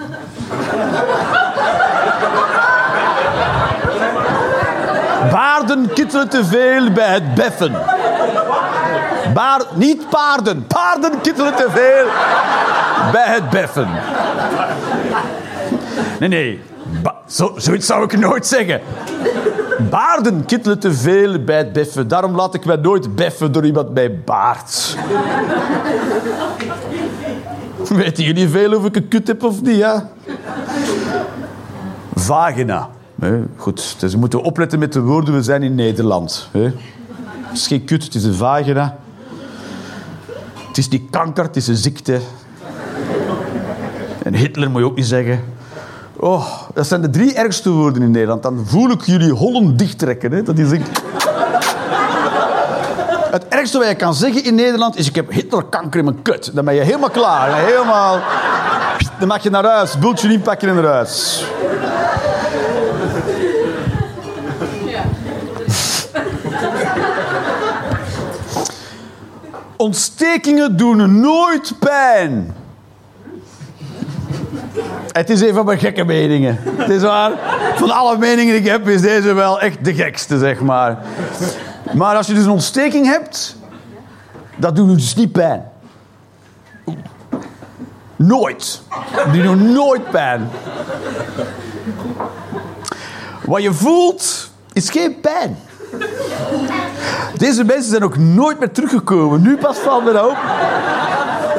Baarden 5.31 5.93
kittelen 5.93 6.29
te 6.29 6.45
veel 6.45 6.91
bij 6.91 7.13
het 7.13 7.33
beffen. 7.33 7.71
Baar, 9.33 9.61
niet 9.73 10.09
paarden. 10.09 10.67
Paarden 10.67 11.21
kittelen 11.21 11.55
te 11.55 11.67
veel 11.69 12.05
bij 13.11 13.33
het 13.33 13.49
beffen. 13.49 13.87
Nee, 16.19 16.29
nee. 16.29 16.61
Zo, 17.27 17.53
zoiets 17.57 17.85
zou 17.85 18.03
ik 18.03 18.19
nooit 18.19 18.47
zeggen. 18.47 18.81
Baarden 19.89 20.45
kittelen 20.45 20.79
te 20.79 20.93
veel 20.93 21.43
bij 21.43 21.57
het 21.57 21.73
beffen. 21.73 22.07
Daarom 22.07 22.36
laat 22.36 22.53
ik 22.53 22.65
mij 22.65 22.75
nooit 22.75 23.15
beffen 23.15 23.51
door 23.51 23.65
iemand 23.65 23.93
bij 23.93 24.19
baard. 24.19 24.97
Weten 27.89 28.23
jullie 28.23 28.49
veel 28.49 28.77
of 28.77 28.86
ik 28.86 28.95
een 28.95 29.07
kut 29.07 29.27
heb 29.27 29.43
of 29.43 29.61
niet, 29.61 29.75
ja? 29.75 30.09
Vagina. 32.15 32.89
Goed, 33.55 33.95
dus 33.99 34.13
we 34.13 34.19
moeten 34.19 34.41
opletten 34.41 34.79
met 34.79 34.93
de 34.93 35.01
woorden. 35.01 35.34
We 35.34 35.43
zijn 35.43 35.63
in 35.63 35.75
Nederland. 35.75 36.49
Het 36.51 36.73
is 37.53 37.67
geen 37.67 37.86
kut, 37.86 38.03
het 38.03 38.15
is 38.15 38.23
een 38.23 38.34
vagina. 38.34 38.97
Het 40.67 40.77
is 40.77 40.89
niet 40.89 41.03
kanker, 41.09 41.43
het 41.43 41.55
is 41.55 41.67
een 41.67 41.75
ziekte. 41.75 42.19
En 44.23 44.34
Hitler 44.34 44.71
moet 44.71 44.81
je 44.81 44.88
ook 44.88 44.95
niet 44.95 45.05
zeggen. 45.05 45.39
Oh, 46.24 46.45
dat 46.74 46.88
zijn 46.88 47.01
de 47.01 47.09
drie 47.09 47.34
ergste 47.34 47.69
woorden 47.69 48.01
in 48.01 48.11
Nederland. 48.11 48.43
Dan 48.43 48.63
voel 48.65 48.91
ik 48.91 49.01
jullie 49.01 49.32
hollen 49.32 49.78
dichttrekken. 49.78 50.32
Hè. 50.32 50.43
Dat 50.43 50.57
is 50.57 50.71
een... 50.71 50.84
Het 53.32 53.47
ergste 53.47 53.78
wat 53.78 53.88
je 53.88 53.95
kan 53.95 54.13
zeggen 54.13 54.43
in 54.43 54.55
Nederland 54.55 54.97
is... 54.97 55.07
Ik 55.07 55.15
heb 55.15 55.32
Hitlerkanker 55.32 55.99
in 55.99 56.05
mijn 56.05 56.21
kut. 56.21 56.51
Dan 56.53 56.65
ben 56.65 56.76
je 56.76 56.82
helemaal 56.82 57.09
klaar. 57.09 57.55
Helemaal... 57.55 58.19
Dan 59.19 59.28
mag 59.28 59.43
je 59.43 59.49
naar 59.49 59.65
huis. 59.65 59.99
Bultje 59.99 60.32
inpakken 60.32 60.69
en 60.69 60.76
naar 60.76 60.93
huis. 60.93 61.45
Ontstekingen 69.78 70.78
doen 70.78 71.19
nooit 71.19 71.74
pijn. 71.80 72.55
Het 75.14 75.30
is 75.30 75.41
een 75.41 75.53
van 75.53 75.66
mijn 75.66 75.80
gekke 75.80 76.03
meningen. 76.03 76.59
Het 76.76 76.89
is 76.89 77.01
waar. 77.01 77.32
Van 77.76 77.91
alle 77.91 78.18
meningen 78.18 78.53
die 78.53 78.61
ik 78.61 78.68
heb, 78.68 78.88
is 78.88 79.01
deze 79.01 79.34
wel 79.34 79.59
echt 79.59 79.86
de 79.86 79.93
gekste, 79.93 80.39
zeg 80.39 80.59
maar. 80.59 80.97
Maar 81.93 82.16
als 82.16 82.28
je 82.28 82.34
dus 82.34 82.43
een 82.43 82.49
ontsteking 82.49 83.05
hebt, 83.05 83.55
dat 84.55 84.76
doet 84.76 84.95
dus 84.95 85.16
niet 85.16 85.32
pijn. 85.32 85.72
Nooit. 88.16 88.82
Die 89.32 89.41
doen 89.41 89.72
nooit 89.72 90.09
pijn. 90.09 90.49
Wat 93.45 93.61
je 93.61 93.74
voelt, 93.74 94.49
is 94.74 94.89
geen 94.89 95.20
pijn. 95.20 95.57
Deze 97.38 97.64
mensen 97.64 97.89
zijn 97.89 98.03
ook 98.03 98.18
nooit 98.18 98.59
meer 98.59 98.72
teruggekomen. 98.72 99.41
Nu 99.41 99.57
pas 99.57 99.78
valt 99.78 100.03
me 100.03 100.11
dat 100.11 100.30
op. 100.30 100.38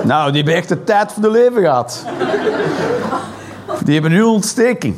Nou, 0.05 0.27
die 0.27 0.37
hebben 0.37 0.55
echt 0.55 0.69
de 0.69 0.85
tijd 0.85 1.13
van 1.13 1.23
de 1.23 1.31
leven 1.31 1.63
gehad. 1.63 2.05
Die 3.85 3.93
hebben 3.93 4.11
nu 4.11 4.23
ontsteking. 4.23 4.95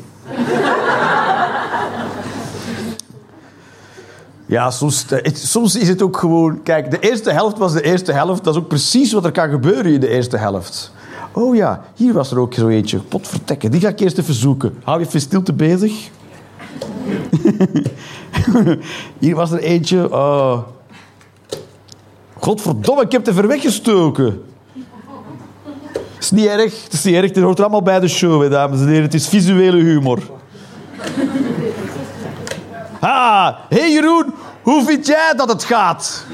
Ja, 4.47 4.71
soms, 4.71 5.07
eh, 5.07 5.35
soms 5.35 5.77
is 5.77 5.89
het 5.89 6.03
ook 6.03 6.17
gewoon... 6.17 6.63
Kijk, 6.63 6.91
de 6.91 6.99
eerste 6.99 7.33
helft 7.33 7.59
was 7.59 7.73
de 7.73 7.83
eerste 7.83 8.13
helft. 8.13 8.45
Dat 8.45 8.55
is 8.55 8.61
ook 8.61 8.69
precies 8.69 9.13
wat 9.13 9.25
er 9.25 9.33
kan 9.33 9.51
gebeuren 9.51 9.93
in 9.93 10.01
de 10.01 10.09
eerste 10.09 10.37
helft. 10.37 10.93
Oh 11.33 11.57
ja, 11.57 11.85
hier 11.95 12.13
was 12.13 12.31
er 12.31 12.39
ook 12.39 12.55
zo 12.55 12.69
eentje. 12.69 12.99
Potvertekken, 12.99 13.71
die 13.71 13.81
ga 13.81 13.89
ik 13.89 14.01
eerst 14.01 14.19
even 14.19 14.35
zoeken. 14.35 14.75
Hou 14.85 15.01
je 15.01 15.07
even 15.07 15.21
stilte 15.21 15.53
bezig. 15.53 16.11
Hier 19.19 19.35
was 19.35 19.51
er 19.51 19.59
eentje. 19.59 20.13
Oh. 20.13 20.59
Godverdomme, 22.39 23.03
ik 23.03 23.13
heb 23.13 23.27
het 23.27 23.35
even 23.35 23.49
weggestoken. 23.49 24.43
Is 26.27 26.33
niet 26.33 26.47
erg, 26.47 26.83
het 26.85 26.93
is 26.93 27.03
niet 27.05 27.15
erg. 27.15 27.25
Het 27.35 27.39
hoort 27.39 27.57
er 27.59 27.65
allemaal 27.65 27.83
bij 27.83 28.01
de 28.01 28.09
show, 28.09 28.51
dames 28.51 28.81
en 28.81 28.87
heren. 28.89 29.03
Het 29.03 29.15
is 29.15 29.29
visuele 29.29 29.77
humor. 29.77 30.19
Ha! 33.01 33.59
Hey 33.69 33.93
Jeroen, 33.93 34.35
hoe 34.63 34.85
vind 34.85 35.07
jij 35.07 35.33
dat 35.37 35.49
het 35.49 35.65
gaat? 35.65 36.25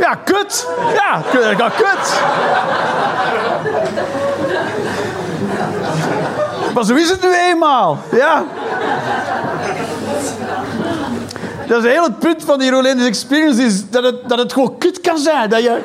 Ja, 0.00 0.14
kut. 0.24 0.66
Ja, 0.94 1.22
k- 1.30 1.56
ja, 1.58 1.68
kut. 1.68 2.20
Maar 6.74 6.84
zo 6.84 6.94
is 6.94 7.10
het 7.10 7.22
nu 7.22 7.28
eenmaal. 7.34 7.98
Ja. 8.10 8.44
Dat 11.66 11.84
is 11.84 11.90
heel 11.90 12.02
het 12.02 12.18
punt 12.18 12.44
van 12.44 12.58
die 12.58 12.70
Roland's 12.70 13.06
Experience, 13.06 13.62
is 13.62 13.90
dat 13.90 14.04
het, 14.04 14.28
dat 14.28 14.38
het 14.38 14.52
gewoon 14.52 14.78
kut 14.78 15.00
kan 15.00 15.18
zijn. 15.18 15.50
Dat 15.50 15.62
je, 15.62 15.80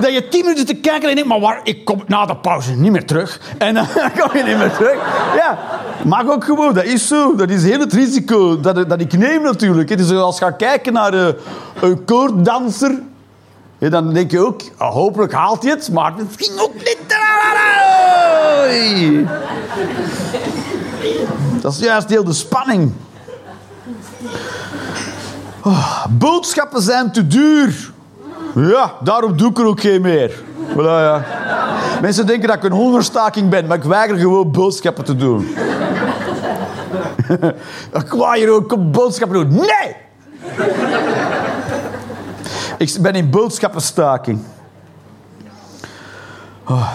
dat 0.00 0.12
je 0.12 0.28
tien 0.28 0.40
minuten 0.40 0.66
te 0.66 0.74
kijken 0.74 1.02
en 1.02 1.08
je 1.08 1.14
denkt, 1.14 1.28
maar 1.30 1.40
waar, 1.40 1.60
ik 1.62 1.84
kom 1.84 2.02
na 2.06 2.26
de 2.26 2.36
pauze 2.36 2.72
niet 2.72 2.92
meer 2.92 3.04
terug. 3.04 3.40
En 3.58 3.74
dan 3.74 3.86
kom 4.18 4.36
je 4.36 4.42
niet 4.42 4.58
meer 4.58 4.72
terug. 4.72 4.94
Ja, 5.36 5.58
mag 6.04 6.28
ook 6.28 6.44
gewoon, 6.44 6.74
dat 6.74 6.84
is 6.84 7.08
zo. 7.08 7.34
Dat 7.34 7.50
is 7.50 7.62
heel 7.62 7.80
het 7.80 7.92
risico 7.92 8.60
dat, 8.60 8.88
dat 8.88 9.00
ik 9.00 9.12
neem 9.12 9.42
natuurlijk. 9.42 9.88
Het 9.88 10.00
is 10.00 10.10
als 10.10 10.38
gaan 10.38 10.56
kijken 10.56 10.92
naar 10.92 11.14
eh, 11.14 11.28
een 11.80 12.04
koorddanser. 12.04 12.98
Dan 13.78 14.12
denk 14.12 14.30
je 14.30 14.46
ook, 14.46 14.60
ah, 14.76 14.92
hopelijk 14.92 15.32
haalt 15.32 15.62
hij 15.62 15.72
het, 15.72 15.90
maar 15.92 16.12
ging 16.36 16.60
ook 16.60 16.74
niet. 16.74 16.98
Dat 21.60 21.72
is 21.72 21.78
juist 21.78 22.08
heel 22.08 22.24
de 22.24 22.32
spanning. 22.32 22.92
Oh, 25.66 26.04
boodschappen 26.10 26.82
zijn 26.82 27.12
te 27.12 27.26
duur. 27.26 27.92
Ja, 28.54 28.92
daarom 29.00 29.36
doe 29.36 29.50
ik 29.50 29.58
er 29.58 29.64
ook 29.64 29.80
geen 29.80 30.00
meer. 30.00 30.42
Ja. 30.76 31.24
Mensen 32.00 32.26
denken 32.26 32.48
dat 32.48 32.56
ik 32.56 32.62
een 32.62 32.72
hongerstaking 32.72 33.48
ben, 33.48 33.66
maar 33.66 33.76
ik 33.76 33.82
weiger 33.82 34.16
gewoon 34.16 34.50
boodschappen 34.50 35.04
te 35.04 35.16
doen. 35.16 35.40
ik 37.92 38.14
hier 38.34 38.50
ook 38.50 38.92
boodschappen 38.92 39.38
doen. 39.38 39.54
Nee! 39.54 39.96
ik 42.78 42.96
ben 43.00 43.14
in 43.14 43.30
boodschappenstaking. 43.30 44.40
Oh. 46.66 46.92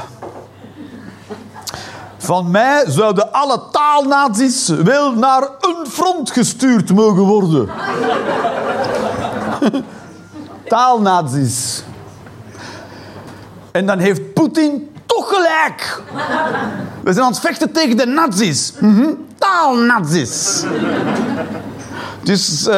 Van 2.21 2.51
mij 2.51 2.83
zouden 2.87 3.31
alle 3.31 3.61
taalnazi's 3.71 4.67
wel 4.67 5.13
naar 5.13 5.41
een 5.41 5.85
front 5.89 6.31
gestuurd 6.31 6.93
mogen 6.93 7.23
worden. 7.23 7.69
taalnazi's. 10.67 11.83
En 13.71 13.85
dan 13.85 13.99
heeft 13.99 14.33
Poetin 14.33 14.95
toch 15.05 15.33
gelijk. 15.33 16.01
We 17.03 17.13
zijn 17.13 17.25
aan 17.25 17.31
het 17.31 17.41
vechten 17.41 17.71
tegen 17.71 17.97
de 17.97 18.05
nazi's. 18.05 18.73
Mhm. 18.79 19.13
Taalnazi's. 19.37 20.63
Dus 22.23 22.67
eh, 22.67 22.73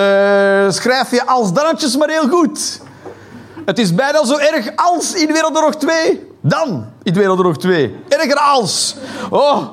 schrijf 0.70 1.12
je 1.12 1.26
als 1.26 1.54
dannetjes 1.54 1.98
maar 1.98 2.10
heel 2.10 2.30
goed. 2.30 2.80
Het 3.66 3.80
is 3.80 3.96
bijna 3.96 4.26
zo 4.26 4.38
erg 4.38 4.70
als 4.76 5.14
in 5.14 5.34
Wereldoorlog 5.34 5.76
2. 5.76 6.30
Dan 6.42 6.86
in 7.04 7.14
Wereldoorlog 7.14 7.58
2. 7.58 7.96
Erger 8.08 8.38
als. 8.38 8.96
Oh, 9.30 9.68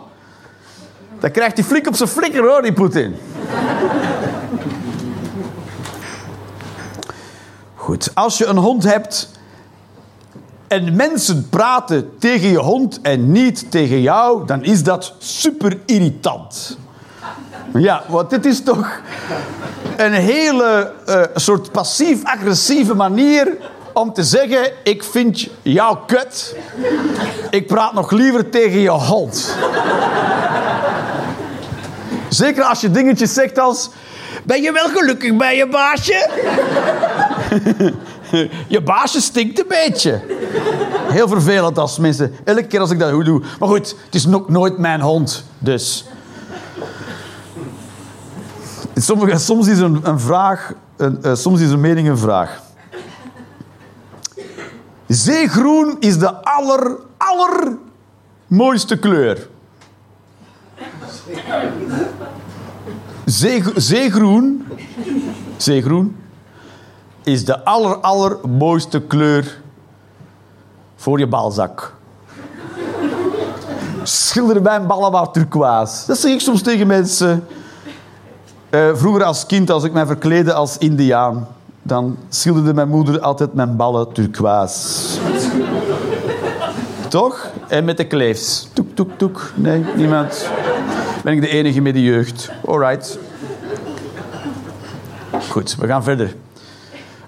dan 1.20 1.31
krijgt 1.31 1.57
hij 1.57 1.66
flik 1.66 1.87
op 1.87 1.95
zijn 1.95 2.09
flikker 2.09 2.43
hoor, 2.43 2.62
die 2.62 2.72
Poetin. 2.72 3.16
Goed, 7.74 8.11
als 8.14 8.39
je 8.39 8.47
een 8.47 8.57
hond 8.57 8.85
hebt 8.85 9.31
en 10.68 10.97
mensen 10.97 11.49
praten 11.49 12.18
tegen 12.18 12.49
je 12.49 12.59
hond 12.59 13.01
en 13.01 13.33
niet 13.33 13.70
tegen 13.70 14.01
jou, 14.01 14.47
dan 14.47 14.64
is 14.64 14.83
dat 14.83 15.14
super 15.18 15.78
irritant. 15.87 16.78
Ja, 17.72 18.03
want 18.09 18.31
dit 18.31 18.47
is 18.47 18.62
toch 18.62 19.01
een 19.97 20.12
hele 20.12 20.93
eh, 21.07 21.22
soort 21.35 21.72
passief-agressieve 21.72 22.95
manier 22.95 23.57
om 23.93 24.12
te 24.12 24.22
zeggen: 24.22 24.72
Ik 24.82 25.05
vind 25.05 25.49
jou 25.62 25.99
kut. 26.07 26.57
Ik 27.51 27.66
praat 27.66 27.93
nog 27.93 28.11
liever 28.11 28.51
tegen 28.51 28.78
je 28.78 28.91
hond. 28.91 29.57
Zeker 32.28 32.64
als 32.64 32.80
je 32.80 32.91
dingetjes 32.91 33.34
zegt 33.34 33.59
als: 33.59 33.91
Ben 34.45 34.62
je 34.62 34.72
wel 34.72 34.88
gelukkig 34.88 35.36
bij 35.36 35.57
je 35.57 35.68
baasje? 35.68 36.28
je 38.68 38.82
baasje 38.82 39.20
stinkt 39.20 39.59
een 39.59 39.68
beetje. 39.68 40.20
Heel 41.09 41.28
vervelend 41.28 41.78
als 41.78 41.99
mensen. 41.99 42.34
Elke 42.45 42.66
keer 42.66 42.80
als 42.80 42.91
ik 42.91 42.99
dat 42.99 43.24
doe. 43.24 43.43
Maar 43.59 43.68
goed, 43.68 43.97
het 44.05 44.14
is 44.14 44.26
nog 44.26 44.49
nooit 44.49 44.78
mijn 44.78 45.01
hond, 45.01 45.45
dus. 45.59 46.05
Soms 48.95 49.68
is 49.68 49.78
een, 49.78 50.20
vraag, 50.20 50.72
een, 50.97 51.18
uh, 51.22 51.34
soms 51.34 51.61
is 51.61 51.70
een 51.70 51.80
mening 51.80 52.09
een 52.09 52.18
vraag. 52.18 52.61
Zeegroen 55.11 55.97
is 55.99 56.19
de 56.19 56.45
aller, 56.45 56.97
allermooiste 58.49 58.99
kleur. 58.99 59.49
Zee, 63.25 63.63
zeegroen, 63.75 64.67
zeegroen 65.57 66.17
is 67.23 67.45
de 67.45 67.65
aller, 67.65 67.97
allermooiste 67.97 69.01
kleur 69.01 69.61
voor 70.97 71.19
je 71.19 71.27
balzak. 71.27 71.95
Schilder 74.03 74.63
mijn 74.63 74.87
ballen 74.87 75.13
maar 75.13 75.31
turquoise. 75.31 76.07
Dat 76.07 76.19
zeg 76.19 76.33
ik 76.33 76.41
soms 76.41 76.63
tegen 76.63 76.87
mensen. 76.87 77.47
Uh, 78.71 78.95
vroeger 78.95 79.25
als 79.25 79.47
kind, 79.47 79.71
als 79.71 79.85
ik 79.85 79.93
mij 79.93 80.07
verkleedde 80.07 80.53
als 80.53 80.79
indiaan, 80.79 81.49
dan 81.91 82.16
schilderde 82.28 82.74
mijn 82.74 82.88
moeder 82.88 83.20
altijd 83.20 83.55
mijn 83.55 83.76
ballen 83.76 84.12
turquoise. 84.12 85.18
Toch? 87.09 87.51
En 87.68 87.84
met 87.84 87.97
de 87.97 88.07
kleefs. 88.07 88.68
Toek, 88.72 88.86
toek, 88.95 89.11
toek. 89.16 89.53
Nee, 89.55 89.84
niemand. 89.97 90.49
Ben 91.24 91.32
ik 91.32 91.41
de 91.41 91.49
enige 91.49 91.80
met 91.80 91.95
de 91.95 92.03
jeugd. 92.03 92.51
Alright. 92.66 93.18
Goed, 95.49 95.76
we 95.76 95.86
gaan 95.86 96.03
verder. 96.03 96.34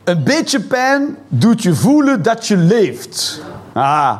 Een 0.04 0.24
beetje 0.24 0.60
pijn 0.60 1.16
doet 1.28 1.62
je 1.62 1.74
voelen 1.74 2.22
dat 2.22 2.46
je 2.46 2.56
leeft. 2.56 3.42
Ah, 3.72 4.16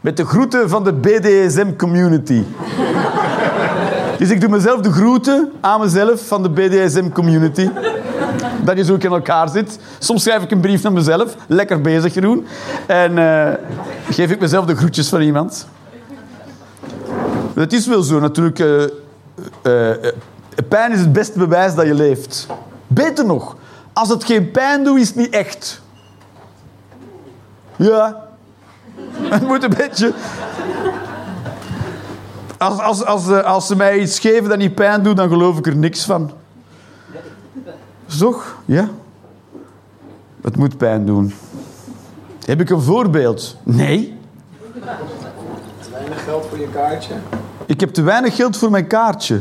met 0.00 0.16
de 0.16 0.24
groeten 0.24 0.68
van 0.68 0.84
de 0.84 0.92
BDSM-community. 0.92 2.42
Dus 4.18 4.30
ik 4.30 4.40
doe 4.40 4.50
mezelf 4.50 4.80
de 4.80 4.92
groeten 4.92 5.52
aan 5.60 5.80
mezelf 5.80 6.26
van 6.26 6.42
de 6.42 6.50
BDSM-community. 6.50 7.68
Dat 8.66 8.76
je 8.76 8.84
zo 8.84 8.94
in 8.94 9.10
elkaar 9.10 9.48
zit. 9.48 9.78
Soms 9.98 10.22
schrijf 10.22 10.42
ik 10.42 10.50
een 10.50 10.60
brief 10.60 10.82
naar 10.82 10.92
mezelf. 10.92 11.36
Lekker 11.46 11.80
bezig, 11.80 12.14
Jeroen. 12.14 12.46
En 12.86 13.16
uh, 13.16 13.48
geef 14.10 14.30
ik 14.30 14.40
mezelf 14.40 14.64
de 14.64 14.76
groetjes 14.76 15.08
van 15.08 15.20
iemand. 15.20 15.66
Het 17.54 17.72
is 17.72 17.86
wel 17.86 18.02
zo, 18.02 18.20
natuurlijk. 18.20 18.58
Uh, 18.58 18.82
uh, 19.62 19.90
pijn 20.68 20.92
is 20.92 21.00
het 21.00 21.12
beste 21.12 21.38
bewijs 21.38 21.74
dat 21.74 21.86
je 21.86 21.94
leeft. 21.94 22.46
Beter 22.86 23.26
nog, 23.26 23.56
als 23.92 24.08
het 24.08 24.24
geen 24.24 24.50
pijn 24.50 24.84
doet, 24.84 24.98
is 24.98 25.06
het 25.06 25.16
niet 25.16 25.30
echt. 25.30 25.82
Ja. 27.76 28.24
Het 29.34 29.42
moet 29.42 29.62
een 29.62 29.74
beetje... 29.76 30.12
Als, 32.58 32.78
als, 32.78 33.04
als, 33.04 33.28
als 33.42 33.66
ze 33.66 33.76
mij 33.76 33.98
iets 33.98 34.18
geven 34.18 34.48
dat 34.48 34.58
niet 34.58 34.74
pijn 34.74 35.02
doet, 35.02 35.16
dan 35.16 35.28
geloof 35.28 35.58
ik 35.58 35.66
er 35.66 35.76
niks 35.76 36.04
van. 36.04 36.30
Toch? 38.18 38.56
Ja. 38.64 38.88
Het 40.40 40.56
moet 40.56 40.76
pijn 40.76 41.06
doen. 41.06 41.34
Heb 42.44 42.60
ik 42.60 42.70
een 42.70 42.80
voorbeeld? 42.82 43.56
Nee. 43.62 44.18
Te 45.80 45.90
weinig 45.92 46.24
geld 46.24 46.46
voor 46.46 46.58
je 46.58 46.68
kaartje? 46.68 47.14
Ik 47.66 47.80
heb 47.80 47.90
te 47.90 48.02
weinig 48.02 48.36
geld 48.36 48.56
voor 48.56 48.70
mijn 48.70 48.86
kaartje. 48.86 49.40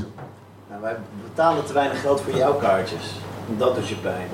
Nou, 0.70 0.82
wij 0.82 0.96
betalen 1.24 1.66
te 1.66 1.74
weinig 1.74 2.02
geld 2.02 2.22
voor 2.22 2.36
jouw 2.36 2.54
kaartjes. 2.54 3.20
Dat 3.58 3.76
doet 3.76 3.88
je 3.88 3.96
pijn. 3.96 4.28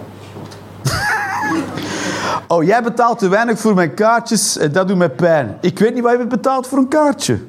Oh, 2.48 2.64
jij 2.64 2.84
betaalt 2.84 3.20
te 3.20 3.28
weinig 3.28 3.60
voor 3.60 3.74
mijn 3.74 3.94
kaartjes 3.94 4.58
en 4.58 4.72
dat 4.72 4.88
doet 4.88 4.98
mij 4.98 5.10
pijn. 5.10 5.58
Ik 5.62 5.80
weet 5.80 5.94
niet 5.94 6.04
wat 6.04 6.20
je 6.20 6.28
betaalt 6.28 6.68
voor 6.68 6.78
een 6.78 6.88
kaartje. 6.88 7.40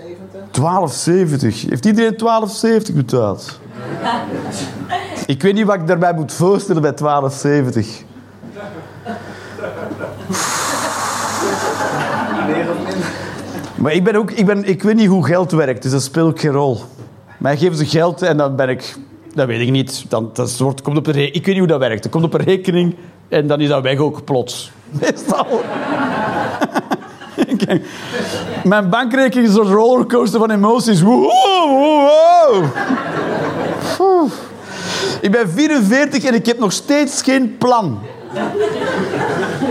12,70. 0.00 0.02
12,70. 0.50 1.68
Heeft 1.68 1.86
iedereen 1.86 2.16
12,70 2.88 2.94
betaald? 2.94 3.60
ik 5.26 5.42
weet 5.42 5.54
niet 5.54 5.66
wat 5.66 5.74
ik 5.74 5.86
daarbij 5.86 6.14
moet 6.14 6.32
voorstellen 6.32 6.82
bij 6.82 6.92
12,70. 6.92 7.88
Maar 13.76 13.92
ik 13.92 14.04
ben 14.04 14.16
ook, 14.16 14.30
ik, 14.30 14.46
ben, 14.46 14.64
ik 14.64 14.82
weet 14.82 14.94
niet 14.94 15.08
hoe 15.08 15.26
geld 15.26 15.50
werkt, 15.50 15.82
dus 15.82 15.92
dat 15.92 16.02
speelt 16.02 16.40
geen 16.40 16.50
rol. 16.50 16.80
Mij 17.38 17.56
geven 17.56 17.76
ze 17.76 17.86
geld 17.86 18.22
en 18.22 18.36
dan 18.36 18.56
ben 18.56 18.68
ik, 18.68 18.96
dat 19.34 19.46
weet 19.46 19.60
ik 19.60 19.70
niet. 19.70 20.04
Dan, 20.08 20.30
dat 20.32 20.58
wordt, 20.58 20.82
komt 20.82 20.96
op 20.96 21.06
een 21.06 21.14
ik 21.14 21.32
weet 21.32 21.46
niet 21.46 21.58
hoe 21.58 21.66
dat 21.66 21.78
werkt. 21.78 22.02
Het 22.02 22.12
komt 22.12 22.24
op 22.24 22.34
een 22.34 22.44
rekening 22.44 22.96
en 23.28 23.46
dan 23.46 23.60
is 23.60 23.68
dat 23.68 23.82
weg 23.82 23.98
ook 23.98 24.24
plots. 24.24 24.72
Meestal. 25.00 25.46
Mijn 28.64 28.88
bankrekening 28.88 29.48
is 29.48 29.54
een 29.54 29.72
rollercoaster 29.72 30.38
van 30.38 30.50
emoties. 30.50 31.00
Wow, 31.00 31.30
wow, 31.68 32.64
wow. 33.98 34.30
Ik 35.20 35.30
ben 35.30 35.50
44 35.50 36.24
en 36.24 36.34
ik 36.34 36.46
heb 36.46 36.58
nog 36.58 36.72
steeds 36.72 37.22
geen 37.22 37.56
plan. 37.58 37.98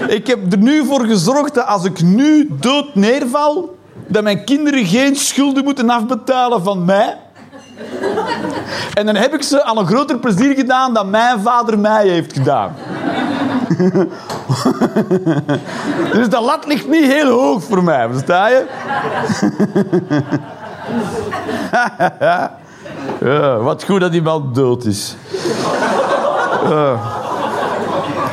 Ik 0.08 0.28
heb 0.28 0.52
er 0.52 0.58
nu 0.58 0.86
voor 0.86 1.06
gezorgd 1.06 1.54
dat 1.54 1.66
als 1.66 1.84
ik 1.84 2.02
nu 2.02 2.48
dood 2.60 2.96
neerval, 2.96 3.78
dat 4.08 4.24
mijn 4.24 4.44
kinderen 4.44 4.86
geen 4.86 5.16
schulden 5.16 5.64
moeten 5.64 5.90
afbetalen 5.90 6.64
van 6.64 6.86
mij. 6.86 7.18
En 8.94 9.06
dan 9.06 9.16
heb 9.16 9.34
ik 9.34 9.44
ze 9.44 9.64
al 9.64 9.78
een 9.78 9.88
groter 9.88 10.20
plezier 10.20 10.56
gedaan 10.56 10.94
dan 10.94 11.10
mijn 11.10 11.40
vader 11.40 11.80
mij 11.80 12.08
heeft 12.08 12.34
gedaan. 12.34 12.76
dus 16.14 16.30
de 16.30 16.42
lat 16.42 16.68
ligt 16.68 16.88
niet 16.88 17.06
heel 17.06 17.30
hoog 17.30 17.64
voor 17.64 17.84
mij, 17.84 18.08
versta 18.12 18.48
je? 18.48 18.66
ja, 23.20 23.58
wat 23.58 23.84
goed 23.84 24.00
dat 24.00 24.12
die 24.12 24.22
man 24.22 24.50
dood 24.54 24.86
is. 24.86 25.16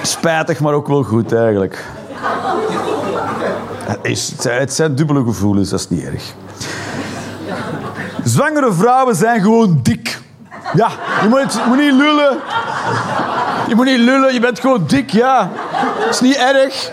Spijtig, 0.03 0.61
maar 0.61 0.73
ook 0.73 0.87
wel 0.87 1.03
goed 1.03 1.33
eigenlijk. 1.33 1.85
Het, 4.03 4.45
het 4.49 4.73
zijn 4.73 4.95
dubbele 4.95 5.25
gevoelens, 5.25 5.71
dat 5.71 5.81
is 5.81 5.89
niet 5.89 6.05
erg. 6.05 6.35
Zwangere 8.25 8.73
vrouwen 8.73 9.17
zijn 9.17 9.41
gewoon 9.41 9.81
dik. 9.83 10.21
Ja, 10.75 10.89
je 11.23 11.29
moet, 11.29 11.53
je 11.53 11.63
moet 11.67 11.77
niet 11.77 11.93
lullen. 11.93 12.39
Je 13.69 13.75
moet 13.75 13.85
niet 13.85 13.99
lullen, 13.99 14.33
je 14.33 14.41
bent 14.41 14.61
gewoon 14.61 14.85
dik, 14.87 15.11
ja. 15.11 15.51
Dat 15.99 16.15
is 16.15 16.21
niet 16.21 16.37
erg. 16.37 16.91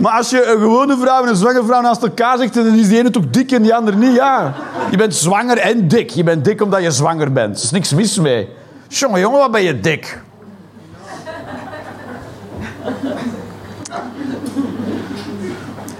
Maar 0.00 0.12
als 0.12 0.30
je 0.30 0.44
een 0.44 0.60
gewone 0.60 0.96
vrouw 0.96 1.22
en 1.22 1.28
een 1.28 1.36
zwangere 1.36 1.64
vrouw 1.64 1.80
naast 1.80 2.02
elkaar 2.02 2.38
zegt, 2.38 2.54
dan 2.54 2.74
is 2.74 2.88
die 2.88 2.98
ene 2.98 3.10
toch 3.10 3.24
dik 3.30 3.52
en 3.52 3.62
die 3.62 3.74
andere 3.74 3.96
niet, 3.96 4.14
ja. 4.14 4.54
Je 4.90 4.96
bent 4.96 5.14
zwanger 5.14 5.58
en 5.58 5.88
dik. 5.88 6.10
Je 6.10 6.24
bent 6.24 6.44
dik 6.44 6.62
omdat 6.62 6.82
je 6.82 6.90
zwanger 6.90 7.32
bent. 7.32 7.58
Er 7.58 7.64
is 7.64 7.70
niks 7.70 7.92
mis 7.92 8.18
mee. 8.18 8.48
Jongen, 8.88 9.20
jongen, 9.20 9.38
wat 9.38 9.50
ben 9.50 9.62
je 9.62 9.80
dik? 9.80 10.20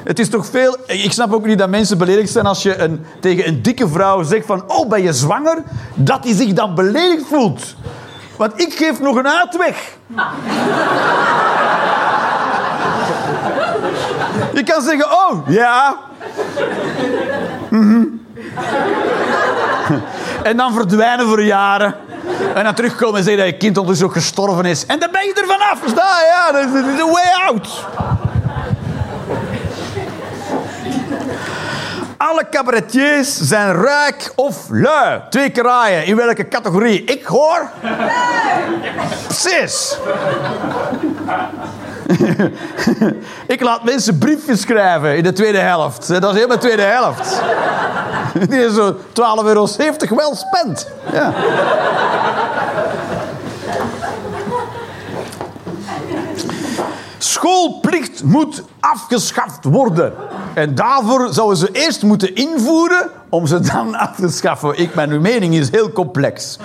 Het 0.05 0.19
is 0.19 0.29
toch 0.29 0.47
veel... 0.47 0.77
Ik 0.87 1.13
snap 1.13 1.33
ook 1.33 1.47
niet 1.47 1.59
dat 1.59 1.69
mensen 1.69 1.99
beledigd 1.99 2.31
zijn 2.31 2.47
als 2.47 2.63
je 2.63 2.77
een, 2.79 3.05
tegen 3.21 3.49
een 3.49 3.63
dikke 3.63 3.89
vrouw 3.89 4.23
zegt 4.23 4.47
van... 4.47 4.65
Oh, 4.67 4.89
ben 4.89 5.03
je 5.03 5.13
zwanger? 5.13 5.63
Dat 5.95 6.25
hij 6.25 6.35
zich 6.35 6.53
dan 6.53 6.75
beledigd 6.75 7.27
voelt. 7.27 7.75
Want 8.37 8.61
ik 8.61 8.73
geef 8.73 9.01
nog 9.01 9.17
een 9.17 9.29
uitweg. 9.29 9.97
Je 14.53 14.63
kan 14.63 14.83
zeggen, 14.83 15.13
oh, 15.13 15.49
ja. 15.49 15.97
Mhm. 17.69 18.05
En 20.43 20.57
dan 20.57 20.73
verdwijnen 20.73 21.27
voor 21.27 21.43
jaren. 21.43 21.95
En 22.55 22.65
dan 22.65 22.75
terugkomen 22.75 23.19
en 23.19 23.25
zeggen 23.25 23.43
dat 23.43 23.53
je 23.53 23.59
kind 23.59 23.77
ondertussen 23.77 24.07
ook 24.07 24.13
gestorven 24.13 24.65
is. 24.65 24.87
En 24.87 24.99
dan 24.99 25.11
ben 25.13 25.25
je 25.25 25.35
er 25.35 25.47
vanaf. 25.47 26.05
Ja, 26.31 26.53
dat 26.53 26.65
is 26.65 26.71
de 26.73 27.11
way 27.13 27.47
out. 27.47 27.85
Alle 32.31 32.49
cabaretiers 32.51 33.41
zijn 33.41 33.81
rijk 33.81 34.33
of 34.35 34.57
lui. 34.71 35.21
Twee 35.31 35.51
keer 35.51 35.63
raaien. 35.63 36.05
In 36.05 36.17
welke 36.17 36.49
categorie? 36.49 37.05
Ik 37.05 37.25
hoor... 37.25 37.71
Precies. 39.27 39.97
Ik 43.55 43.61
laat 43.61 43.85
mensen 43.85 44.19
briefjes 44.19 44.61
schrijven 44.61 45.17
in 45.17 45.23
de 45.23 45.33
tweede 45.33 45.59
helft. 45.59 46.09
Dat 46.09 46.25
is 46.25 46.35
helemaal 46.35 46.57
de 46.57 46.63
tweede 46.63 46.83
helft. 46.83 47.41
Die 48.49 48.65
is 48.65 48.75
zo 48.75 48.93
12,70 48.93 49.01
euro 49.45 49.69
wel 50.09 50.35
spend. 50.35 50.91
Ja. 51.13 51.33
Schoolplicht 57.37 58.25
moet 58.25 58.63
afgeschaft 58.81 59.65
worden. 59.65 60.13
En 60.55 60.75
daarvoor 60.75 61.29
zouden 61.31 61.57
ze 61.57 61.69
eerst 61.73 62.03
moeten 62.03 62.35
invoeren 62.35 63.11
om 63.29 63.47
ze 63.47 63.61
dan 63.61 63.95
af 63.95 64.17
te 64.17 64.29
schaffen. 64.29 64.79
Ik, 64.79 64.95
mijn 64.95 65.21
mening 65.21 65.55
is 65.55 65.71
heel 65.71 65.93
complex. 65.93 66.59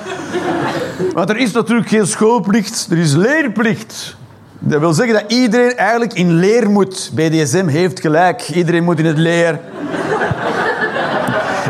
Want 1.14 1.30
er 1.30 1.38
is 1.38 1.52
natuurlijk 1.52 1.90
geen 1.90 2.08
schoolplicht, 2.08 2.88
er 2.92 2.98
is 2.98 3.14
leerplicht. 3.14 4.16
Dat 4.60 4.80
wil 4.80 4.94
zeggen 4.94 5.14
dat 5.14 5.32
iedereen 5.32 5.78
eigenlijk 5.78 6.14
in 6.14 6.32
leer 6.34 6.70
moet. 6.70 7.12
BDSM 7.14 7.68
heeft 7.68 8.00
gelijk. 8.00 8.50
Iedereen 8.50 8.84
moet 8.84 9.00
in 9.00 9.06
het 9.06 9.18
leer. 9.18 9.60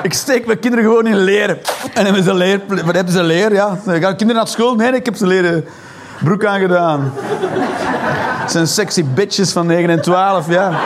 Ik 0.02 0.14
steek 0.14 0.46
mijn 0.46 0.60
kinderen 0.60 0.86
gewoon 0.86 1.08
in 1.08 1.18
leer. 1.18 1.58
En 1.94 2.06
hebben 2.06 2.24
ze 2.24 2.34
leer. 2.34 2.62
Wat 2.68 2.96
hebben 2.96 3.14
ze 3.14 3.24
leer? 3.24 3.54
Ja. 3.54 3.78
Gaan 3.86 4.00
kinderen 4.02 4.36
naar 4.36 4.48
school? 4.48 4.76
Nee, 4.76 4.92
ik 4.92 5.06
heb 5.06 5.16
ze 5.16 5.28
leren 5.28 5.66
broek 6.24 6.46
aangedaan. 6.46 7.12
Het 8.52 8.60
zijn 8.60 8.88
sexy 8.88 9.06
bitches 9.14 9.52
van 9.52 9.66
9 9.66 9.90
en 9.90 10.02
12, 10.02 10.50
ja. 10.50 10.72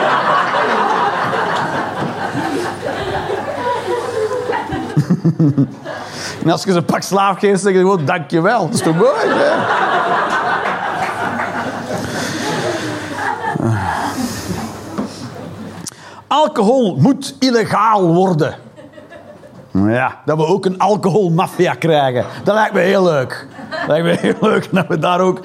En 6.44 6.50
als 6.50 6.64
je 6.64 6.70
ze 6.70 6.76
een 6.76 6.84
pak 6.84 7.02
slaaf 7.02 7.38
geeft, 7.38 7.60
zeg 7.60 7.72
je 7.72 7.78
gewoon 7.78 8.04
dankjewel. 8.04 8.64
Dat 8.64 8.74
is 8.74 8.80
toch 8.80 8.96
mooi? 8.96 9.28
Ja. 9.28 9.66
Alcohol 16.26 16.96
moet 16.96 17.36
illegaal 17.38 18.14
worden. 18.14 18.54
Ja, 19.72 20.20
dat 20.24 20.36
we 20.36 20.46
ook 20.46 20.64
een 20.64 20.78
alcoholmafia 20.78 21.74
krijgen. 21.74 22.24
Dat 22.44 22.54
lijkt 22.54 22.74
me 22.74 22.80
heel 22.80 23.02
leuk. 23.02 23.46
Dat 23.70 23.88
lijkt 23.88 24.04
me 24.04 24.16
heel 24.28 24.48
leuk 24.48 24.68
dat 24.72 24.86
we 24.86 24.98
daar 24.98 25.20
ook 25.20 25.40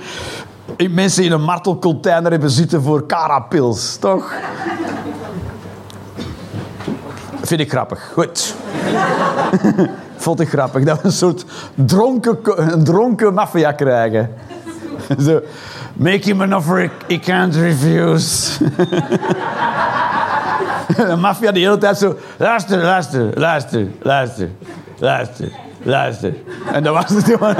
mensen 0.89 1.23
in 1.23 1.31
een 1.31 1.43
martelcontainer 1.43 2.31
hebben 2.31 2.49
zitten 2.49 2.81
voor 2.81 3.05
carapils. 3.05 3.97
Toch? 3.97 4.33
Vind 7.41 7.59
ik 7.59 7.69
grappig. 7.69 8.11
Goed. 8.13 8.55
Vond 10.17 10.39
ik 10.39 10.49
grappig 10.49 10.83
dat 10.83 11.01
we 11.01 11.05
een 11.05 11.11
soort 11.11 11.45
dronken, 11.75 12.39
een 12.73 12.83
dronken 12.83 13.33
maffia 13.33 13.71
krijgen. 13.71 14.29
Zo, 15.25 15.41
make 15.93 16.19
him 16.23 16.41
an 16.41 16.55
offer 16.55 16.91
he 17.07 17.19
can't 17.19 17.55
refuse. 17.55 18.57
De 20.95 21.15
maffia 21.15 21.51
de 21.51 21.59
hele 21.59 21.77
tijd 21.77 21.97
zo... 21.97 22.15
Luister, 22.37 22.83
luister, 22.83 23.39
luister, 23.39 23.87
luister, 24.01 24.49
luister, 24.97 25.51
luister. 25.83 26.33
En 26.71 26.83
dat 26.83 26.93
was 26.93 27.09
het 27.09 27.23
gewoon... 27.23 27.55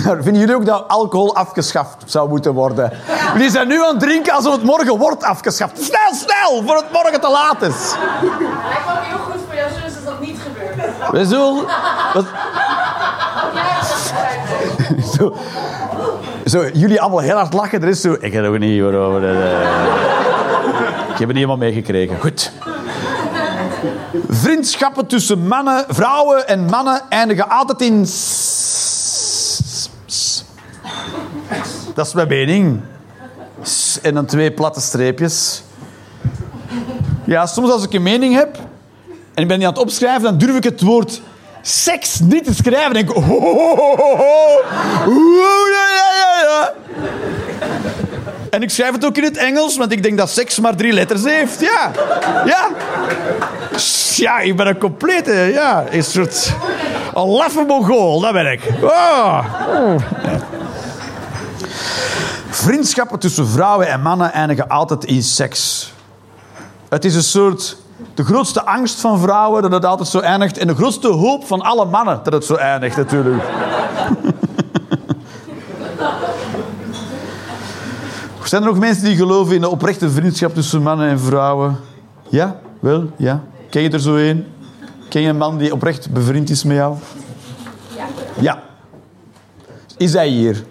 Vinden 0.24 0.38
jullie 0.38 0.54
ook 0.54 0.66
dat 0.66 0.84
alcohol 0.88 1.34
afgeschaft 1.34 1.96
zou 2.04 2.28
moeten 2.28 2.52
worden? 2.52 2.92
Die 3.36 3.50
zijn 3.50 3.68
nu 3.68 3.82
aan 3.84 3.88
het 3.88 4.00
drinken 4.00 4.32
alsof 4.32 4.54
het 4.54 4.62
morgen 4.62 4.98
wordt 4.98 5.22
afgeschaft. 5.22 5.82
Snel, 5.82 6.14
snel, 6.14 6.62
voor 6.66 6.76
het 6.76 6.92
morgen 6.92 7.20
te 7.20 7.30
laat 7.30 7.62
is. 7.62 7.94
Me 8.22 8.28
ook 8.28 9.04
heel 9.04 9.18
goed 9.18 9.40
voor 9.46 9.54
jouw 9.54 9.68
zus 9.68 9.94
als 9.94 10.04
dat 10.04 10.20
niet 10.20 10.38
gebeurt. 10.40 11.10
We 11.10 11.26
zullen... 11.26 11.64
Dat 12.14 12.24
zo, 15.18 15.36
zo, 16.44 16.68
jullie 16.72 17.00
allemaal 17.00 17.18
heel 17.18 17.36
hard 17.36 17.52
lachen. 17.52 17.82
Er 17.82 17.88
is 17.88 18.00
zo... 18.00 18.16
Ik 18.20 18.32
heb 18.32 18.44
ook 18.44 18.58
niet 18.58 18.80
hoor. 18.80 18.94
over 18.94 19.20
dat, 19.20 19.30
eh. 19.30 19.60
Ik 21.12 21.18
heb 21.18 21.18
het 21.18 21.26
niet 21.26 21.34
helemaal 21.34 21.56
meegekregen. 21.56 22.20
Goed. 22.20 22.52
Vriendschappen 24.28 25.06
tussen 25.06 25.46
mannen, 25.46 25.84
vrouwen 25.88 26.48
en 26.48 26.64
mannen 26.64 27.00
eindigen 27.08 27.48
altijd 27.48 27.80
in... 27.80 28.06
Dat 31.94 32.06
is 32.06 32.12
mijn 32.12 32.28
mening. 32.28 32.80
En 34.02 34.14
dan 34.14 34.26
twee 34.26 34.52
platte 34.52 34.80
streepjes. 34.80 35.62
Ja, 37.24 37.46
soms 37.46 37.70
als 37.70 37.84
ik 37.84 37.92
een 37.92 38.02
mening 38.02 38.34
heb 38.34 38.56
en 39.34 39.42
ik 39.42 39.48
ben 39.48 39.58
die 39.58 39.66
aan 39.66 39.72
het 39.72 39.82
opschrijven, 39.82 40.22
dan 40.22 40.38
durf 40.38 40.56
ik 40.56 40.64
het 40.64 40.80
woord 40.80 41.20
seks 41.62 42.20
niet 42.20 42.44
te 42.44 42.54
schrijven. 42.54 42.86
En 42.86 42.92
denk 42.92 43.10
ik, 43.10 43.16
oh, 43.16 43.30
oh, 43.30 43.78
oh, 43.78 43.98
ja, 45.70 45.86
ja, 45.94 46.42
ja. 46.42 46.72
En 48.50 48.62
ik 48.62 48.70
schrijf 48.70 48.92
het 48.92 49.04
ook 49.04 49.16
in 49.16 49.24
het 49.24 49.36
Engels, 49.36 49.76
want 49.76 49.92
ik 49.92 50.02
denk 50.02 50.18
dat 50.18 50.30
seks 50.30 50.60
maar 50.60 50.76
drie 50.76 50.92
letters 50.92 51.24
heeft. 51.24 51.60
Ja, 51.60 51.90
ja. 52.44 52.68
Ja, 54.16 54.38
ik 54.40 54.56
ben 54.56 54.66
een 54.66 54.78
complete, 54.78 55.32
ja, 55.32 55.84
een 55.90 56.04
soort... 56.04 56.52
Een 57.14 57.28
laffe 57.28 57.64
mongool, 57.66 58.20
dat 58.20 58.32
ben 58.32 58.52
ik. 58.52 58.60
Oh. 58.82 59.44
Vriendschappen 62.62 63.18
tussen 63.18 63.46
vrouwen 63.46 63.88
en 63.88 64.02
mannen 64.02 64.32
eindigen 64.32 64.68
altijd 64.68 65.04
in 65.04 65.22
seks. 65.22 65.92
Het 66.88 67.04
is 67.04 67.14
een 67.14 67.22
soort... 67.22 67.76
De 68.14 68.24
grootste 68.24 68.64
angst 68.64 69.00
van 69.00 69.18
vrouwen 69.18 69.62
dat 69.62 69.72
het 69.72 69.84
altijd 69.84 70.08
zo 70.08 70.18
eindigt. 70.18 70.58
En 70.58 70.66
de 70.66 70.74
grootste 70.74 71.08
hoop 71.08 71.46
van 71.46 71.60
alle 71.60 71.84
mannen 71.84 72.20
dat 72.22 72.32
het 72.32 72.44
zo 72.44 72.54
eindigt, 72.54 72.96
natuurlijk. 72.96 73.42
Zijn 78.44 78.62
er 78.62 78.68
nog 78.68 78.78
mensen 78.78 79.04
die 79.04 79.16
geloven 79.16 79.54
in 79.54 79.60
de 79.60 79.68
oprechte 79.68 80.10
vriendschap 80.10 80.54
tussen 80.54 80.82
mannen 80.82 81.08
en 81.08 81.20
vrouwen? 81.20 81.76
Ja? 82.28 82.60
Wel? 82.80 83.10
Ja? 83.16 83.42
Ken 83.70 83.82
je 83.82 83.90
er 83.90 84.00
zo 84.00 84.16
een? 84.16 84.46
Ken 85.08 85.22
je 85.22 85.28
een 85.28 85.36
man 85.36 85.58
die 85.58 85.72
oprecht 85.72 86.10
bevriend 86.10 86.50
is 86.50 86.64
met 86.64 86.76
jou? 86.76 86.96
Ja. 87.96 88.06
Ja. 88.38 88.62
Is 89.96 90.12
hij 90.12 90.28
hier? 90.28 90.64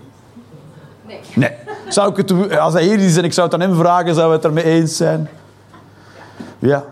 Nee. 1.08 1.20
Nee. 1.36 1.61
Zou 1.92 2.12
ik 2.12 2.18
het, 2.18 2.58
als 2.58 2.74
hij 2.74 2.84
hier 2.84 3.00
is 3.00 3.18
en 3.18 3.24
ik 3.24 3.34
zou 3.34 3.46
het 3.50 3.62
aan 3.62 3.70
hem 3.70 3.78
vragen, 3.78 4.16
zou 4.16 4.32
het 4.32 4.46
ermee 4.46 4.64
eens 4.64 4.98
zijn? 4.98 5.30
Ja. 6.60 6.84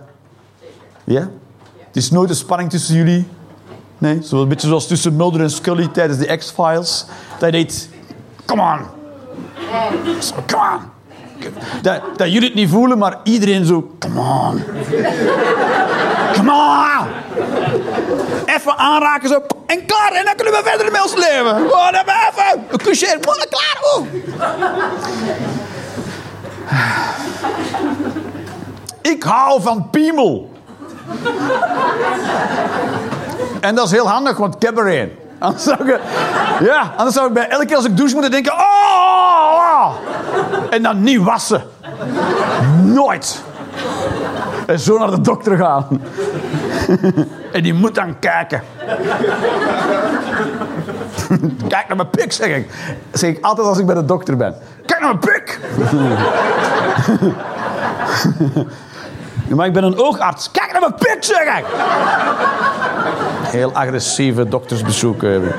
Ja? 1.03 1.29
Het 1.77 1.95
is 1.95 2.11
nooit 2.11 2.29
een 2.29 2.35
spanning 2.35 2.69
tussen 2.69 2.95
jullie? 2.95 3.27
Nee? 3.97 4.21
Een 4.31 4.47
beetje 4.47 4.67
zoals 4.67 4.87
tussen 4.87 5.15
Mulder 5.15 5.41
en 5.41 5.51
Scully 5.51 5.87
tijdens 5.87 6.19
de 6.19 6.37
X-Files. 6.37 7.05
Dat 7.39 7.51
denkt, 7.51 7.89
come 8.45 8.61
on. 8.61 8.79
Come 10.45 10.63
on. 10.73 10.81
Dat, 11.81 12.01
dat 12.15 12.31
jullie 12.31 12.47
het 12.47 12.55
niet 12.55 12.69
voelen, 12.69 12.97
maar 12.97 13.17
iedereen 13.23 13.65
zo... 13.65 13.91
Come 13.99 14.19
on. 14.19 14.63
Come 16.35 16.51
on. 16.51 17.07
Even 18.55 18.77
aanraken 18.77 19.29
zo. 19.29 19.41
En 19.65 19.85
klaar. 19.85 20.11
En 20.11 20.25
dan 20.25 20.35
kunnen 20.35 20.53
we 20.53 20.61
verder 20.63 20.91
met 20.91 21.01
ons 21.01 21.15
leven. 21.15 21.55
Gewoon 21.55 21.93
even. 21.93 22.13
even. 22.29 22.65
Een 22.67 22.77
kusje. 22.77 23.07
en 23.07 23.19
Klaar. 23.19 23.77
Oh. 23.95 24.07
Ik 29.01 29.23
hou 29.23 29.61
van 29.61 29.89
piemel. 29.89 30.51
En 33.61 33.75
dat 33.75 33.85
is 33.85 33.91
heel 33.91 34.09
handig, 34.09 34.37
want 34.37 34.55
ik 34.55 34.61
heb 34.61 34.77
er. 34.77 35.09
Anders 35.39 35.63
zou 35.63 35.89
ik, 35.89 35.99
ja, 36.59 36.93
anders 36.97 37.15
zou 37.15 37.27
ik 37.27 37.33
bij 37.33 37.49
elke 37.49 37.65
keer 37.65 37.75
als 37.75 37.85
ik 37.85 37.97
douche 37.97 38.13
moeten 38.13 38.31
denken... 38.31 38.53
Oh, 38.53 38.59
oh. 39.55 39.93
En 40.69 40.83
dan 40.83 41.03
niet 41.03 41.21
wassen. 41.21 41.63
Nooit. 42.83 43.43
En 44.69 44.79
zo 44.79 44.97
naar 44.97 45.11
de 45.11 45.21
dokter 45.21 45.57
gaan. 45.57 46.01
En 47.51 47.63
die 47.63 47.73
moet 47.73 47.95
dan 47.95 48.19
kijken. 48.19 48.61
Kijk 51.67 51.87
naar 51.87 51.95
mijn 51.95 52.09
pik, 52.09 52.31
zeg 52.31 52.55
ik. 52.55 52.69
Dat 53.11 53.19
zeg 53.19 53.29
ik 53.29 53.43
altijd 53.45 53.67
als 53.67 53.77
ik 53.77 53.85
bij 53.85 53.95
de 53.95 54.05
dokter 54.05 54.37
ben. 54.37 54.55
Kijk 54.85 55.01
naar 55.01 55.17
mijn 55.19 55.33
pik! 55.33 55.59
Maar 59.55 59.65
ik 59.65 59.73
ben 59.73 59.83
een 59.83 59.97
oogarts. 59.97 60.51
Kijk 60.51 60.71
naar 60.71 60.81
mijn 60.81 60.95
pik, 60.95 61.17
zeg 61.19 61.57
ik! 61.57 61.65
Heel 63.41 63.73
agressieve 63.73 64.47
doktersbezoeken 64.47 65.31
hebben. 65.31 65.53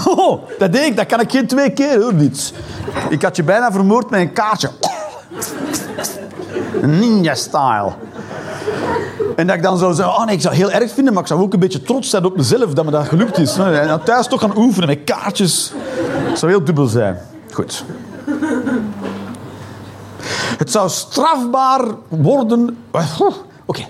Oh, 0.16 0.42
dat 0.58 0.72
deed 0.72 0.86
ik. 0.86 0.96
Dat 0.96 1.06
kan 1.06 1.20
ik 1.20 1.30
geen 1.30 1.46
twee 1.46 1.70
keer, 1.70 2.00
hoor, 2.00 2.14
niets. 2.14 2.52
Ik 3.08 3.22
had 3.22 3.36
je 3.36 3.42
bijna 3.42 3.72
vermoord 3.72 4.10
met 4.10 4.20
een 4.20 4.32
kaartje. 4.32 4.70
Ninja-style. 7.00 7.92
En 9.36 9.46
dat 9.46 9.56
ik 9.56 9.62
dan 9.62 9.78
zo 9.78 9.92
zei, 9.92 10.08
oh 10.08 10.24
nee, 10.24 10.34
ik 10.34 10.40
zou 10.40 10.54
het 10.54 10.62
heel 10.62 10.80
erg 10.80 10.92
vinden, 10.92 11.12
maar 11.12 11.22
ik 11.22 11.28
zou 11.28 11.40
ook 11.40 11.52
een 11.52 11.60
beetje 11.60 11.82
trots 11.82 12.10
zijn 12.10 12.24
op 12.24 12.36
mezelf 12.36 12.72
dat 12.74 12.84
me 12.84 12.90
dat 12.90 13.08
gelukt 13.08 13.38
is. 13.38 13.56
En 13.56 13.88
dan 13.88 14.02
thuis 14.02 14.26
toch 14.26 14.40
gaan 14.40 14.56
oefenen 14.56 14.88
met 14.88 15.04
kaartjes. 15.04 15.72
Het 16.28 16.38
zou 16.38 16.50
heel 16.52 16.64
dubbel 16.64 16.86
zijn. 16.86 17.18
Goed. 17.52 17.84
Het 20.58 20.70
zou 20.70 20.88
strafbaar 20.88 21.84
worden... 22.08 22.76
Oké. 23.66 23.86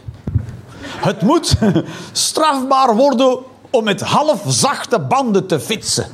Het 0.81 1.23
moet 1.23 1.57
strafbaar 2.13 2.97
worden 2.97 3.39
om 3.71 3.85
met 3.85 4.01
halfzachte 4.01 4.99
banden 4.99 5.47
te 5.47 5.61
fietsen. 5.61 6.07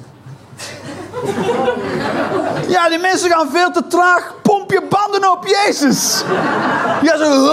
Ja, 2.69 2.89
die 2.89 2.99
mensen 2.99 3.31
gaan 3.31 3.51
veel 3.51 3.71
te 3.71 3.87
traag. 3.87 4.35
Pomp 4.43 4.71
je 4.71 4.83
banden 4.89 5.33
op, 5.33 5.47
Jezus. 5.47 6.25
Ja, 7.03 7.17
zo... 7.17 7.51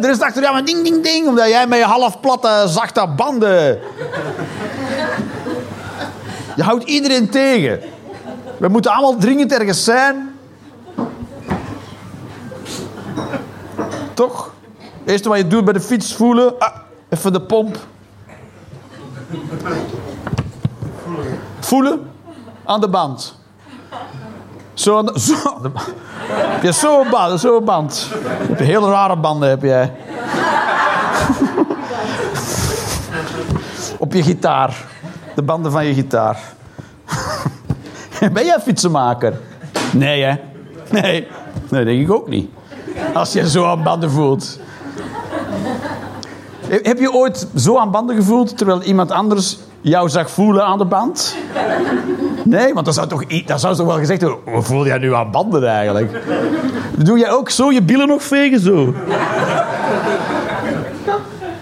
Er 0.00 0.10
is 0.10 0.20
achter 0.20 0.42
jou 0.42 0.58
een 0.58 0.64
ding, 0.64 0.84
ding, 0.84 1.02
ding. 1.02 1.28
Omdat 1.28 1.48
jij 1.48 1.66
met 1.66 1.78
je 1.78 1.84
half 1.84 2.20
platte, 2.20 2.64
zachte 2.66 3.06
banden... 3.16 3.78
Je 6.56 6.62
houdt 6.62 6.84
iedereen 6.84 7.30
tegen. 7.30 7.80
We 8.58 8.68
moeten 8.68 8.90
allemaal 8.90 9.16
dringend 9.16 9.52
ergens 9.52 9.84
zijn. 9.84 10.38
Toch? 14.14 14.54
Het 14.78 15.10
eerste 15.10 15.28
wat 15.28 15.38
je 15.38 15.46
doet 15.46 15.64
bij 15.64 15.72
de 15.72 15.80
fiets 15.80 16.14
voelen. 16.14 16.58
Ah, 16.58 16.76
even 17.08 17.32
de 17.32 17.40
pomp. 17.40 17.78
Voelen 21.60 22.10
aan 22.64 22.80
de 22.80 22.88
band. 22.88 23.38
Zo 24.74 24.98
aan 24.98 25.06
de, 25.06 25.20
zo. 25.20 25.34
Heb 26.32 26.62
je 26.62 26.72
zo'n 26.72 27.10
band, 27.10 27.40
zo'n 27.40 27.64
band. 27.64 28.10
Je 28.58 28.64
hele 28.64 28.90
rare 28.90 29.16
banden 29.16 29.48
heb 29.48 29.62
jij. 29.62 29.92
Op 33.98 34.12
je 34.12 34.22
gitaar. 34.22 34.84
De 35.34 35.42
banden 35.42 35.72
van 35.72 35.86
je 35.86 35.94
gitaar. 35.94 36.40
Ben 38.32 38.44
jij 38.44 38.60
fietsenmaker? 38.60 39.40
Nee, 39.92 40.22
hè? 40.22 40.34
Nee. 40.90 41.28
Nee, 41.68 41.84
denk 41.84 42.00
ik 42.00 42.12
ook 42.12 42.28
niet. 42.28 42.50
Als 43.14 43.32
je 43.32 43.50
zo 43.50 43.64
aan 43.64 43.82
banden 43.82 44.10
voelt. 44.10 44.58
Heb 46.70 46.98
je 46.98 47.12
ooit 47.12 47.46
zo 47.56 47.78
aan 47.78 47.90
banden 47.90 48.16
gevoeld 48.16 48.56
terwijl 48.56 48.82
iemand 48.82 49.10
anders 49.10 49.58
jou 49.80 50.08
zag 50.08 50.30
voelen 50.30 50.64
aan 50.64 50.78
de 50.78 50.84
band? 50.84 51.36
Nee, 52.44 52.74
want 52.74 52.84
dan 52.84 52.94
zou 52.94 53.06
toch, 53.06 53.24
dan 53.46 53.58
zou 53.58 53.76
toch 53.76 53.86
wel 53.86 53.98
gezegd 53.98 54.22
worden: 54.22 54.38
hoe 54.44 54.62
voel 54.62 54.86
jij 54.86 54.98
nu 54.98 55.14
aan 55.14 55.30
banden 55.30 55.68
eigenlijk? 55.68 56.20
Doe 56.96 57.18
jij 57.18 57.30
ook 57.30 57.50
zo 57.50 57.72
je 57.72 57.82
billen 57.82 58.08
nog 58.08 58.22
vegen 58.22 58.60
zo? 58.60 58.94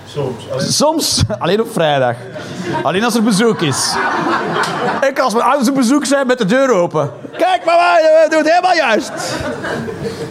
Soms. 0.07 0.51
Als 0.53 0.77
Soms, 0.77 1.23
alleen 1.39 1.61
op 1.61 1.73
vrijdag. 1.73 2.17
Alleen 2.83 3.05
als 3.05 3.15
er 3.15 3.23
bezoek 3.23 3.61
is. 3.61 3.95
Ik 5.09 5.19
als 5.19 5.33
mijn 5.33 5.45
ouders 5.45 5.69
op 5.69 5.75
bezoek 5.75 6.05
zijn 6.05 6.27
met 6.27 6.39
de 6.39 6.45
deur 6.45 6.71
open. 6.71 7.11
Kijk 7.37 7.65
mama, 7.65 7.99
je 7.99 8.27
doet 8.31 8.39
het 8.39 8.49
helemaal 8.49 8.77
juist. 8.77 9.13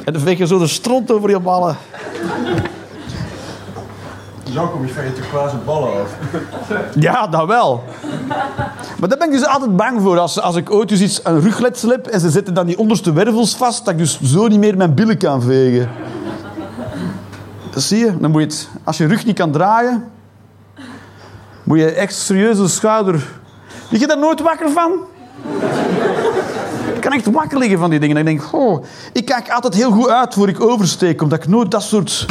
En 0.05 0.13
dan 0.13 0.21
veeg 0.21 0.37
je 0.37 0.47
zo 0.47 0.57
de 0.57 0.67
stront 0.67 1.11
over 1.11 1.29
je 1.29 1.39
ballen. 1.39 1.77
Zo 4.53 4.67
kom 4.67 4.85
je 4.85 4.93
van 4.93 5.03
je 5.03 5.13
turquoise 5.13 5.55
ballen 5.65 6.01
af. 6.01 6.15
Ja, 6.99 7.27
dat 7.27 7.47
wel. 7.47 7.83
Maar 8.99 9.09
daar 9.09 9.17
ben 9.17 9.27
ik 9.27 9.33
dus 9.33 9.45
altijd 9.45 9.75
bang 9.75 10.01
voor. 10.01 10.19
Als, 10.19 10.41
als 10.41 10.55
ik 10.55 10.71
ooit 10.71 10.89
dus 10.89 11.01
iets, 11.01 11.19
een 11.23 11.41
rugletsel 11.41 11.89
heb 11.89 12.07
en 12.07 12.19
ze 12.19 12.29
zetten 12.29 12.53
dan 12.53 12.65
die 12.65 12.77
onderste 12.77 13.13
wervels 13.13 13.55
vast, 13.55 13.85
dat 13.85 13.93
ik 13.93 13.99
dus 13.99 14.21
zo 14.21 14.47
niet 14.47 14.59
meer 14.59 14.77
mijn 14.77 14.93
billen 14.93 15.17
kan 15.17 15.41
vegen. 15.41 15.89
Zie 17.75 17.99
je. 17.99 18.17
Dan 18.17 18.31
moet 18.31 18.41
je 18.41 18.47
het, 18.47 18.69
als 18.83 18.97
je 18.97 19.05
rug 19.05 19.25
niet 19.25 19.35
kan 19.35 19.51
draaien, 19.51 20.03
moet 21.63 21.79
je 21.79 21.91
echt 21.91 22.15
serieus 22.15 22.57
de 22.57 22.67
schouder... 22.67 23.27
Lig 23.89 23.99
je 23.99 24.07
daar 24.07 24.17
nooit 24.17 24.41
wakker 24.41 24.69
van? 24.71 24.91
Ik 26.95 27.01
kan 27.01 27.11
echt 27.11 27.31
wakker 27.31 27.57
liggen 27.57 27.79
van 27.79 27.89
die 27.89 27.99
dingen. 27.99 28.17
En 28.17 28.27
ik 28.27 28.37
denk, 28.39 28.53
oh, 28.53 28.83
ik 29.13 29.25
kijk 29.25 29.49
altijd 29.49 29.73
heel 29.73 29.91
goed 29.91 30.09
uit 30.09 30.33
voor 30.33 30.49
ik 30.49 30.61
oversteek, 30.61 31.21
omdat 31.21 31.43
ik 31.43 31.47
nooit 31.49 31.71
dat 31.71 31.83
soort... 31.83 32.25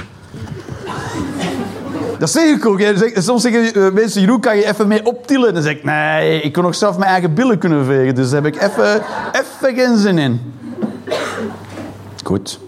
Dat 2.18 2.30
zeg 2.30 2.56
ik 2.56 2.66
ook. 2.66 2.80
Soms 3.14 3.42
zeggen 3.42 3.74
eh, 3.74 3.92
mensen, 3.92 4.20
Jeroen, 4.20 4.40
kan 4.40 4.56
je 4.56 4.66
even 4.66 4.88
mee 4.88 5.06
optillen? 5.06 5.54
Dan 5.54 5.62
zeg 5.62 5.72
ik, 5.72 5.84
nee, 5.84 6.40
ik 6.40 6.52
kon 6.52 6.62
nog 6.62 6.74
zelf 6.74 6.98
mijn 6.98 7.10
eigen 7.10 7.34
billen 7.34 7.58
kunnen 7.58 7.84
vegen. 7.84 8.14
Dus 8.14 8.30
daar 8.30 8.42
heb 8.42 8.54
ik 8.54 8.62
even, 8.62 9.02
even 9.32 9.74
geen 9.74 9.96
zin 9.96 10.18
in. 10.18 10.54
Goed. 12.24 12.58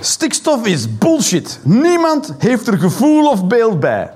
Stikstof 0.00 0.66
is 0.66 0.98
bullshit. 0.98 1.60
Niemand 1.62 2.34
heeft 2.38 2.66
er 2.66 2.78
gevoel 2.78 3.30
of 3.30 3.46
beeld 3.46 3.80
bij. 3.80 4.10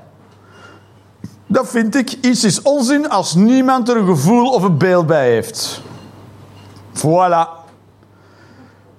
Dat 1.46 1.68
vind 1.68 1.94
ik. 1.94 2.12
Iets 2.20 2.44
is 2.44 2.62
onzin 2.62 3.08
als 3.08 3.34
niemand 3.34 3.88
er 3.88 3.96
een 3.96 4.06
gevoel 4.06 4.50
of 4.50 4.62
een 4.62 4.78
beeld 4.78 5.06
bij 5.06 5.30
heeft. 5.30 5.80
Voilà. 6.94 7.48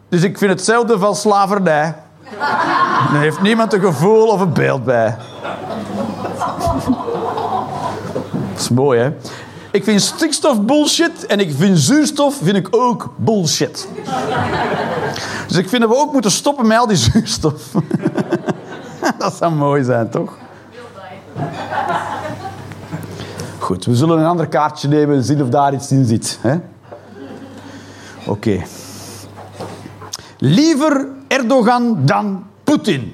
Dus 0.10 0.24
ik 0.24 0.38
vind 0.38 0.52
hetzelfde 0.52 1.00
van 1.00 1.16
slavernij. 1.16 1.96
Er 3.14 3.20
heeft 3.20 3.42
niemand 3.42 3.74
een 3.74 3.82
gevoel 3.82 4.28
of 4.28 4.42
een 4.42 4.54
beeld 4.54 4.84
bij. 4.84 5.18
Dat 8.52 8.60
is 8.60 8.70
mooi, 8.70 9.00
hè? 9.00 9.14
Ik 9.72 9.84
vind 9.84 10.02
stikstof 10.02 10.62
bullshit 10.62 11.26
en 11.26 11.40
ik 11.40 11.54
vind 11.58 11.80
zuurstof 11.80 12.38
vind 12.44 12.56
ik 12.56 12.68
ook 12.72 13.14
bullshit. 13.16 13.88
Dus 15.48 15.58
ik 15.58 15.70
vind 15.70 15.82
dat 15.82 15.92
we 15.92 15.98
ook 15.98 16.14
moeten 16.14 16.32
stoppen 16.32 16.68
met 16.68 16.78
al 16.78 16.88
die 16.88 16.98
zuurstof. 16.98 17.62
Dat 19.18 19.34
zou 19.34 19.54
mooi 19.54 19.84
zijn, 19.84 20.10
toch? 20.10 20.38
Goed, 23.60 23.86
we 23.86 23.96
zullen 23.96 24.20
een 24.20 24.26
ander 24.26 24.48
kaartje 24.48 24.88
nemen 24.88 25.16
en 25.16 25.24
zien 25.24 25.42
of 25.42 25.50
daar 25.50 25.74
iets 25.74 25.92
in 25.92 26.06
zit. 26.06 26.40
Oké. 28.26 28.62
Liever 30.38 31.08
Erdogan 31.32 32.06
dan 32.06 32.44
Poetin. 32.64 33.14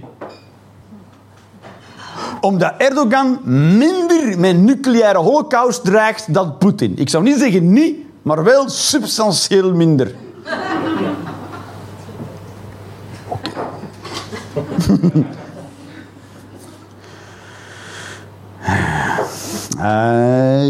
Omdat 2.41 2.73
Erdogan 2.77 3.39
minder 3.77 4.39
met 4.39 4.57
nucleaire 4.57 5.17
holocaust 5.17 5.83
dreigt 5.83 6.33
dan 6.33 6.57
Poetin. 6.57 6.93
Ik 6.95 7.09
zou 7.09 7.23
niet 7.23 7.37
zeggen 7.37 7.73
niet, 7.73 7.95
maar 8.21 8.43
wel 8.43 8.69
substantieel 8.69 9.73
minder. 9.73 10.15
Eh, 19.77 20.65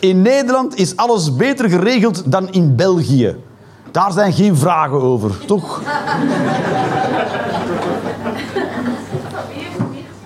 in 0.00 0.22
Nederland 0.22 0.76
is 0.76 0.96
alles 0.96 1.36
beter 1.36 1.70
geregeld 1.70 2.32
dan 2.32 2.52
in 2.52 2.76
België. 2.76 3.36
Daar 3.90 4.12
zijn 4.12 4.32
geen 4.32 4.56
vragen 4.56 5.02
over, 5.02 5.46
toch? 5.46 5.82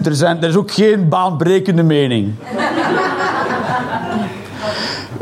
Er, 0.02 0.14
zijn, 0.14 0.42
er 0.42 0.48
is 0.48 0.56
ook 0.56 0.70
geen 0.70 1.08
baanbrekende 1.08 1.82
mening. 1.82 2.34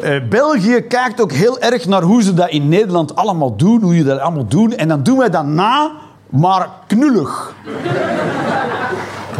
Eh, 0.01 0.29
België 0.29 0.81
kijkt 0.81 1.21
ook 1.21 1.33
heel 1.33 1.59
erg 1.59 1.87
naar 1.87 2.03
hoe 2.03 2.23
ze 2.23 2.35
dat 2.35 2.51
in 2.51 2.69
Nederland 2.69 3.17
allemaal 3.17 3.57
doen, 3.57 3.83
hoe 3.83 3.97
je 3.97 4.05
dat 4.05 4.21
allemaal 4.21 4.47
doen. 4.47 4.73
En 4.73 4.89
dan 4.89 5.03
doen 5.03 5.19
wij 5.19 5.31
dat 5.31 5.47
na, 5.47 5.91
maar 6.29 6.69
knullig. 6.87 7.55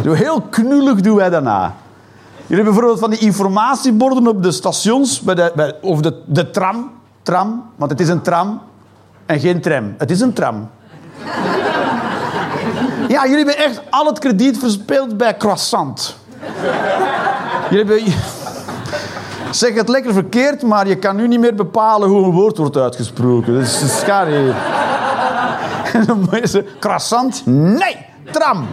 Heel 0.03 0.41
knullig 0.41 1.01
doen 1.01 1.15
wij 1.15 1.29
dat 1.29 1.43
na. 1.43 1.75
Jullie 2.45 2.63
hebben 2.63 2.63
bijvoorbeeld 2.63 2.99
van 2.99 3.09
die 3.09 3.19
informatieborden 3.19 4.27
op 4.27 4.43
de 4.43 4.51
stations, 4.51 5.21
bij 5.21 5.35
de, 5.35 5.75
of 5.81 6.01
de, 6.01 6.21
de 6.25 6.49
tram. 6.49 6.91
Tram, 7.21 7.63
want 7.75 7.91
het 7.91 7.99
is 7.99 8.09
een 8.09 8.21
tram 8.21 8.61
en 9.25 9.39
geen 9.39 9.61
tram. 9.61 9.93
Het 9.97 10.11
is 10.11 10.21
een 10.21 10.33
tram. 10.33 10.69
Ja, 13.07 13.27
jullie 13.27 13.45
hebben 13.45 13.57
echt 13.57 13.81
al 13.89 14.05
het 14.05 14.19
krediet 14.19 14.57
verspeeld 14.57 15.17
bij 15.17 15.37
croissant. 15.37 16.15
Jullie 17.69 17.85
hebben... 17.85 18.13
Zeg 19.51 19.73
het 19.73 19.89
lekker 19.89 20.13
verkeerd, 20.13 20.61
maar 20.61 20.87
je 20.87 20.95
kan 20.95 21.15
nu 21.15 21.27
niet 21.27 21.39
meer 21.39 21.55
bepalen 21.55 22.09
hoe 22.09 22.23
een 22.23 22.31
woord 22.31 22.57
wordt 22.57 22.77
uitgesproken. 22.77 23.53
Het 23.53 23.67
is 23.67 23.79
niet. 23.81 24.53
En 25.93 26.05
dan 26.07 26.19
moet 26.19 26.39
je 26.39 26.47
zeggen, 26.47 26.71
croissant? 26.79 27.41
Nee, 27.45 27.97
tram. 28.31 28.67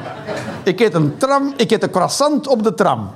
Ik 0.63 0.81
eet 0.81 0.95
een 0.95 1.15
tram, 1.17 1.53
ik 1.57 1.71
eet 1.71 1.83
een 1.83 1.91
croissant 1.91 2.47
op 2.47 2.63
de 2.63 2.75
tram. 2.75 3.11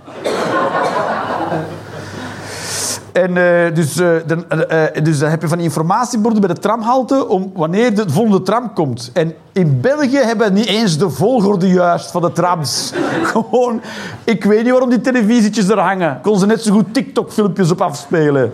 En 3.14 3.36
eh, 3.36 3.74
dus, 3.74 4.00
eh, 4.00 4.08
dan, 4.26 4.48
eh, 4.48 5.02
dus 5.02 5.18
dan 5.18 5.30
heb 5.30 5.42
je 5.42 5.48
van 5.48 5.60
informatieborden 5.60 6.40
bij 6.40 6.54
de 6.54 6.60
tramhalte 6.60 7.28
om 7.28 7.50
wanneer 7.54 7.94
de 7.94 8.04
volgende 8.06 8.42
tram 8.42 8.72
komt. 8.72 9.10
En 9.12 9.34
in 9.52 9.80
België 9.80 10.16
hebben 10.16 10.46
we 10.46 10.52
niet 10.52 10.66
eens 10.66 10.98
de 10.98 11.10
volgorde 11.10 11.68
juist 11.68 12.10
van 12.10 12.22
de 12.22 12.32
trams. 12.32 12.92
Gewoon, 13.32 13.80
ik 14.24 14.44
weet 14.44 14.62
niet 14.62 14.70
waarom 14.70 14.90
die 14.90 15.00
televisietjes 15.00 15.68
er 15.68 15.78
hangen. 15.78 16.20
Kon 16.22 16.38
ze 16.38 16.46
net 16.46 16.62
zo 16.62 16.72
goed 16.72 16.94
TikTok-filmpjes 16.94 17.70
op 17.70 17.80
afspelen. 17.80 18.52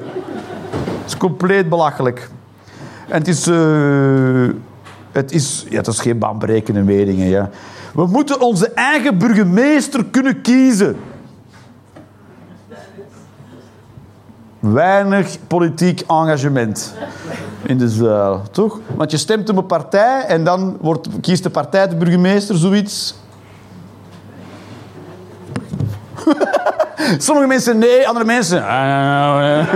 Dat 0.73 1.07
is 1.07 1.17
compleet 1.17 1.69
belachelijk. 1.69 2.31
En 3.09 3.19
het 3.19 3.29
is... 3.29 3.47
het 5.13 5.33
is, 5.33 5.67
ja, 5.69 5.77
het 5.77 5.87
is 5.87 6.01
geen 6.01 6.19
baanberekende 6.19 6.83
meningen. 6.83 7.27
Ja. 7.27 7.51
We 7.95 8.07
moeten 8.07 8.41
onze 8.41 8.71
eigen 8.71 9.19
burgemeester 9.19 10.05
kunnen 10.05 10.41
kiezen. 10.41 10.97
Weinig 14.61 15.37
politiek 15.47 16.01
engagement 16.01 16.95
in 17.63 17.79
de 17.79 17.89
zaal, 17.89 18.43
toch? 18.51 18.79
Want 18.97 19.11
je 19.11 19.17
stemt 19.17 19.49
op 19.49 19.57
een 19.57 19.67
partij 19.67 20.25
en 20.27 20.45
dan 20.45 20.77
wordt, 20.81 21.09
kiest 21.21 21.43
de 21.43 21.51
partij 21.51 21.89
de 21.89 21.97
burgemeester, 21.97 22.57
zoiets. 22.57 23.15
Sommige 27.19 27.47
mensen 27.47 27.79
nee, 27.79 28.09
andere 28.09 28.25
mensen. 28.25 28.67
"Ah, 28.67 29.67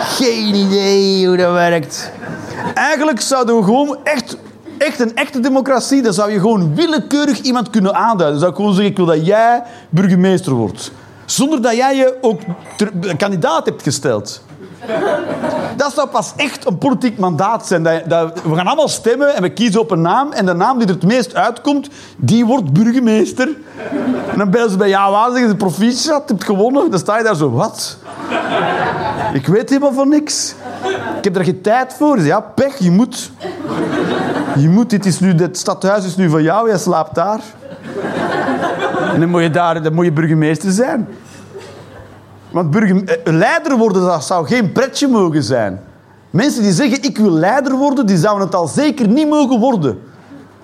Geen 0.00 0.54
idee 0.54 1.26
hoe 1.26 1.36
dat 1.36 1.52
werkt. 1.52 2.10
Eigenlijk 2.74 3.20
zouden 3.20 3.56
we 3.56 3.62
gewoon 3.62 3.96
echt, 4.04 4.36
echt 4.78 5.00
een 5.00 5.16
echte 5.16 5.40
democratie, 5.40 6.02
dan 6.02 6.12
zou 6.12 6.30
je 6.32 6.40
gewoon 6.40 6.74
willekeurig 6.74 7.40
iemand 7.40 7.70
kunnen 7.70 7.94
aanduiden. 7.94 8.28
Dan 8.30 8.38
zou 8.38 8.50
ik 8.50 8.56
gewoon 8.56 8.72
zeggen, 8.72 8.90
ik 8.90 8.96
wil 8.96 9.06
dat 9.06 9.26
jij 9.26 9.62
burgemeester 9.88 10.52
wordt. 10.52 10.92
Zonder 11.30 11.62
dat 11.62 11.76
jij 11.76 11.96
je 11.96 12.18
ook 12.20 12.40
kandidaat 13.16 13.64
hebt 13.64 13.82
gesteld. 13.82 14.42
Dat 15.76 15.92
zou 15.94 16.08
pas 16.08 16.32
echt 16.36 16.66
een 16.66 16.78
politiek 16.78 17.18
mandaat 17.18 17.66
zijn. 17.66 17.82
Dat, 17.82 18.42
we 18.42 18.54
gaan 18.54 18.66
allemaal 18.66 18.88
stemmen 18.88 19.34
en 19.34 19.42
we 19.42 19.52
kiezen 19.52 19.80
op 19.80 19.90
een 19.90 20.00
naam. 20.00 20.32
En 20.32 20.46
de 20.46 20.54
naam 20.54 20.78
die 20.78 20.88
er 20.88 20.94
het 20.94 21.02
meest 21.02 21.34
uitkomt, 21.34 21.88
die 22.16 22.46
wordt 22.46 22.72
burgemeester. 22.72 23.48
En 24.30 24.38
dan 24.38 24.50
bellen 24.50 24.70
ze 24.70 24.76
bij 24.76 24.88
jou 24.88 25.14
aan 25.14 25.32
zeggen 25.32 25.72
ze 25.72 25.84
je 25.84 26.22
hebt 26.26 26.44
gewonnen. 26.44 26.90
Dan 26.90 26.98
sta 26.98 27.18
je 27.18 27.24
daar 27.24 27.36
zo, 27.36 27.50
wat? 27.50 27.96
Ik 29.32 29.46
weet 29.46 29.68
helemaal 29.68 29.92
van 29.92 30.08
niks. 30.08 30.54
Ik 31.18 31.24
heb 31.24 31.36
er 31.36 31.44
geen 31.44 31.60
tijd 31.60 31.94
voor. 31.94 32.20
Ja, 32.20 32.40
pech, 32.40 32.78
je 32.78 32.90
moet. 32.90 33.30
Je 34.56 34.68
moet, 34.68 34.90
dit, 34.90 35.06
is 35.06 35.20
nu, 35.20 35.34
dit 35.34 35.58
stadhuis 35.58 36.04
is 36.04 36.16
nu 36.16 36.30
van 36.30 36.42
jou, 36.42 36.68
jij 36.68 36.78
slaapt 36.78 37.14
daar. 37.14 37.40
En 39.12 39.20
dan 39.20 39.28
moet 39.28 39.42
je, 39.42 39.50
daar, 39.50 39.82
dan 39.82 39.94
moet 39.94 40.04
je 40.04 40.12
burgemeester 40.12 40.70
zijn. 40.70 41.08
Want 42.50 42.76
eh, 42.76 43.16
leider 43.24 43.76
worden, 43.76 44.02
dat 44.02 44.24
zou 44.24 44.46
geen 44.46 44.72
pretje 44.72 45.08
mogen 45.08 45.42
zijn. 45.42 45.80
Mensen 46.30 46.62
die 46.62 46.72
zeggen, 46.72 47.02
ik 47.02 47.18
wil 47.18 47.30
leider 47.30 47.76
worden, 47.76 48.06
die 48.06 48.16
zouden 48.16 48.46
het 48.46 48.54
al 48.54 48.66
zeker 48.66 49.08
niet 49.08 49.28
mogen 49.28 49.58
worden. 49.58 49.98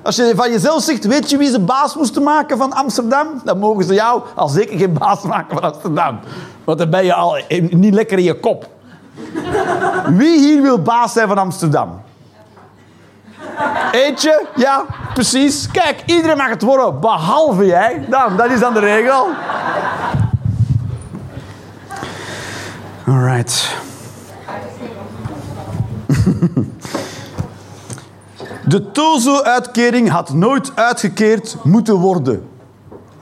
Als 0.03 0.17
je 0.17 0.33
van 0.37 0.51
jezelf 0.51 0.83
zegt, 0.83 1.07
weet 1.07 1.31
je 1.31 1.37
wie 1.37 1.51
ze 1.51 1.61
baas 1.61 1.97
moesten 1.97 2.23
maken 2.23 2.59
van 2.59 2.73
Amsterdam? 2.73 3.27
Dan 3.45 3.59
mogen 3.59 3.85
ze 3.85 3.95
jou 3.95 4.23
al 4.35 4.49
zeker 4.49 4.79
geen 4.79 4.93
baas 4.93 5.23
maken 5.23 5.59
van 5.59 5.73
Amsterdam. 5.73 6.19
Want 6.65 6.79
dan 6.79 6.91
ben 6.91 7.05
je 7.05 7.15
al 7.15 7.39
niet 7.71 7.95
lekker 7.95 8.19
in 8.19 8.25
je 8.25 8.41
kop. 8.41 8.69
Wie 10.09 10.39
hier 10.39 10.63
wil 10.63 10.83
baas 10.83 11.13
zijn 11.13 11.29
van 11.29 11.39
Amsterdam? 11.39 12.04
Eentje? 13.93 14.47
Ja, 14.55 14.85
precies. 15.15 15.71
Kijk, 15.71 16.03
iedereen 16.07 16.37
mag 16.37 16.49
het 16.49 16.63
worden, 16.63 17.01
behalve 17.01 17.67
jij. 17.67 18.05
Dan, 18.09 18.37
dat 18.37 18.51
is 18.51 18.61
dan 18.61 18.75
de 18.75 18.81
regel. 18.81 19.29
Alright. 23.07 23.77
De 28.67 28.91
Tozo-uitkering 28.91 30.09
had 30.11 30.33
nooit 30.33 30.73
uitgekeerd 30.75 31.57
moeten 31.63 31.95
worden. 31.95 32.49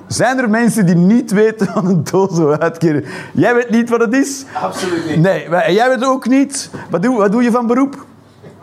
Zijn 0.07 0.39
er 0.39 0.51
mensen 0.51 0.87
die 0.87 0.95
niet 0.95 1.31
weten 1.31 1.71
wat 1.75 1.85
een 1.85 2.03
Tozo-uitkering 2.03 3.05
is? 3.05 3.11
Jij 3.33 3.55
weet 3.55 3.71
niet 3.71 3.89
wat 3.89 4.01
het 4.01 4.15
is? 4.15 4.45
Absoluut 4.63 5.07
niet. 5.07 5.19
Nee, 5.19 5.49
jij 5.51 5.89
weet 5.89 6.01
het 6.01 6.05
ook 6.05 6.29
niet. 6.29 6.71
Wat 6.91 7.03
doe, 7.03 7.17
wat 7.17 7.33
doe 7.33 7.43
je 7.43 7.51
van 7.51 7.67
beroep? 7.67 8.07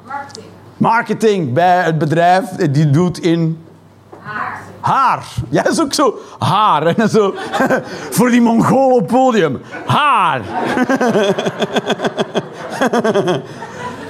Marketing. 0.05 0.48
Marketing 0.79 1.53
bij 1.53 1.81
het 1.83 1.97
bedrijf 1.97 2.45
die 2.49 2.89
doet 2.89 3.19
in 3.19 3.63
Haar. 4.19 4.59
haar. 4.79 5.23
Jij 5.49 5.63
is 5.69 5.81
ook 5.81 5.93
zo 5.93 6.17
haar. 6.39 6.85
En 6.85 7.09
zo, 7.09 7.33
voor 8.15 8.29
die 8.29 8.41
Mongool 8.41 8.95
op 8.95 9.07
podium. 9.07 9.61
Haar. 9.85 10.41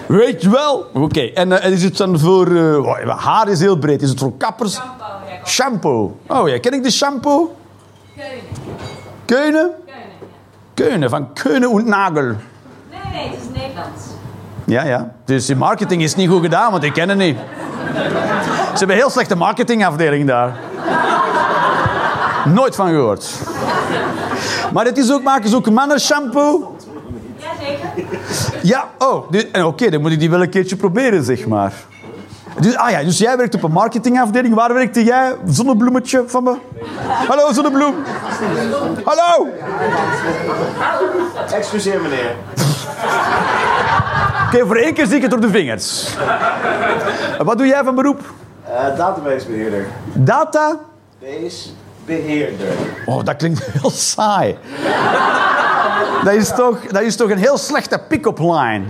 Weet 0.07 0.41
je 0.41 0.49
wel? 0.49 0.86
Oké, 0.93 1.22
en 1.22 1.61
eh, 1.61 1.72
is 1.72 1.84
het 1.84 1.97
dan 1.97 2.20
voor... 2.20 2.55
eh, 2.55 3.26
haar 3.26 3.47
is 3.47 3.59
heel 3.59 3.78
breed. 3.78 4.01
Is 4.01 4.09
het 4.09 4.20
voor 4.20 4.38
kappers? 4.38 4.80
Shampoo. 5.45 6.17
Ja. 6.28 6.41
Oh 6.41 6.49
ja, 6.49 6.59
ken 6.59 6.74
ik 6.74 6.84
de 6.84 6.91
shampoo? 6.91 7.55
Keunen. 8.15 8.34
Keunen? 9.26 9.51
Keunen, 9.51 9.72
ja. 9.86 9.93
Keunen, 10.74 11.09
van 11.09 11.34
Keunen 11.34 11.70
und 11.70 11.86
Nagel. 11.88 12.24
Nee, 12.24 12.36
nee, 13.13 13.28
het 13.30 13.39
is 13.39 13.59
Nederlands. 13.61 14.03
Ja, 14.70 14.84
ja. 14.84 15.11
Dus 15.26 15.45
die 15.45 15.55
marketing 15.55 16.01
is 16.01 16.15
niet 16.15 16.30
goed 16.30 16.41
gedaan, 16.41 16.72
want 16.72 16.84
ik 16.84 16.93
ken 16.93 17.09
het 17.09 17.17
niet. 17.17 17.38
Ze 18.74 18.78
hebben 18.78 18.95
een 18.95 19.01
heel 19.01 19.09
slechte 19.09 19.36
marketingafdeling 19.36 20.28
daar. 20.28 20.57
Nooit 22.45 22.76
van 22.76 22.88
gehoord. 22.89 23.32
Maar 24.74 24.86
het 24.86 24.97
is 24.97 25.11
ook, 25.11 25.24
maken 25.24 25.49
ze 25.49 25.55
ook 25.55 25.70
mannen-shampoo? 25.70 26.76
Jazeker. 27.38 28.05
Ja, 28.61 28.88
oh. 28.97 29.32
dus- 29.32 29.45
Oké, 29.63 29.89
dan 29.89 30.01
moet 30.01 30.11
ik 30.11 30.20
die 30.20 30.30
wel 30.30 30.41
een 30.41 30.49
keertje 30.49 30.76
proberen, 30.76 31.24
zeg 31.24 31.47
maar. 31.47 31.74
Dus, 32.59 32.76
ah 32.76 32.89
ja, 32.89 33.03
dus 33.03 33.17
jij 33.17 33.38
werkt 33.38 33.55
op 33.55 33.63
een 33.63 33.72
marketingafdeling. 33.72 34.55
Waar 34.55 34.74
werkte 34.74 35.03
jij? 35.03 35.36
Zonnebloemetje 35.45 36.24
van 36.28 36.43
me? 36.43 36.55
Hallo, 37.28 37.53
zonnebloem. 37.53 37.95
Hallo. 39.03 39.47
Excuseer 41.53 42.01
meneer. 42.01 42.36
Oké, 44.54 44.66
voor 44.66 44.76
één 44.76 44.93
keer 44.93 45.06
zie 45.06 45.16
ik 45.16 45.22
het 45.22 45.32
door 45.32 45.39
de 45.41 45.50
vingers. 45.50 46.16
Wat 47.43 47.58
doe 47.58 47.68
jij 47.68 47.84
van 47.84 47.95
beroep? 47.95 48.22
Eh, 48.66 48.97
databasebeheerder. 48.97 49.86
Data? 50.14 50.76
Base 51.20 51.70
beheerder. 52.06 52.68
Oh, 53.06 53.24
dat 53.24 53.36
klinkt 53.36 53.64
heel 53.82 53.89
saai. 53.89 54.58
Dat 56.24 56.34
is 56.34 56.50
toch, 56.56 56.80
dat 56.88 57.02
is 57.02 57.16
toch 57.16 57.30
een 57.30 57.38
heel 57.38 57.58
slechte 57.58 58.02
pick-up 58.08 58.39
line. 58.39 58.82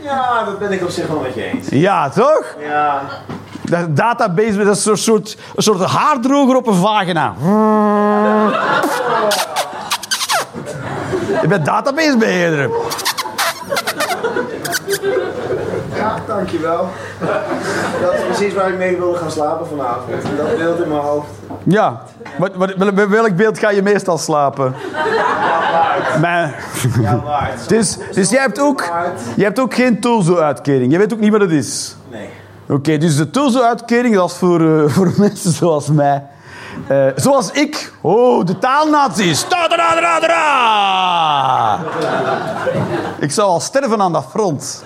Ja, 0.00 0.44
dat 0.44 0.58
ben 0.58 0.72
ik 0.72 0.82
op 0.82 0.90
zich 0.90 1.06
wel 1.06 1.20
met 1.20 1.34
je 1.34 1.42
eens. 1.44 1.66
Ja, 1.70 2.08
toch? 2.10 2.56
Ja, 2.60 3.00
Dat 3.62 3.96
database 3.96 4.64
dat 4.64 4.76
is 4.76 4.84
een 4.84 4.96
soort, 4.98 5.36
een 5.56 5.62
soort 5.62 5.80
haardroger 5.84 6.56
op 6.56 6.66
een 6.66 6.74
vagina. 6.74 7.34
Je 11.42 11.48
bent 11.48 11.64
databasebeheerder. 11.64 12.70
Ja 15.98 16.16
dankjewel. 16.26 16.88
Dat 18.02 18.14
is 18.14 18.20
precies 18.24 18.54
waar 18.54 18.68
ik 18.68 18.78
mee 18.78 18.96
wilde 18.96 19.18
gaan 19.18 19.30
slapen 19.30 19.66
vanavond. 19.66 20.22
Dat 20.36 20.56
beeld 20.56 20.80
in 20.80 20.88
mijn 20.88 21.00
hoofd. 21.00 21.28
Ja. 21.62 22.02
Wat, 22.38 22.54
wat, 22.54 22.74
wel- 22.76 23.08
welk 23.08 23.36
beeld 23.36 23.58
ga 23.58 23.70
je 23.70 23.82
meestal 23.82 24.18
slapen? 24.18 24.74
Ja, 27.00 27.20
waard. 27.24 27.68
dus, 27.74 27.98
dus 28.12 28.30
jij 28.30 28.40
hebt 28.40 28.60
ook, 28.60 28.84
jij 29.36 29.44
hebt 29.44 29.60
ook 29.60 29.74
geen 29.74 30.00
Tozo-uitkering. 30.00 30.92
Je 30.92 30.98
weet 30.98 31.12
ook 31.12 31.20
niet 31.20 31.32
wat 31.32 31.40
het 31.40 31.50
is. 31.50 31.96
Nee. 32.10 32.28
Oké, 32.68 32.98
dus 32.98 33.16
de 33.16 33.30
Tozo-uitkering 33.30 34.14
dat 34.14 34.30
is 34.30 34.36
voor, 34.36 34.60
eh, 34.60 34.88
voor 34.94 35.12
mensen 35.16 35.52
zoals 35.52 35.88
mij. 35.88 36.22
Eh, 36.86 37.06
zoals 37.14 37.50
ik. 37.50 37.92
Oh, 38.00 38.46
de 38.46 38.58
taalnazi's. 38.58 39.48
Da, 39.48 39.68
da, 39.68 39.76
da, 39.76 40.20
da. 40.20 41.78
Ik 43.18 43.30
zou 43.30 43.48
al 43.48 43.60
sterven 43.60 44.00
aan 44.00 44.12
dat 44.12 44.26
front. 44.30 44.84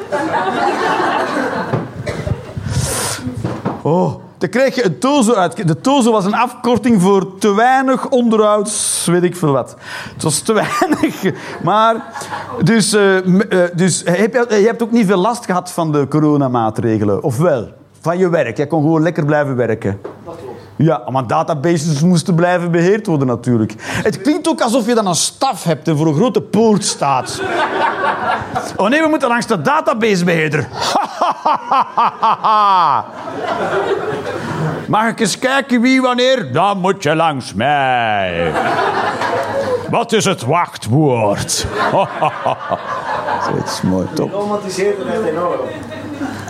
Oh, 3.83 4.21
dan 4.39 4.51
krijg 4.51 4.75
je 4.75 4.85
een 4.85 4.99
TOZO 4.99 5.35
uit. 5.35 5.67
De 5.67 5.81
TOZO 5.81 6.13
was 6.13 6.25
een 6.25 6.35
afkorting 6.35 7.03
voor 7.03 7.39
te 7.39 7.55
weinig 7.55 8.09
onderhouds... 8.09 9.07
weet 9.07 9.23
ik 9.23 9.37
veel 9.37 9.53
wat. 9.53 9.77
Het 10.15 10.23
was 10.23 10.41
te 10.41 10.53
weinig. 10.63 11.23
Maar, 11.63 12.13
dus, 12.63 12.93
eh, 12.93 13.17
eh, 13.17 13.71
dus 13.75 14.03
heb 14.05 14.33
je, 14.33 14.47
je 14.61 14.67
hebt 14.67 14.83
ook 14.83 14.91
niet 14.91 15.07
veel 15.07 15.19
last 15.19 15.45
gehad 15.45 15.71
van 15.71 15.93
de 15.93 16.09
coronamaatregelen. 16.09 17.23
Of 17.23 17.39
wel? 17.39 17.69
Van 18.01 18.19
je 18.19 18.29
werk. 18.29 18.57
Jij 18.57 18.67
kon 18.67 18.83
gewoon 18.83 19.03
lekker 19.03 19.25
blijven 19.25 19.57
werken. 19.57 20.01
Ja, 20.83 21.03
maar 21.11 21.27
databases 21.27 22.01
moesten 22.01 22.35
blijven 22.35 22.71
beheerd 22.71 23.07
worden 23.07 23.27
natuurlijk. 23.27 23.75
Het 23.79 24.21
klinkt 24.21 24.49
ook 24.49 24.61
alsof 24.61 24.87
je 24.87 24.95
dan 24.95 25.07
een 25.07 25.15
staf 25.15 25.65
hebt 25.65 25.89
en 25.89 25.97
voor 25.97 26.07
een 26.07 26.15
grote 26.15 26.41
poort 26.41 26.85
staat. 26.85 27.41
Oh 28.77 28.89
nee, 28.89 29.03
we 29.03 29.09
moeten 29.09 29.29
langs 29.29 29.47
de 29.47 29.63
databasebeheerder. 29.63 30.69
Mag 34.89 35.09
ik 35.09 35.21
eens 35.21 35.39
kijken 35.39 35.81
wie 35.81 36.01
wanneer? 36.01 36.53
Dan 36.53 36.79
moet 36.79 37.03
je 37.03 37.17
langs 37.17 37.55
mij. 37.55 38.53
Wat 39.91 40.13
is 40.13 40.25
het 40.25 40.43
wachtwoord? 40.43 41.51
Zoiets 43.49 43.81
mooi, 43.81 44.07
top. 44.15 44.33
Romantiseert 44.33 44.97
het 44.99 45.25
enorm. 45.25 45.61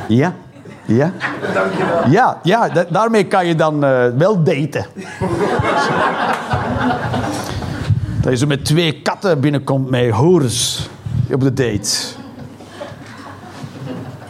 Ja, 0.08 0.34
ja. 0.96 1.12
Dankjewel. 1.54 2.08
Ja, 2.10 2.38
ja 2.42 2.68
da- 2.68 2.86
daarmee 2.90 3.24
kan 3.26 3.46
je 3.46 3.54
dan 3.54 3.84
eh, 3.84 4.06
wel 4.18 4.42
daten. 4.42 4.86
Dat 8.20 8.32
je 8.32 8.36
zo 8.36 8.46
met 8.46 8.64
twee 8.64 9.02
katten 9.02 9.40
binnenkomt 9.40 9.90
met 9.90 10.10
horens 10.10 10.88
op 11.32 11.40
de 11.40 11.52
date. 11.52 11.98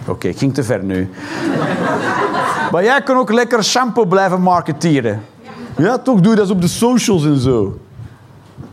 Oké, 0.07 0.29
ik 0.29 0.39
ging 0.39 0.55
te 0.55 0.63
ver 0.65 0.85
nu. 0.85 1.11
Maar 2.73 2.85
jij 2.85 3.03
kan 3.03 3.17
ook 3.17 3.33
lekker 3.33 3.65
shampoo 3.65 4.05
blijven 4.05 4.41
marketeren. 4.41 5.23
Ja, 5.77 5.99
toch 5.99 6.21
doe 6.21 6.31
je 6.33 6.39
dat 6.39 6.51
op 6.51 6.61
de 6.61 6.69
socials 6.69 7.25
en 7.25 7.39
zo. 7.39 7.79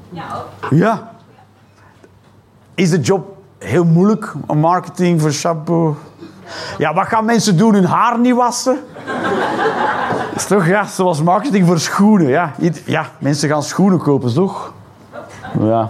Ja, 0.10 0.24
ook. 0.36 0.70
Ja. 0.70 1.12
Is 2.76 2.90
de 2.90 3.00
job 3.00 3.38
heel 3.58 3.86
moeilijk, 3.86 4.34
een 4.48 4.60
marketing 4.60 5.22
voor 5.22 5.32
shampoo? 5.32 5.98
Ja, 6.78 6.94
wat 6.94 7.08
gaan 7.08 7.26
mensen 7.26 7.58
doen? 7.58 7.74
Hun 7.74 7.86
haar 7.86 8.20
niet 8.20 8.36
wassen? 8.36 8.80
is 10.36 10.46
toch, 10.46 10.68
ja, 10.68 10.86
zoals 10.86 11.22
marketing 11.22 11.68
voor 11.68 11.80
schoenen. 11.80 12.28
Ja, 12.28 12.54
ja 12.86 13.06
mensen 13.18 13.50
gaan 13.50 13.64
schoenen 13.64 14.00
kopen, 14.00 14.34
toch? 14.34 14.74
Ja. 15.60 15.90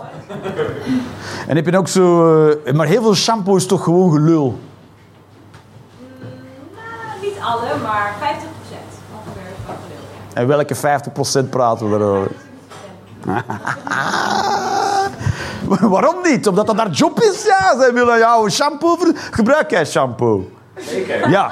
En 1.47 1.55
heb 1.55 1.66
je 1.66 1.78
ook 1.78 1.88
zo... 1.88 2.47
eh, 2.49 2.74
maar 2.74 2.88
heel 2.88 3.01
veel 3.01 3.16
shampoo 3.16 3.55
is 3.55 3.66
toch 3.66 3.84
gewoon 3.84 4.12
gelul? 4.12 4.60
Nou, 6.20 7.22
niet 7.22 7.39
alle, 7.41 7.82
maar 7.84 8.14
50% 8.14 8.22
ongeveer 8.22 9.41
is 9.41 9.64
gelul, 9.66 10.03
ja. 10.34 10.41
En 10.41 10.47
welke 10.47 10.76
50% 11.45 11.49
praten 11.49 11.91
we 11.91 11.97
daarover? 11.97 12.32
Waarom 15.95 16.15
niet? 16.24 16.47
Omdat 16.47 16.67
dat 16.67 16.78
haar 16.78 16.89
job 16.89 17.20
is? 17.20 17.45
Ja, 17.45 17.78
zij 17.80 17.93
willen 17.93 18.17
jou 18.17 18.49
shampoo. 18.49 18.95
ver- 18.95 19.13
Gebruik 19.32 19.72
jij 19.72 19.86
shampoo? 19.86 20.49
Zeker. 20.80 21.30
Ja. 21.30 21.51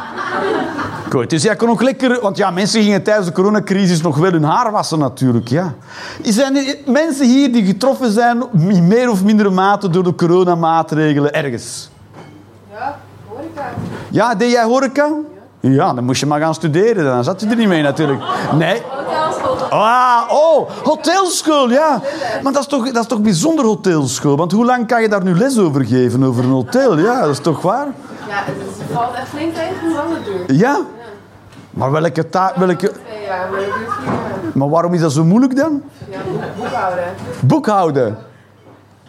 Goed, 1.10 1.30
dus 1.30 1.44
jij 1.44 1.56
kon 1.56 1.70
ook 1.70 1.82
lekker... 1.82 2.20
Want 2.22 2.38
ja, 2.38 2.52
mensen 2.52 2.82
gingen 2.84 3.04
tijdens 3.04 3.28
de 3.28 3.34
coronacrisis 3.34 4.02
nog 4.02 4.18
wel 4.18 4.32
hun 4.32 4.44
haar 4.44 4.72
wassen 4.72 5.00
natuurlijk, 5.00 5.48
ja. 5.48 5.74
Zijn 6.24 6.56
er 6.56 6.76
mensen 6.86 7.26
hier 7.26 7.52
die 7.52 7.66
getroffen 7.66 8.12
zijn 8.12 8.44
in 8.58 8.88
meer 8.88 9.10
of 9.10 9.24
mindere 9.24 9.50
mate 9.50 9.90
door 9.90 10.04
de 10.04 10.16
coronamaatregelen 10.16 11.34
ergens? 11.34 11.90
Ja, 12.72 12.98
horeca. 13.28 13.64
Ja, 14.10 14.36
deed 14.36 14.52
jij 14.52 14.64
horeca? 14.64 15.10
Ja, 15.60 15.94
dan 15.94 16.04
moest 16.04 16.20
je 16.20 16.26
maar 16.26 16.40
gaan 16.40 16.54
studeren. 16.54 17.06
Dan 17.06 17.24
zat 17.24 17.42
je 17.42 17.48
er 17.48 17.56
niet 17.56 17.68
mee 17.68 17.82
natuurlijk. 17.82 18.22
Nee. 18.54 18.82
Ah, 19.70 20.22
oh, 20.30 20.70
hotelschool, 20.84 21.70
ja. 21.70 22.02
Maar 22.44 22.54
dat 22.54 22.62
is, 22.62 22.68
toch, 22.68 22.92
dat 22.92 23.02
is 23.02 23.08
toch 23.08 23.22
bijzonder 23.22 23.66
hotelschool? 23.66 24.38
Want 24.38 24.52
hoe 24.52 24.66
lang 24.66 24.88
kan 24.88 25.02
je 25.02 25.10
daar 25.10 25.24
nu 25.24 25.38
les 25.38 25.60
over 25.60 25.86
geven, 25.86 26.24
over 26.24 26.44
een 26.44 26.50
hotel? 26.50 26.98
Ja, 26.98 27.22
dat 27.22 27.30
is 27.30 27.40
toch 27.40 27.62
waar? 27.62 27.88
Ja, 28.28 28.36
het 28.36 28.92
valt 28.94 29.14
echt 29.16 29.28
flink 29.28 29.54
tegen 29.54 29.76
hoe 29.82 29.94
lang 29.94 30.14
het 30.14 30.26
duurt. 30.26 30.60
Ja. 30.60 30.80
Maar 31.70 31.92
welke 31.92 32.30
taak... 32.30 32.56
Welke... 32.56 32.92
Twee 32.92 33.24
jaar, 33.26 33.50
maar 33.52 33.60
duurt. 33.60 34.56
Maar 34.56 34.70
waarom 34.70 34.94
is 34.94 35.02
dat 35.02 35.12
zo 35.12 35.24
moeilijk 35.24 35.56
dan? 35.56 35.82
Ja, 36.10 36.18
boek- 36.32 36.42
boekhouden. 36.58 37.04
Boekhouden. 37.40 38.18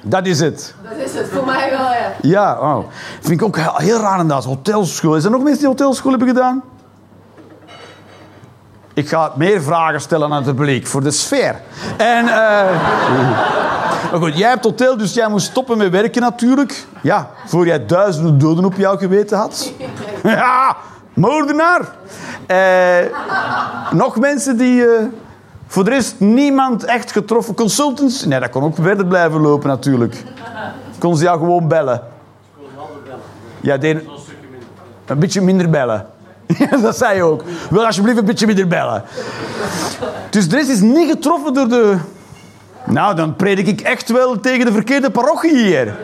Dat 0.02 0.26
is 0.26 0.40
het. 0.40 0.74
Dat 0.82 1.06
is 1.06 1.14
het, 1.14 1.28
voor 1.28 1.44
mij 1.46 1.70
wel, 1.70 1.80
ja. 1.80 2.12
Ja, 2.20 2.58
oh. 2.60 2.84
Vind 3.20 3.40
ik 3.40 3.46
ook 3.46 3.56
heel, 3.56 3.76
heel 3.76 4.00
raar 4.00 4.20
inderdaad. 4.20 4.44
Hotelschool. 4.44 5.16
Is 5.16 5.24
er 5.24 5.30
nog 5.30 5.42
mensen 5.42 5.58
die 5.58 5.68
hotelschool 5.68 6.10
hebben 6.10 6.28
gedaan? 6.28 6.62
Ik 8.98 9.08
ga 9.08 9.32
meer 9.36 9.62
vragen 9.62 10.00
stellen 10.00 10.32
aan 10.32 10.44
het 10.44 10.56
publiek 10.56 10.86
voor 10.86 11.02
de 11.02 11.10
sfeer. 11.10 11.60
En, 11.96 12.28
eh 12.28 12.36
maar 14.10 14.20
goed, 14.20 14.38
jij 14.38 14.48
hebt 14.48 14.64
hotel, 14.64 14.96
dus 14.96 15.14
jij 15.14 15.28
moest 15.28 15.46
stoppen 15.46 15.78
met 15.78 15.90
werken 15.90 16.22
natuurlijk. 16.22 16.86
Ja, 17.02 17.30
voor 17.46 17.66
jij 17.66 17.86
duizenden 17.86 18.38
doden 18.38 18.64
op 18.64 18.74
jouw 18.76 18.96
geweten 18.96 19.38
had. 19.38 19.72
Ja, 20.22 20.76
moordenaar. 21.14 21.80
Eh, 22.46 23.12
nog 23.90 24.18
mensen 24.18 24.56
die... 24.56 24.86
eh, 24.86 25.04
voor 25.66 25.84
de 25.84 25.90
rest 25.90 26.14
niemand 26.18 26.84
echt 26.84 27.12
getroffen. 27.12 27.54
Consultants? 27.54 28.24
Nee, 28.24 28.40
dat 28.40 28.50
kon 28.50 28.62
ook 28.62 28.76
verder 28.80 29.06
blijven 29.06 29.40
lopen 29.40 29.68
natuurlijk. 29.68 30.24
Kon 30.98 31.16
ze 31.16 31.24
jou 31.24 31.38
gewoon 31.38 31.68
bellen? 31.68 32.02
Ja, 33.60 33.76
deed 33.76 34.02
een 35.06 35.18
beetje 35.18 35.40
minder 35.40 35.70
bellen. 35.70 36.06
Ja, 36.58 36.76
dat 36.76 36.96
zei 36.96 37.16
je 37.16 37.22
ook. 37.22 37.42
Wil 37.70 37.86
alsjeblieft 37.86 38.18
een 38.18 38.24
beetje 38.24 38.46
meer 38.46 38.68
bellen. 38.68 39.02
Dus 40.30 40.48
Dres 40.48 40.68
is 40.68 40.80
niet 40.80 41.10
getroffen 41.10 41.54
door 41.54 41.68
de... 41.68 41.96
Nou, 42.84 43.14
dan 43.14 43.36
predik 43.36 43.66
ik 43.66 43.80
echt 43.80 44.10
wel 44.10 44.40
tegen 44.40 44.66
de 44.66 44.72
verkeerde 44.72 45.10
parochie 45.10 45.56
hier. 45.56 45.96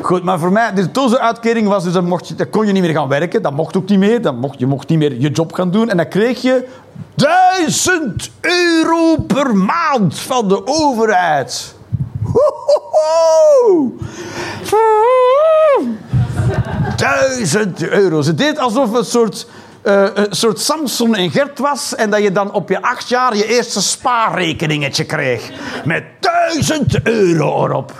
Goed, 0.00 0.22
maar 0.22 0.38
voor 0.38 0.52
mij, 0.52 0.74
de 0.74 0.90
TOZO-uitkering 0.90 1.68
was 1.68 1.84
dus, 1.84 1.92
dat, 1.92 2.02
mocht 2.02 2.28
je, 2.28 2.34
dat 2.34 2.50
kon 2.50 2.66
je 2.66 2.72
niet 2.72 2.82
meer 2.82 2.92
gaan 2.92 3.08
werken. 3.08 3.42
Dat 3.42 3.52
mocht 3.52 3.76
ook 3.76 3.88
niet 3.88 3.98
meer. 3.98 4.22
Dat 4.22 4.36
mocht, 4.36 4.58
je 4.58 4.66
mocht 4.66 4.88
niet 4.88 4.98
meer 4.98 5.20
je 5.20 5.30
job 5.30 5.52
gaan 5.52 5.70
doen. 5.70 5.88
En 5.88 5.96
dan 5.96 6.08
kreeg 6.08 6.42
je 6.42 6.68
duizend 7.14 8.30
euro 8.40 9.16
per 9.16 9.56
maand 9.56 10.18
van 10.18 10.48
de 10.48 10.66
overheid. 10.66 11.74
1000 16.96 17.88
euro 17.88 18.22
ze 18.22 18.34
deed 18.34 18.58
alsof 18.58 18.88
het 18.88 18.98
een 18.98 19.04
soort, 19.04 19.46
eh, 19.82 20.06
een 20.14 20.26
soort 20.30 20.60
Samson 20.60 21.14
en 21.14 21.30
Gert 21.30 21.58
was 21.58 21.94
en 21.94 22.10
dat 22.10 22.22
je 22.22 22.32
dan 22.32 22.52
op 22.52 22.68
je 22.68 22.82
acht 22.82 23.08
jaar 23.08 23.36
je 23.36 23.46
eerste 23.46 23.82
spaarrekeningetje 23.82 25.04
kreeg. 25.04 25.50
Met 25.84 26.04
duizend 26.20 27.02
euro 27.02 27.64
erop. 27.64 27.92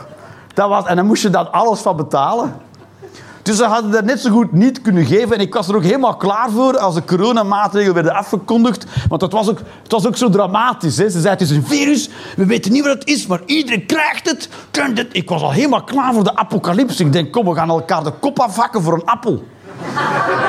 Dat 0.55 0.69
was, 0.69 0.87
en 0.87 0.97
dan 0.97 1.07
moest 1.07 1.23
je 1.23 1.31
dan 1.31 1.53
alles 1.53 1.81
van 1.81 1.97
betalen. 1.97 2.55
Dus 3.45 3.57
ze 3.57 3.65
hadden 3.65 3.91
dat 3.91 4.05
net 4.05 4.21
zo 4.21 4.31
goed 4.31 4.53
niet 4.53 4.83
kunnen 4.83 5.05
geven. 5.05 5.37
En 5.37 5.41
ik 5.41 5.55
was 5.55 5.69
er 5.69 5.77
ook 5.77 5.83
helemaal 5.83 6.17
klaar 6.17 6.51
voor 6.51 6.79
als 6.79 6.95
de 6.95 7.05
coronamaatregelen 7.05 7.95
werden 7.95 8.15
afgekondigd. 8.15 8.87
Want 9.09 9.21
het 9.21 9.33
was 9.33 9.51
ook, 9.51 9.59
het 9.83 9.93
was 9.93 10.07
ook 10.07 10.17
zo 10.17 10.29
dramatisch. 10.29 10.97
Hè. 10.97 11.11
Ze 11.11 11.21
zei, 11.21 11.33
het 11.33 11.41
is 11.41 11.51
een 11.51 11.67
virus, 11.67 12.09
we 12.37 12.47
weten 12.47 12.73
niet 12.73 12.85
wat 12.85 12.93
het 12.93 13.09
is, 13.09 13.27
maar 13.27 13.41
iedereen 13.47 13.87
krijgt 13.87 14.31
het. 14.31 14.49
Ik 15.13 15.29
was 15.29 15.43
al 15.43 15.53
helemaal 15.53 15.85
klaar 15.85 16.15
voor 16.15 16.25
de 16.25 16.37
apocalypse. 16.37 17.05
Ik 17.05 17.13
denk, 17.13 17.33
kom, 17.33 17.45
we 17.45 17.55
gaan 17.55 17.69
elkaar 17.69 18.05
de 18.05 18.13
kop 18.21 18.39
afhakken 18.39 18.83
voor 18.83 18.95
een 18.95 19.05
appel. 19.05 19.45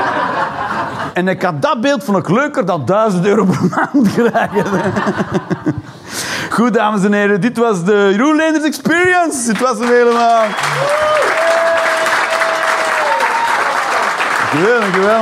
en 1.13 1.27
ik 1.27 1.41
had 1.41 1.61
dat 1.61 1.81
beeld 1.81 2.03
vond 2.03 2.17
ik 2.17 2.29
leuker 2.29 2.65
dan 2.65 2.85
1000 2.85 3.25
euro 3.25 3.45
per 3.45 3.69
maand 3.69 4.13
krijgen. 4.13 4.65
Goed, 6.49 6.73
dames 6.73 7.03
en 7.03 7.13
heren, 7.13 7.41
dit 7.41 7.57
was 7.57 7.83
de 7.83 8.07
Jeroen 8.11 8.39
Experience. 8.39 9.47
Dit 9.47 9.59
was 9.59 9.79
hem 9.79 9.87
helemaal. 9.87 10.43
Dankjewel, 14.55 14.79
dankjewel. 14.79 15.21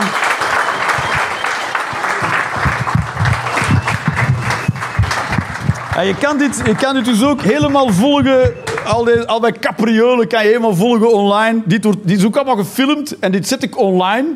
En 5.95 6.07
je, 6.07 6.15
kan 6.15 6.37
dit, 6.37 6.61
je 6.65 6.75
kan 6.75 6.93
dit 6.93 7.05
dus 7.05 7.23
ook 7.23 7.41
helemaal 7.41 7.93
volgen. 7.93 8.53
Al, 8.85 9.03
die, 9.03 9.19
al 9.21 9.39
mijn 9.39 9.59
capriolen 9.59 10.27
kan 10.27 10.41
je 10.41 10.47
helemaal 10.47 10.75
volgen 10.75 11.13
online. 11.13 11.61
Dit, 11.65 11.83
wordt, 11.83 11.99
dit 12.03 12.17
is 12.17 12.25
ook 12.25 12.35
allemaal 12.35 12.55
gefilmd 12.55 13.19
en 13.19 13.31
dit 13.31 13.47
zet 13.47 13.63
ik 13.63 13.77
online. 13.77 14.27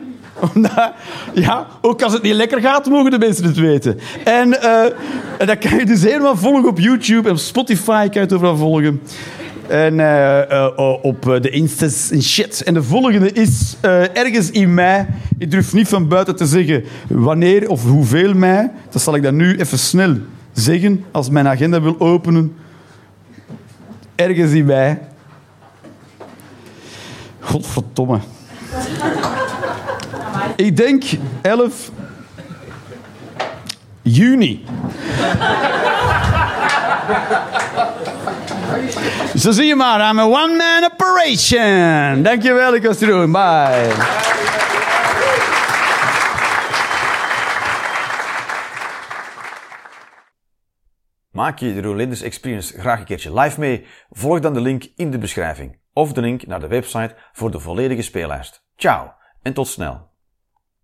Ja, 1.33 1.67
ook 1.81 2.01
als 2.01 2.13
het 2.13 2.21
niet 2.21 2.33
lekker 2.33 2.61
gaat, 2.61 2.85
mogen 2.85 3.11
de 3.11 3.17
mensen 3.17 3.43
het 3.43 3.57
weten. 3.57 3.99
En, 4.23 4.61
en 5.37 5.45
dat 5.45 5.57
kan 5.57 5.77
je 5.77 5.85
dus 5.85 6.03
helemaal 6.03 6.37
volgen 6.37 6.69
op 6.69 6.79
YouTube 6.79 7.29
en 7.29 7.39
Spotify 7.39 8.03
kan 8.03 8.13
je 8.13 8.19
het 8.19 8.33
overal 8.33 8.57
volgen. 8.57 9.01
En 9.67 9.99
eh, 9.99 10.51
eh, 10.51 10.93
op 11.01 11.29
eh, 11.29 11.41
de 11.41 11.49
Instas 11.49 12.11
en 12.11 12.23
shit. 12.23 12.63
En 12.63 12.73
de 12.73 12.83
volgende 12.83 13.31
is 13.31 13.75
ergens 14.13 14.51
in 14.51 14.73
mei. 14.73 15.05
Ik 15.37 15.51
durf 15.51 15.73
niet 15.73 15.87
van 15.87 16.07
buiten 16.07 16.35
te 16.35 16.45
zeggen 16.45 16.83
wanneer 17.07 17.69
of 17.69 17.83
hoeveel 17.83 18.33
mei. 18.33 18.69
Dat 18.89 19.01
zal 19.01 19.15
ik 19.15 19.23
dan 19.23 19.35
nu 19.35 19.57
even 19.57 19.79
snel 19.79 20.15
zeggen 20.53 21.05
als 21.11 21.29
mijn 21.29 21.47
agenda 21.47 21.81
wil 21.81 21.99
openen. 21.99 22.55
Ergens 24.15 24.51
hierbij. 24.51 24.99
Godverdomme. 27.39 28.19
Ik 30.55 30.77
denk 30.77 31.03
11 31.41 31.91
juni. 34.01 34.63
Zo 39.43 39.51
zie 39.51 39.65
je 39.65 39.75
maar, 39.75 40.09
I'm 40.09 40.19
a 40.19 40.25
one-man 40.25 40.91
operation. 40.91 42.23
Dankjewel, 42.23 42.75
ik 42.75 42.83
was 42.83 42.99
Jeroen. 42.99 43.31
Bye. 43.31 43.91
Maak 51.31 51.59
je 51.59 51.73
de 51.73 51.81
Rolanders 51.81 52.21
Experience 52.21 52.79
graag 52.79 52.99
een 52.99 53.05
keertje 53.05 53.39
live 53.39 53.59
mee? 53.59 53.85
Volg 54.09 54.39
dan 54.39 54.53
de 54.53 54.61
link 54.61 54.83
in 54.95 55.11
de 55.11 55.17
beschrijving 55.17 55.79
of 55.93 56.13
de 56.13 56.21
link 56.21 56.47
naar 56.47 56.59
de 56.59 56.67
website 56.67 57.15
voor 57.33 57.51
de 57.51 57.59
volledige 57.59 58.01
speellijst. 58.01 58.63
Ciao 58.75 59.13
en 59.41 59.53
tot 59.53 59.67
snel. 59.67 60.16